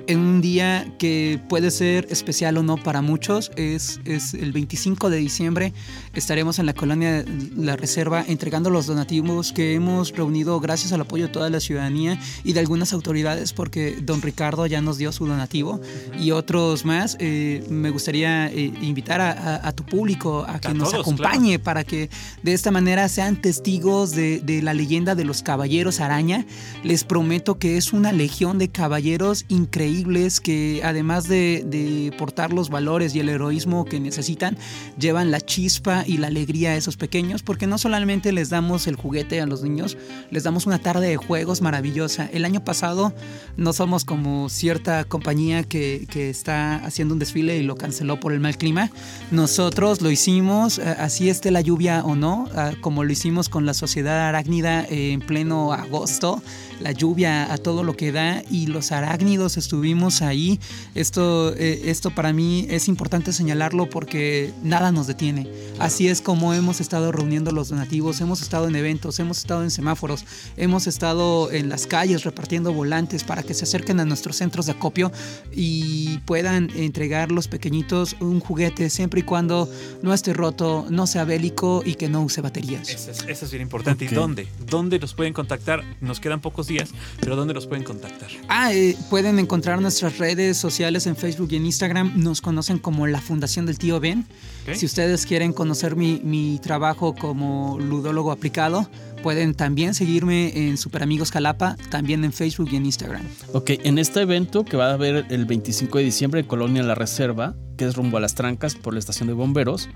en 0.08 0.20
un 0.20 0.42
día 0.42 0.94
que 0.98 1.40
puede 1.50 1.72
ser 1.72 2.08
especial 2.10 2.58
o 2.58 2.64
no 2.64 2.78
para 2.78 3.02
muchos. 3.02 3.52
Es, 3.56 4.00
es 4.06 4.34
el 4.34 4.52
25 4.52 5.10
de 5.10 5.18
diciembre. 5.18 5.74
Estaremos 6.14 6.60
en 6.60 6.66
la 6.66 6.74
colonia 6.74 7.26
La 7.56 7.76
Reserva 7.76 8.24
entregando 8.28 8.70
los 8.70 8.86
donativos 8.86 9.52
que 9.54 9.74
hemos 9.74 10.12
reunido 10.12 10.60
gracias 10.60 10.94
al 10.94 11.02
apoyo 11.02 11.28
de 11.28 11.34
toda 11.34 11.50
la 11.50 11.60
ciudadanía 11.60 12.20
y 12.44 12.54
de 12.54 12.60
algunas 12.60 12.94
autoridades 12.94 13.54
porque 13.54 13.98
don 14.02 14.22
Ricardo 14.22 14.66
ya 14.66 14.82
nos 14.82 14.98
dio 14.98 15.12
su 15.12 15.26
donativo 15.26 15.82
y 16.20 16.32
otros 16.32 16.86
más. 16.86 17.18
Eh, 17.20 17.64
me 17.70 17.90
gustaría 17.90 18.48
eh, 18.48 18.74
invitar 18.82 19.22
a, 19.22 19.72
tu 19.74 19.84
público 19.84 20.46
a 20.48 20.60
que 20.60 20.74
nos 20.74 20.94
acompañe 20.94 21.60
para 21.60 21.84
que 21.84 22.10
de 22.44 22.54
esta 22.54 22.72
manera 22.72 23.08
sean 23.10 23.42
testigos 23.42 24.12
de, 24.12 24.40
de 24.40 24.62
la 24.62 24.74
leyenda 24.74 25.16
de 25.16 25.26
los 25.26 25.42
caballeros 25.42 26.00
araña. 26.00 26.46
Les 26.84 27.04
prometo 27.04 27.58
que 27.58 27.78
es 27.78 27.94
una 27.94 28.12
legión 28.12 28.58
de 28.58 28.70
caballeros 28.70 29.46
increíbles 29.94 30.40
que 30.40 30.82
además 30.84 31.28
de, 31.28 32.14
portar 32.18 32.54
los 32.54 32.70
valores 32.70 33.16
y 33.16 33.20
el 33.20 33.30
heroísmo 33.30 33.86
que 33.86 34.00
necesitan, 34.00 34.58
llevan 34.98 35.32
la 35.32 35.42
chispa 35.42 36.04
y 36.06 36.18
la 36.18 36.28
alegría 36.28 36.72
a 36.72 36.76
esos 36.76 36.98
pequeños, 36.98 37.44
porque 37.44 37.68
no 37.68 37.78
solamente 37.78 38.32
les 38.32 38.50
damos 38.50 38.88
el 38.88 38.96
juguete 38.96 39.42
a 39.42 39.46
los 39.46 39.64
niños, 39.64 39.98
les 40.32 40.44
damos 40.44 40.66
una 40.66 40.80
tarde 40.80 41.10
de 41.10 41.18
juegos 41.18 41.62
maravillosa. 41.62 42.30
El 42.32 42.46
año 42.46 42.64
pasado 42.64 43.14
no 43.58 43.74
somos 43.74 44.06
como 44.06 44.50
cierta 44.50 45.04
compañía 45.04 45.64
que, 45.64 46.08
está 46.14 46.76
haciendo 46.86 47.14
un 47.14 47.20
desfile 47.20 47.58
y 47.58 47.64
lo 47.64 47.76
canceló 47.76 48.20
por 48.20 48.34
el 48.34 48.40
mal 48.40 48.58
clima. 48.58 48.90
Nosotros 49.32 50.02
lo 50.02 50.10
hicimos, 50.10 50.80
eh, 50.80 50.84
así 50.84 51.30
esté 51.30 51.52
la 51.52 51.62
lluvia 51.62 52.04
o 52.06 52.16
no, 52.16 52.48
ah, 52.56 52.72
como 52.82 53.04
lo 53.04 53.12
hicimos 53.12 53.50
con 53.50 53.66
la 53.66 53.74
sociedad 53.74 54.30
arácnida 54.30 54.86
en 54.90 55.20
pleno 55.20 55.74
agosto 55.74 56.42
la 56.84 56.92
lluvia 56.92 57.52
a 57.52 57.58
todo 57.58 57.84
lo 57.84 57.96
que 57.96 58.12
da 58.12 58.44
y 58.50 58.68
los 58.68 58.92
arácnidos 58.92 59.58
estuvimos 59.84 60.22
ahí. 60.22 60.62
Esto, 60.96 61.54
eh, 61.58 61.82
esto 61.86 62.12
para 62.12 62.32
mí 62.32 62.66
es 62.70 62.88
importante 62.88 63.34
señalarlo 63.34 63.90
porque 63.90 64.54
nada 64.64 64.94
nos 64.94 65.08
detiene. 65.08 65.50
Así 65.78 66.08
es 66.08 66.22
como 66.22 66.54
hemos 66.54 66.80
estado 66.80 67.12
reuniendo 67.12 67.52
los 67.52 67.68
donativos, 67.68 68.22
hemos 68.22 68.42
estado 68.42 68.70
en 68.70 68.78
eventos, 68.78 69.20
hemos 69.20 69.40
estado 69.40 69.62
en 69.62 69.72
semáforos, 69.72 70.24
hemos 70.56 70.88
estado 70.88 71.52
en 71.52 71.68
las 71.68 71.86
calles 71.86 72.24
repartiendo 72.24 72.72
volantes 72.72 73.26
para 73.26 73.44
que 73.44 73.54
se 73.54 73.66
acerquen 73.66 74.00
a 74.00 74.06
nuestros 74.06 74.38
centros 74.38 74.68
de 74.68 74.72
acopio 74.72 75.12
y 75.52 76.20
puedan 76.20 76.70
entregar 76.78 77.30
los 77.30 77.50
pequeñitos 77.50 78.16
un 78.22 78.40
juguete 78.40 78.90
siempre 78.90 79.20
y 79.20 79.24
cuando 79.24 79.70
no 80.02 80.14
esté 80.14 80.34
roto, 80.34 80.86
no 80.90 81.08
sea 81.08 81.26
bélico 81.26 81.82
y 81.86 81.96
que 81.96 82.08
no 82.08 82.22
use 82.22 82.40
baterías. 82.40 82.88
Eso 82.88 83.12
es, 83.12 83.52
bien 83.52 83.64
importante. 83.64 84.06
¿Y 84.06 84.08
dónde? 84.08 84.48
¿Dónde 84.66 84.98
los 84.98 85.14
pueden 85.14 85.34
contactar? 85.34 85.84
Nos 86.00 86.22
quedan 86.22 86.40
pocos 86.40 86.68
días 86.68 86.90
pero 87.20 87.36
¿dónde 87.36 87.54
los 87.54 87.68
pueden 87.68 87.84
contactar? 87.84 88.30
Ah, 88.48 88.74
eh, 88.74 88.96
pueden 89.10 89.40
encontrar 89.40 89.73
nuestras 89.82 90.18
redes 90.18 90.58
sociales 90.58 91.08
en 91.08 91.16
Facebook 91.16 91.50
y 91.52 91.56
en 91.56 91.66
Instagram. 91.66 92.14
Nos 92.16 92.42
conocen 92.42 92.80
como 92.80 93.08
la 93.08 93.22
Fundación 93.22 93.66
del 93.66 93.78
Tío 93.78 94.00
Ben. 94.00 94.26
Si 94.74 94.86
ustedes 94.86 95.26
quieren 95.26 95.54
conocer 95.54 95.96
mi, 95.96 96.60
trabajo 96.62 97.16
como 97.16 97.80
ludólogo 97.80 98.32
aplicado, 98.32 98.90
pueden 99.22 99.54
también 99.56 99.94
seguirme 99.94 100.68
en 100.68 100.78
Super 100.78 101.04
Amigos 101.04 101.32
Jalapa, 101.32 101.76
también 101.90 102.24
en 102.24 102.34
Facebook 102.34 102.70
y 102.72 102.78
en 102.78 102.86
Instagram. 102.86 103.24
Ok, 103.54 103.72
en 103.84 103.98
este 103.98 104.22
evento 104.22 104.64
que 104.66 104.78
va 104.78 104.90
a 104.90 104.94
haber 104.94 105.26
el 105.30 105.46
25 105.46 105.98
de 105.98 106.04
diciembre 106.04 106.42
en 106.42 106.48
Colonia 106.48 106.84
La 106.84 106.96
Reserva, 106.96 107.56
que 107.78 107.86
es 107.86 107.96
rumbo 107.96 108.18
a 108.18 108.22
las 108.22 108.36
trancas 108.36 108.76
por 108.76 108.94
la 108.94 109.00
estación 109.00 109.28
de 109.28 109.34
bomberos, 109.34 109.90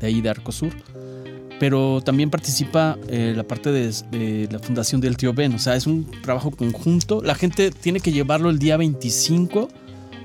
de 0.00 0.06
ahí 0.06 0.20
de 0.20 0.30
Arcosur 0.30 0.72
pero 1.60 2.00
también 2.00 2.30
participa 2.30 2.96
eh, 3.08 3.34
la 3.36 3.44
parte 3.44 3.70
de, 3.70 4.48
la 4.50 4.58
fundación 4.58 4.98
del 5.02 5.18
tío 5.18 5.34
Ben. 5.34 5.54
O 5.54 5.58
sea, 5.58 5.76
es 5.76 5.86
un 5.86 6.10
trabajo 6.22 6.50
conjunto. 6.50 7.20
La 7.22 7.34
gente 7.34 7.70
tiene 7.70 8.00
que 8.00 8.12
llevarlo 8.12 8.48
el 8.48 8.58
día 8.58 8.78
25 8.78 9.68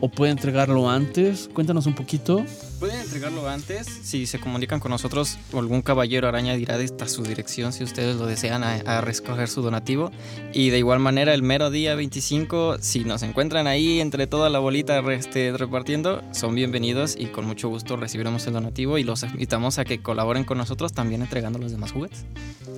o 0.02 0.10
puede 0.10 0.32
entregarlo 0.32 0.90
antes. 0.90 1.50
Cuéntanos 1.54 1.86
un 1.86 1.96
poquito. 1.96 2.46
Pueden 2.80 3.00
entregarlo 3.00 3.48
antes 3.48 3.88
si 3.88 4.26
se 4.26 4.40
comunican 4.40 4.80
con 4.80 4.92
nosotros. 4.92 5.38
Algún 5.54 5.82
caballero 5.82 6.28
araña 6.28 6.56
dirá 6.56 6.78
esta 6.78 7.08
su 7.08 7.24
dirección 7.24 7.72
si 7.74 7.84
ustedes 7.84 8.18
lo 8.18 8.26
desean 8.26 8.64
a, 8.64 9.02
recoger 9.02 9.48
su 9.48 9.62
donativo. 9.62 10.12
Y 10.54 10.70
de 10.70 10.80
igual 10.80 11.00
manera, 11.00 11.34
el 11.34 11.42
mero 11.42 11.70
día 11.70 11.96
25, 11.96 12.78
si 12.80 13.06
nos 13.06 13.24
encuentran 13.24 13.68
ahí 13.68 14.00
entre 14.00 14.28
toda 14.28 14.50
la 14.50 14.60
bolita 14.60 15.00
este, 15.12 15.54
repartiendo, 15.54 16.22
son 16.32 16.56
bienvenidos 16.56 17.16
y 17.18 17.28
con 17.28 17.46
mucho 17.46 17.70
gusto 17.70 17.96
recibiremos 17.96 18.46
el 18.48 18.54
donativo 18.54 18.98
y 18.98 19.04
los 19.04 19.24
invitamos 19.24 19.80
a 19.80 19.86
que 19.86 20.02
colaboren 20.02 20.44
con 20.44 20.58
nosotros 20.58 20.94
también 20.94 21.22
entregando 21.22 21.60
los 21.60 21.72
demás 21.72 21.92
juguetes. 21.92 22.26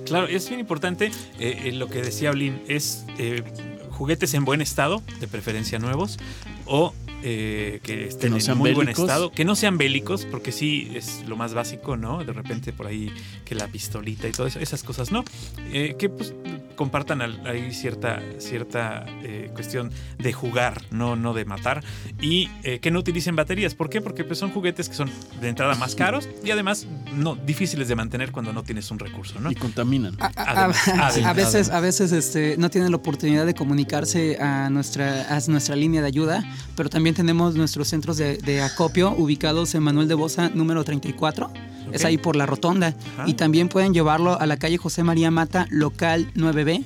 Claro, 0.06 0.26
es 0.26 0.48
bien 0.48 0.60
importante 0.60 1.10
eh, 1.38 1.62
eh, 1.64 1.72
lo 1.72 1.88
que 1.88 2.00
decía 2.00 2.30
Blin, 2.30 2.62
es 2.68 3.04
eh, 3.18 3.42
juguetes 3.90 4.32
en 4.34 4.44
buen 4.44 4.60
estado, 4.60 5.02
de 5.20 5.28
preferencia 5.28 5.78
nuevos, 5.78 6.18
o 6.64 6.94
eh, 7.22 7.80
que 7.82 8.06
estén 8.06 8.34
en 8.34 8.58
muy 8.58 8.72
buen 8.74 8.88
estado, 8.88 9.30
que 9.32 9.44
no 9.44 9.54
sean 9.56 9.78
bélicos, 9.78 10.24
porque 10.24 10.52
sí 10.52 10.90
es 10.94 11.24
lo 11.26 11.36
más 11.36 11.54
básico, 11.54 11.96
¿no? 11.96 12.24
De 12.24 12.32
repente 12.32 12.72
por 12.72 12.86
ahí 12.86 13.12
que 13.44 13.54
la 13.54 13.66
pistolita 13.68 14.28
y 14.28 14.32
todo 14.32 14.46
eso, 14.46 14.58
esas 14.60 14.82
cosas, 14.82 15.10
¿no? 15.12 15.24
Eh, 15.72 15.96
que 15.98 16.08
pues 16.08 16.34
compartan 16.76 17.22
al- 17.22 17.44
ahí 17.46 17.72
cierta, 17.72 18.20
cierta 18.38 19.04
eh, 19.24 19.50
cuestión 19.52 19.90
de 20.18 20.32
jugar, 20.32 20.80
no, 20.92 21.16
no 21.16 21.34
de 21.34 21.44
matar. 21.44 21.82
Y 22.20 22.48
eh, 22.62 22.78
que 22.78 22.90
no 22.92 23.00
utilicen 23.00 23.34
baterías. 23.34 23.74
¿Por 23.74 23.90
qué? 23.90 24.00
Porque 24.00 24.22
pues, 24.22 24.38
son 24.38 24.50
juguetes 24.52 24.88
que 24.88 24.94
son 24.94 25.10
de 25.40 25.48
entrada 25.48 25.74
más 25.74 25.96
caros 25.96 26.28
y 26.44 26.52
además 26.52 26.86
no 27.14 27.34
difíciles 27.34 27.88
de 27.88 27.96
mantener 27.96 28.30
cuando 28.30 28.52
no 28.52 28.62
tienes 28.62 28.90
un 28.92 29.00
recurso, 29.00 29.40
¿no? 29.40 29.50
Y 29.50 29.56
contaminan. 29.56 30.14
A, 30.20 30.26
a- 30.26 30.32
Además, 30.36 30.88
a- 30.88 31.06
además. 31.08 31.16
a 31.26 31.32
veces, 31.32 31.70
a 31.70 31.80
veces 31.80 32.12
este, 32.12 32.56
no 32.58 32.70
tienen 32.70 32.92
la 32.92 32.96
oportunidad 32.98 33.44
de 33.44 33.54
comunicarse 33.54 34.36
a 34.40 34.70
nuestra, 34.70 35.34
a 35.36 35.40
nuestra 35.48 35.74
línea 35.74 36.00
de 36.00 36.06
ayuda, 36.06 36.44
pero 36.76 36.88
también 36.88 37.07
tenemos 37.14 37.54
nuestros 37.54 37.88
centros 37.88 38.16
de, 38.16 38.38
de 38.38 38.62
acopio 38.62 39.14
ubicados 39.16 39.74
en 39.74 39.82
Manuel 39.82 40.08
de 40.08 40.14
Bosa 40.14 40.50
número 40.50 40.84
34. 40.84 41.50
Es 41.92 42.04
ahí 42.04 42.18
por 42.18 42.36
la 42.36 42.46
rotonda. 42.46 42.94
Ajá. 43.14 43.28
Y 43.28 43.34
también 43.34 43.68
pueden 43.68 43.94
llevarlo 43.94 44.38
a 44.38 44.46
la 44.46 44.58
calle 44.58 44.76
José 44.76 45.02
María 45.02 45.30
Mata, 45.30 45.66
local 45.70 46.30
9B. 46.34 46.84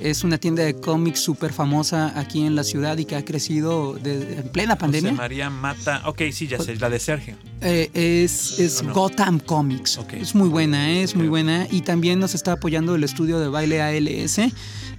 Es 0.00 0.24
una 0.24 0.38
tienda 0.38 0.64
de 0.64 0.74
cómics 0.74 1.20
súper 1.20 1.52
famosa 1.52 2.18
aquí 2.18 2.44
en 2.44 2.56
la 2.56 2.64
ciudad 2.64 2.98
y 2.98 3.04
que 3.04 3.14
ha 3.14 3.24
crecido 3.24 3.94
de- 3.94 4.38
en 4.40 4.48
plena 4.48 4.74
José 4.74 4.80
pandemia. 4.80 5.12
María 5.12 5.50
Mata. 5.50 6.02
Ok, 6.06 6.22
sí, 6.32 6.48
ya 6.48 6.58
sé, 6.58 6.74
la 6.76 6.90
de 6.90 6.98
Sergio. 6.98 7.36
Eh, 7.60 7.90
es 7.94 8.58
es. 8.58 8.82
Gotham 8.82 9.38
Comics. 9.38 10.00
Es 10.12 10.34
muy 10.34 10.48
buena, 10.48 10.90
eh, 10.90 11.02
es 11.04 11.14
muy 11.14 11.28
buena. 11.28 11.68
Y 11.70 11.82
también 11.82 12.18
nos 12.18 12.34
está 12.34 12.52
apoyando 12.52 12.94
el 12.96 13.04
estudio 13.04 13.38
de 13.38 13.48
baile 13.48 13.80
ALS 13.82 14.38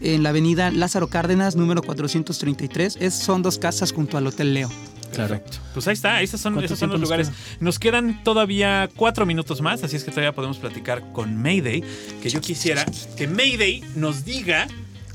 en 0.02 0.24
la 0.24 0.30
avenida 0.30 0.72
Lázaro 0.72 1.08
Cárdenas, 1.10 1.56
número 1.58 1.82
433. 1.82 2.98
Es, 3.00 3.14
son 3.16 3.42
dos 3.42 3.58
casas 3.60 3.92
junto 3.92 4.18
al 4.18 4.26
Hotel 4.28 4.54
Leo. 4.54 4.72
Claro. 5.14 5.42
Pues 5.74 5.88
ahí 5.88 5.94
está, 5.94 6.22
esos 6.22 6.42
son, 6.42 6.54
¿Cuánto 6.56 6.66
esos 6.66 6.80
son 6.80 6.90
los 6.90 7.00
nos 7.00 7.08
lugares. 7.10 7.32
Nos 7.62 7.80
quedan 7.80 8.22
todavía 8.24 8.90
cuatro 8.96 9.26
minutos 9.26 9.62
más, 9.62 9.84
así 9.84 9.96
es 9.96 10.04
que 10.04 10.12
todavía 10.12 10.34
podemos 10.34 10.58
platicar 10.58 11.12
con 11.14 11.36
Mayday. 11.42 11.84
Que 12.22 12.30
yo 12.30 12.42
quisiera 12.42 12.86
que 13.16 13.26
Mayday 13.28 13.82
nos 13.96 14.26
diga: 14.26 14.68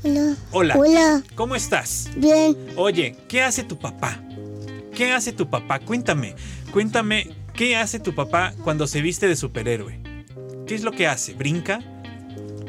Hola. 0.03 0.35
Hola, 0.51 0.75
Hola. 0.77 1.23
¿cómo 1.35 1.55
estás? 1.55 2.09
Bien. 2.15 2.55
Oye, 2.75 3.15
¿qué 3.27 3.41
hace 3.43 3.63
tu 3.63 3.77
papá? 3.77 4.19
¿Qué 4.95 5.11
hace 5.11 5.31
tu 5.31 5.49
papá? 5.49 5.79
Cuéntame, 5.79 6.35
cuéntame, 6.71 7.29
¿qué 7.53 7.75
hace 7.77 7.99
tu 7.99 8.15
papá 8.15 8.53
cuando 8.63 8.87
se 8.87 9.01
viste 9.01 9.27
de 9.27 9.35
superhéroe? 9.35 10.01
¿Qué 10.65 10.75
es 10.75 10.83
lo 10.83 10.91
que 10.91 11.07
hace? 11.07 11.33
¿Brinca? 11.33 11.79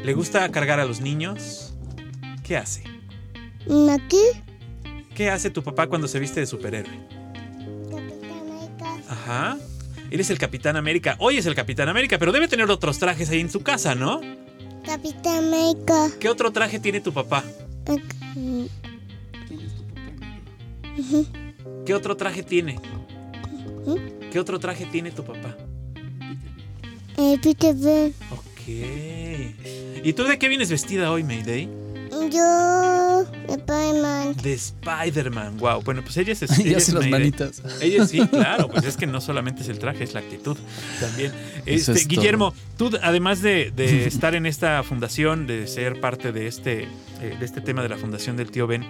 ¿Le 0.04 0.12
gusta 0.14 0.48
cargar 0.50 0.78
a 0.78 0.84
los 0.84 1.00
niños? 1.00 1.74
¿Qué 2.44 2.56
hace? 2.56 2.84
Aquí. 3.90 4.22
¿Qué 5.14 5.30
hace 5.30 5.50
tu 5.50 5.62
papá 5.62 5.86
cuando 5.86 6.08
se 6.08 6.18
viste 6.18 6.40
de 6.40 6.46
superhéroe? 6.46 6.98
Capitán 7.90 8.30
América. 8.40 8.96
Ajá. 9.08 9.58
Eres 10.10 10.28
el 10.28 10.38
Capitán 10.38 10.76
América. 10.76 11.16
Hoy 11.18 11.38
es 11.38 11.46
el 11.46 11.54
Capitán 11.54 11.88
América, 11.88 12.18
pero 12.18 12.32
debe 12.32 12.48
tener 12.48 12.70
otros 12.70 12.98
trajes 12.98 13.30
ahí 13.30 13.40
en 13.40 13.50
su 13.50 13.62
casa, 13.62 13.94
¿no? 13.94 14.20
Capitán 14.84 15.44
América. 15.44 16.10
¿Qué 16.18 16.28
otro 16.28 16.52
traje 16.52 16.78
tiene 16.78 17.00
tu 17.00 17.12
papá? 17.12 17.44
¿Qué 21.86 21.94
otro 21.94 22.16
traje 22.16 22.42
tiene? 22.42 22.78
¿Qué 24.30 24.38
otro 24.38 24.58
traje 24.58 24.86
tiene 24.86 25.10
tu 25.10 25.24
papá? 25.24 25.56
Eh, 27.16 27.38
Peter 27.42 27.74
Pan. 27.76 28.14
Ok. 28.30 28.68
¿Y 30.04 30.12
tú 30.14 30.24
de 30.24 30.38
qué 30.38 30.48
vienes 30.48 30.70
vestida 30.70 31.10
hoy, 31.10 31.22
Mayday? 31.22 31.68
Yo. 32.30 32.91
Spider-Man. 33.48 34.36
De 34.42 34.52
Spider-Man. 34.52 35.58
Wow. 35.58 35.82
Bueno, 35.82 36.02
pues 36.02 36.16
ella 36.16 36.32
es. 36.32 36.42
Ella 36.58 36.78
es 36.78 36.84
hacen 36.84 36.94
las 36.96 37.08
manitas. 37.08 37.62
Ella 37.80 38.06
sí, 38.06 38.26
claro, 38.30 38.68
pues 38.68 38.84
es 38.84 38.96
que 38.96 39.06
no 39.06 39.20
solamente 39.20 39.62
es 39.62 39.68
el 39.68 39.78
traje, 39.78 40.04
es 40.04 40.14
la 40.14 40.20
actitud 40.20 40.56
también. 41.00 41.32
Este, 41.66 41.92
es 41.92 42.06
todo. 42.06 42.08
Guillermo, 42.08 42.54
tú 42.76 42.90
además 43.02 43.42
de, 43.42 43.70
de 43.74 44.06
estar 44.06 44.34
en 44.34 44.46
esta 44.46 44.82
fundación, 44.82 45.46
de 45.46 45.66
ser 45.66 46.00
parte 46.00 46.32
de 46.32 46.46
este, 46.46 46.82
eh, 47.20 47.36
de 47.38 47.44
este 47.44 47.60
tema 47.60 47.82
de 47.82 47.88
la 47.88 47.96
fundación 47.96 48.36
del 48.36 48.50
tío 48.50 48.66
Ben 48.66 48.84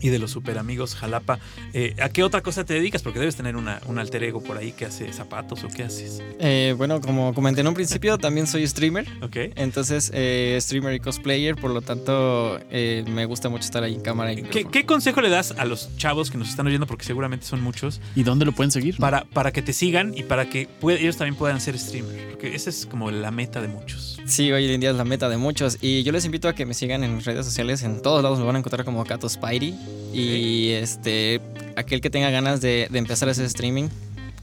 y 0.00 0.08
de 0.08 0.18
los 0.18 0.30
super 0.30 0.58
amigos 0.58 0.94
Jalapa, 0.94 1.38
eh, 1.72 1.94
¿a 2.00 2.08
qué 2.08 2.22
otra 2.22 2.42
cosa 2.42 2.64
te 2.64 2.74
dedicas? 2.74 3.02
Porque 3.02 3.18
debes 3.18 3.36
tener 3.36 3.56
una, 3.56 3.80
un 3.86 3.98
alter 3.98 4.22
ego 4.24 4.42
por 4.42 4.56
ahí 4.56 4.72
que 4.72 4.86
hace 4.86 5.12
zapatos 5.12 5.64
o 5.64 5.68
qué 5.68 5.84
haces. 5.84 6.22
Eh, 6.38 6.74
bueno, 6.76 7.00
como 7.00 7.34
comenté 7.34 7.60
en 7.60 7.68
un 7.68 7.74
principio, 7.74 8.18
también 8.18 8.46
soy 8.46 8.66
streamer. 8.66 9.06
¿Ok? 9.22 9.36
Entonces, 9.56 10.10
eh, 10.14 10.58
streamer 10.60 10.94
y 10.94 11.00
cosplayer, 11.00 11.56
por 11.56 11.70
lo 11.70 11.80
tanto, 11.80 12.58
eh, 12.70 13.04
me 13.08 13.24
gusta 13.26 13.48
mucho 13.48 13.64
estar 13.64 13.82
ahí 13.82 13.94
en 13.94 14.00
cámara. 14.00 14.32
y 14.32 14.42
¿Qué, 14.42 14.86
consejo 14.86 15.20
le 15.20 15.28
das 15.28 15.52
a 15.56 15.64
los 15.64 15.96
chavos 15.96 16.30
que 16.30 16.38
nos 16.38 16.48
están 16.48 16.66
oyendo? 16.66 16.86
Porque 16.86 17.04
seguramente 17.04 17.46
son 17.46 17.62
muchos. 17.62 18.00
¿Y 18.14 18.22
dónde 18.22 18.44
lo 18.44 18.52
pueden 18.52 18.70
seguir? 18.70 18.96
Para, 18.96 19.24
para 19.24 19.52
que 19.52 19.62
te 19.62 19.72
sigan 19.72 20.16
y 20.16 20.22
para 20.22 20.48
que 20.48 20.68
ellos 20.82 21.16
también 21.16 21.36
puedan 21.36 21.60
ser 21.60 21.78
streamers. 21.78 22.22
Porque 22.30 22.54
esa 22.54 22.70
es 22.70 22.86
como 22.86 23.10
la 23.10 23.30
meta 23.30 23.60
de 23.60 23.68
muchos. 23.68 24.18
Sí, 24.26 24.52
hoy 24.52 24.70
en 24.70 24.80
día 24.80 24.90
es 24.90 24.96
la 24.96 25.04
meta 25.04 25.28
de 25.28 25.36
muchos. 25.36 25.78
Y 25.80 26.02
yo 26.02 26.12
les 26.12 26.24
invito 26.24 26.48
a 26.48 26.54
que 26.54 26.66
me 26.66 26.74
sigan 26.74 27.04
en 27.04 27.22
redes 27.22 27.44
sociales. 27.44 27.82
En 27.82 28.02
todos 28.02 28.22
lados 28.22 28.38
me 28.38 28.44
van 28.44 28.56
a 28.56 28.58
encontrar 28.58 28.84
como 28.84 29.04
Cato 29.04 29.28
Spidey. 29.28 29.74
Y 30.12 30.70
este, 30.70 31.40
aquel 31.76 32.00
que 32.00 32.10
tenga 32.10 32.30
ganas 32.30 32.60
de, 32.60 32.88
de 32.90 32.98
empezar 32.98 33.28
a 33.28 33.32
hacer 33.32 33.44
streaming, 33.44 33.88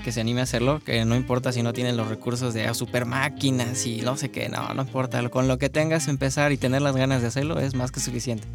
que 0.03 0.11
se 0.11 0.21
anime 0.21 0.41
a 0.41 0.43
hacerlo. 0.43 0.79
Que 0.85 1.03
no 1.05 1.15
importa 1.15 1.51
si 1.51 1.63
no 1.63 1.73
tienen 1.73 1.97
los 1.97 2.07
recursos 2.07 2.53
de 2.53 2.71
super 2.75 3.05
máquinas 3.05 3.85
y 3.85 4.01
no 4.01 4.15
sé 4.17 4.29
qué. 4.29 4.47
No, 4.49 4.73
no 4.73 4.83
importa. 4.83 5.27
Con 5.29 5.47
lo 5.47 5.57
que 5.57 5.69
tengas 5.69 6.07
empezar 6.07 6.51
y 6.51 6.57
tener 6.57 6.81
las 6.81 6.95
ganas 6.95 7.21
de 7.21 7.27
hacerlo 7.29 7.59
es 7.59 7.73
más 7.73 7.91
que 7.91 7.99
suficiente. 7.99 8.47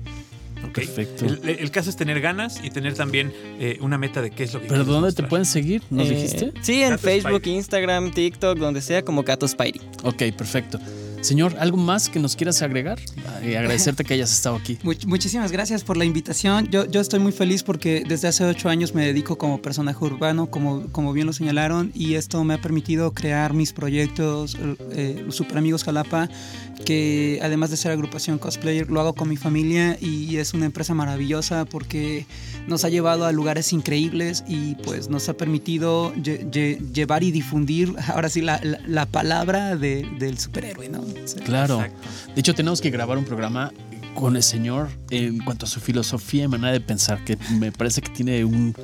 Perfecto. 0.75 1.25
El, 1.25 1.49
el 1.59 1.71
caso 1.71 1.91
es 1.91 1.97
tener 1.97 2.21
ganas 2.21 2.61
y 2.63 2.71
tener 2.71 2.95
también 2.95 3.33
eh, 3.59 3.79
una 3.81 3.99
meta 3.99 4.23
de 4.23 4.31
qué 4.31 4.45
es 4.45 4.53
lo 4.55 4.61
que 4.61 4.69
¿Pero 4.69 4.85
dónde 4.85 5.07
mostrar. 5.09 5.27
te 5.27 5.29
pueden 5.31 5.47
seguir? 5.47 5.83
¿Nos 5.91 6.07
Eh, 6.07 6.11
dijiste? 6.15 6.53
Sí, 6.63 6.83
en 6.83 6.97
Facebook, 6.99 7.41
Spidey. 7.41 7.57
Instagram, 7.57 8.11
TikTok, 8.13 8.59
donde 8.59 8.81
sea, 8.83 9.03
como 9.03 9.25
Cato 9.25 9.49
Spidey. 9.49 9.81
Ok, 10.05 10.23
perfecto. 10.37 10.79
Señor, 11.21 11.55
¿algo 11.61 11.77
más 11.77 12.09
que 12.09 12.19
nos 12.19 12.35
quieras 12.35 12.63
agregar? 12.63 12.99
Y 13.47 13.55
agradecerte 13.55 14.05
que 14.05 14.15
hayas 14.15 14.33
estado 14.33 14.57
aquí. 14.57 14.79
Much- 14.83 15.05
muchísimas 15.07 15.53
gracias 15.53 15.85
por 15.85 15.97
la 15.99 16.07
invitación. 16.07 16.69
Yo, 16.71 16.87
yo 16.87 17.01
estoy 17.01 17.21
muy 17.21 17.33
feliz 17.33 17.63
porque 17.63 18.03
desde 18.09 18.29
hace 18.29 18.45
ocho 18.45 18.71
años 18.71 18.95
me 18.95 19.05
dedico 19.05 19.37
como 19.37 19.61
personaje 19.61 20.03
urbano, 20.03 20.51
como, 20.51 20.87
como 20.93 21.13
bien 21.13 21.27
lo 21.27 21.33
señalaron, 21.35 21.93
y 21.95 22.15
esto 22.15 22.43
me 22.43 22.55
ha 22.55 22.61
permitido 22.63 23.13
crear 23.13 23.53
mis 23.53 23.73
proyectos, 23.75 24.57
eh, 24.93 25.23
los 25.27 25.37
Super 25.37 25.59
Amigos 25.59 25.85
Jalapa, 25.85 26.31
que 26.87 27.39
además 27.43 27.69
de 27.71 27.77
ser 27.77 27.93
agrupación 27.93 28.39
cosplayer, 28.39 28.91
lo 28.91 29.01
hago 29.01 29.13
con 29.15 29.29
mi 29.29 29.37
familia 29.37 29.99
y 30.01 30.37
es 30.39 30.55
una 30.55 30.65
empresa 30.65 30.95
maravillosa 30.95 31.67
porque 31.67 32.25
nos 32.67 32.85
ha 32.85 32.89
llevado 32.89 33.27
a 33.27 33.33
lugares 33.33 33.75
increíbles 33.75 34.43
y 34.49 34.75
pues 34.77 35.11
nos 35.11 35.29
ha 35.29 35.35
permitido 35.35 36.15
lle- 36.15 36.51
lle- 36.51 36.79
llevar 36.93 37.23
y 37.23 37.31
difundir 37.31 37.95
ahora 38.09 38.31
sí 38.31 38.41
la, 38.41 38.59
la- 38.63 38.81
la 38.87 39.05
palabra 39.05 39.77
de- 39.77 40.07
del 40.19 40.39
superhéroe, 40.39 40.89
¿no? 40.89 41.10
Sí. 41.25 41.37
Claro. 41.45 41.81
Exacto. 41.83 42.09
De 42.35 42.41
hecho, 42.41 42.55
tenemos 42.55 42.81
que 42.81 42.91
grabar 42.91 43.19
un 43.19 43.25
programa 43.25 43.73
con 44.15 44.37
el 44.37 44.43
señor 44.43 44.89
en 45.11 45.39
cuanto 45.39 45.67
a 45.67 45.69
su 45.69 45.81
filosofía 45.81 46.45
y 46.45 46.49
manera 46.49 46.73
de 46.73 46.81
pensar, 46.81 47.25
que 47.25 47.39
me 47.59 47.71
parece 47.73 48.03
que 48.03 48.11
tiene 48.11 48.45
un, 48.45 48.75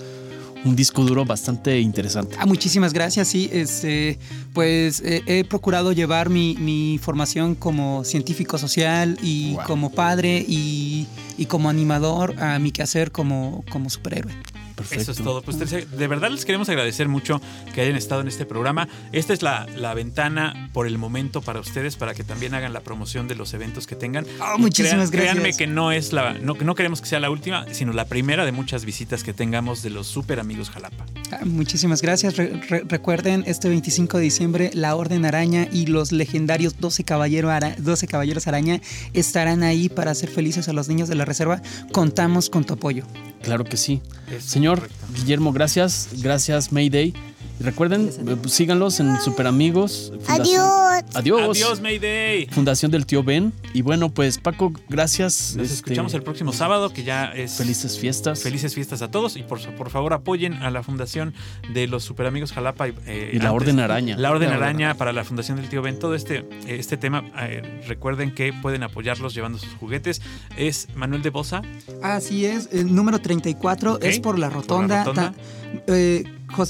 un 0.65 0.77
disco 0.77 1.05
duro 1.05 1.25
bastante 1.25 1.81
interesante. 1.81 2.37
Ah, 2.39 2.47
muchísimas 2.47 2.93
gracias. 2.93 3.29
Sí, 3.29 3.51
este, 3.53 4.19
pues 4.53 5.01
eh, 5.05 5.23
he 5.27 5.45
procurado 5.45 5.93
llevar 5.93 6.31
mi, 6.31 6.57
mi 6.59 6.99
formación 7.03 7.55
como 7.57 8.05
científico 8.05 8.57
social 8.57 9.19
y 9.23 9.55
Wow. 9.55 9.65
como 9.67 9.91
padre 9.93 10.45
y, 10.47 11.07
y 11.37 11.47
como 11.47 11.69
animador 11.69 12.41
a 12.43 12.59
mi 12.59 12.71
quehacer 12.71 13.11
como, 13.13 13.65
como 13.71 13.91
superhéroe. 13.91 14.33
Perfecto. 14.77 15.03
Eso 15.03 15.13
es 15.13 15.19
todo. 15.19 15.43
Pues 15.43 15.59
de 15.59 16.07
verdad 16.07 16.31
les 16.31 16.45
queremos 16.45 16.69
agradecer 16.69 17.09
mucho 17.09 17.41
que 17.75 17.81
hayan 17.81 17.97
estado 17.97 18.21
en 18.21 18.29
este 18.29 18.45
programa. 18.45 18.89
Esta 19.13 19.33
es 19.33 19.41
la, 19.43 19.67
la 19.75 19.95
ventana 19.95 20.69
por 20.75 20.87
el 20.87 20.99
momento 20.99 21.41
para 21.41 21.61
ustedes, 21.61 21.97
para 21.97 22.13
que 22.15 22.25
también 22.25 22.53
hagan 22.55 22.73
la 22.75 22.81
promoción 22.81 23.27
de 23.27 23.35
los 23.37 23.55
eventos 23.55 23.87
que 23.87 23.97
tengan. 23.97 24.27
Y 24.57 24.61
muchísimas 24.61 25.11
crea- 25.11 25.23
Créanme 25.23 25.41
gracias. 25.41 25.57
que 25.59 25.67
no 25.67 25.93
es 25.93 26.13
la, 26.13 26.35
no, 26.35 26.55
no 26.55 26.75
queremos 26.75 27.01
que 27.01 27.07
sea 27.09 27.21
la 27.21 27.31
última, 27.31 27.65
sino 27.73 27.93
la 27.95 28.05
primera 28.05 28.45
de 28.45 28.53
muchas 28.53 28.85
visitas 28.85 29.25
que 29.25 29.33
tengamos 29.33 29.83
de 29.83 29.91
los 29.91 30.07
super 30.07 30.39
amigos 30.41 30.69
Jalapa. 30.71 31.07
Ah, 31.33 31.41
muchísimas 31.45 32.03
gracias. 32.03 32.37
Re- 32.37 32.61
re- 32.69 32.83
recuerden, 32.87 33.45
este 33.47 33.69
25 33.71 34.19
de 34.19 34.25
diciembre, 34.25 34.71
la 34.75 34.95
Orden 34.95 35.25
Araña 35.25 35.69
y 35.73 35.87
los 35.87 36.13
legendarios 36.13 36.79
12, 36.79 37.03
caballero 37.05 37.51
ara- 37.51 37.75
12 37.79 38.07
Caballeros 38.07 38.47
Araña 38.47 38.81
estarán 39.15 39.63
ahí 39.63 39.89
para 39.89 40.11
hacer 40.11 40.29
felices 40.29 40.69
a 40.69 40.75
los 40.75 40.89
niños 40.89 41.09
de 41.09 41.15
la 41.15 41.25
reserva. 41.25 41.63
Contamos 41.93 42.51
con 42.51 42.65
tu 42.65 42.75
apoyo. 42.75 43.07
Claro 43.43 43.65
que 43.65 43.77
sí. 43.77 44.03
Es 44.31 44.45
Señor. 44.67 44.91
Guillermo, 45.15 45.53
gracias. 45.53 46.09
Gracias, 46.21 46.73
Mayday. 46.73 47.15
Y 47.59 47.63
recuerden, 47.65 48.11
síganlos 48.49 49.01
en 49.01 49.19
Super 49.21 49.47
Amigos. 49.47 50.13
Adiós. 50.29 51.05
Adiós. 51.15 51.57
Adiós, 51.57 51.81
Mayday. 51.81 52.47
Fundación 52.51 52.91
del 52.91 53.07
Tío 53.07 53.23
Ben. 53.23 53.53
Y 53.73 53.81
bueno, 53.81 54.11
pues 54.11 54.37
Paco, 54.39 54.73
gracias. 54.91 55.55
Nos 55.57 55.65
Este, 55.65 55.75
escuchamos 55.77 56.13
el 56.13 56.23
próximo 56.23 56.53
sábado, 56.53 56.93
que 56.93 57.03
ya 57.03 57.27
es 57.27 57.55
Felices 57.55 57.99
fiestas. 57.99 58.43
Felices 58.43 58.75
fiestas 58.75 59.01
a 59.01 59.11
todos 59.11 59.37
y 59.39 59.43
por, 59.43 59.59
por 59.75 59.89
favor 59.89 60.13
apoyen 60.13 60.53
a 60.55 60.71
la 60.71 60.83
fundación 60.83 61.33
de 61.73 61.87
los 61.87 62.05
Super 62.05 62.27
Amigos 62.27 62.53
Jalapa 62.53 62.89
y, 62.89 62.95
eh, 63.07 63.31
Y 63.33 63.39
la 63.39 63.49
antes- 63.49 63.63
Orden 63.63 63.81
Araña. 63.81 64.17
La 64.19 64.31
Orden 64.33 64.51
La 64.51 64.57
Araña 64.57 64.95
para 64.95 65.13
la 65.15 65.25
Fundación 65.25 65.57
del 65.57 65.71
Tío 65.71 65.81
Ben. 65.81 65.99
Todo 65.99 66.15
este, 66.15 66.47
este 66.69 66.99
tema, 66.99 67.25
eh, 67.41 67.83
recuerden 67.89 68.35
que 68.35 68.53
pueden 68.53 68.83
apoyarlos 68.83 69.35
llevando 69.35 69.57
sus 69.59 69.73
juguetes. 69.77 70.21
Es 70.59 70.89
Manuel 70.95 71.23
de 71.23 71.31
Bosa. 71.31 71.63
Así 72.03 72.45
es, 72.45 72.69
el 72.73 72.95
número 72.95 73.19
34 73.19 73.95
Ok, 73.95 74.05
es 74.05 74.21
por 74.21 74.39
la 74.39 74.51
por 74.51 74.57
la 74.57 74.61
rotonda. 74.61 75.05
rotonda. 75.05 75.33
Ta- 75.33 75.83
eh, 75.89 76.25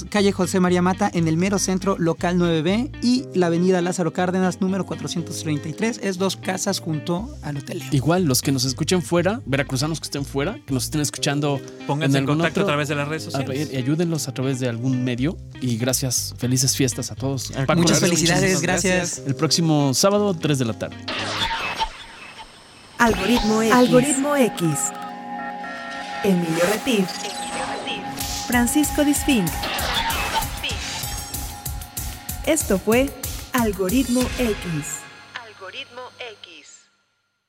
calle 0.09 0.31
José 0.31 0.59
María 0.59 0.81
Mata 0.81 1.09
en 1.13 1.27
el 1.27 1.37
mero 1.37 1.59
centro 1.59 1.97
local 1.97 2.37
9B 2.37 2.91
y 3.01 3.25
la 3.33 3.47
avenida 3.47 3.81
Lázaro 3.81 4.13
Cárdenas 4.13 4.61
número 4.61 4.85
433. 4.85 5.99
Es 6.03 6.17
dos 6.17 6.35
casas 6.35 6.79
junto 6.79 7.29
al 7.41 7.57
hotel. 7.57 7.81
Igual, 7.91 8.25
los 8.25 8.41
que 8.41 8.51
nos 8.51 8.65
escuchen 8.65 9.01
fuera, 9.01 9.41
veracruzanos 9.45 9.99
que 9.99 10.05
estén 10.05 10.25
fuera, 10.25 10.59
que 10.65 10.73
nos 10.73 10.85
estén 10.85 11.01
escuchando. 11.01 11.61
Pónganse 11.85 12.17
en, 12.17 12.25
contacto 12.25 12.61
a 12.61 12.65
través 12.65 12.87
de 12.87 12.95
las 12.95 13.07
redes 13.07 13.23
sociales. 13.23 13.69
y 13.71 13.77
ayúdenlos 13.77 14.27
a 14.27 14.33
través 14.33 14.59
de 14.59 14.67
algún 14.69 15.03
medio. 15.03 15.37
Y 15.61 15.77
gracias, 15.77 16.33
felices 16.37 16.75
fiestas 16.75 17.11
a 17.11 17.15
todos. 17.15 17.51
Muchas 17.75 17.99
felicidades, 17.99 18.61
gracias. 18.61 19.21
El 19.25 19.35
próximo 19.35 19.93
sábado, 19.93 20.33
3 20.33 20.59
de 20.59 20.65
la 20.65 20.73
tarde. 20.73 20.97
Algoritmo 22.97 23.61
X. 23.61 23.73
Algoritmo 23.73 24.35
X. 24.35 24.69
Emilio 26.23 26.63
Retif. 26.73 27.36
Francisco 28.47 29.03
Disfink. 29.03 29.49
Esto 32.45 32.79
fue 32.79 33.09
Algoritmo 33.51 34.21
X. 34.39 35.06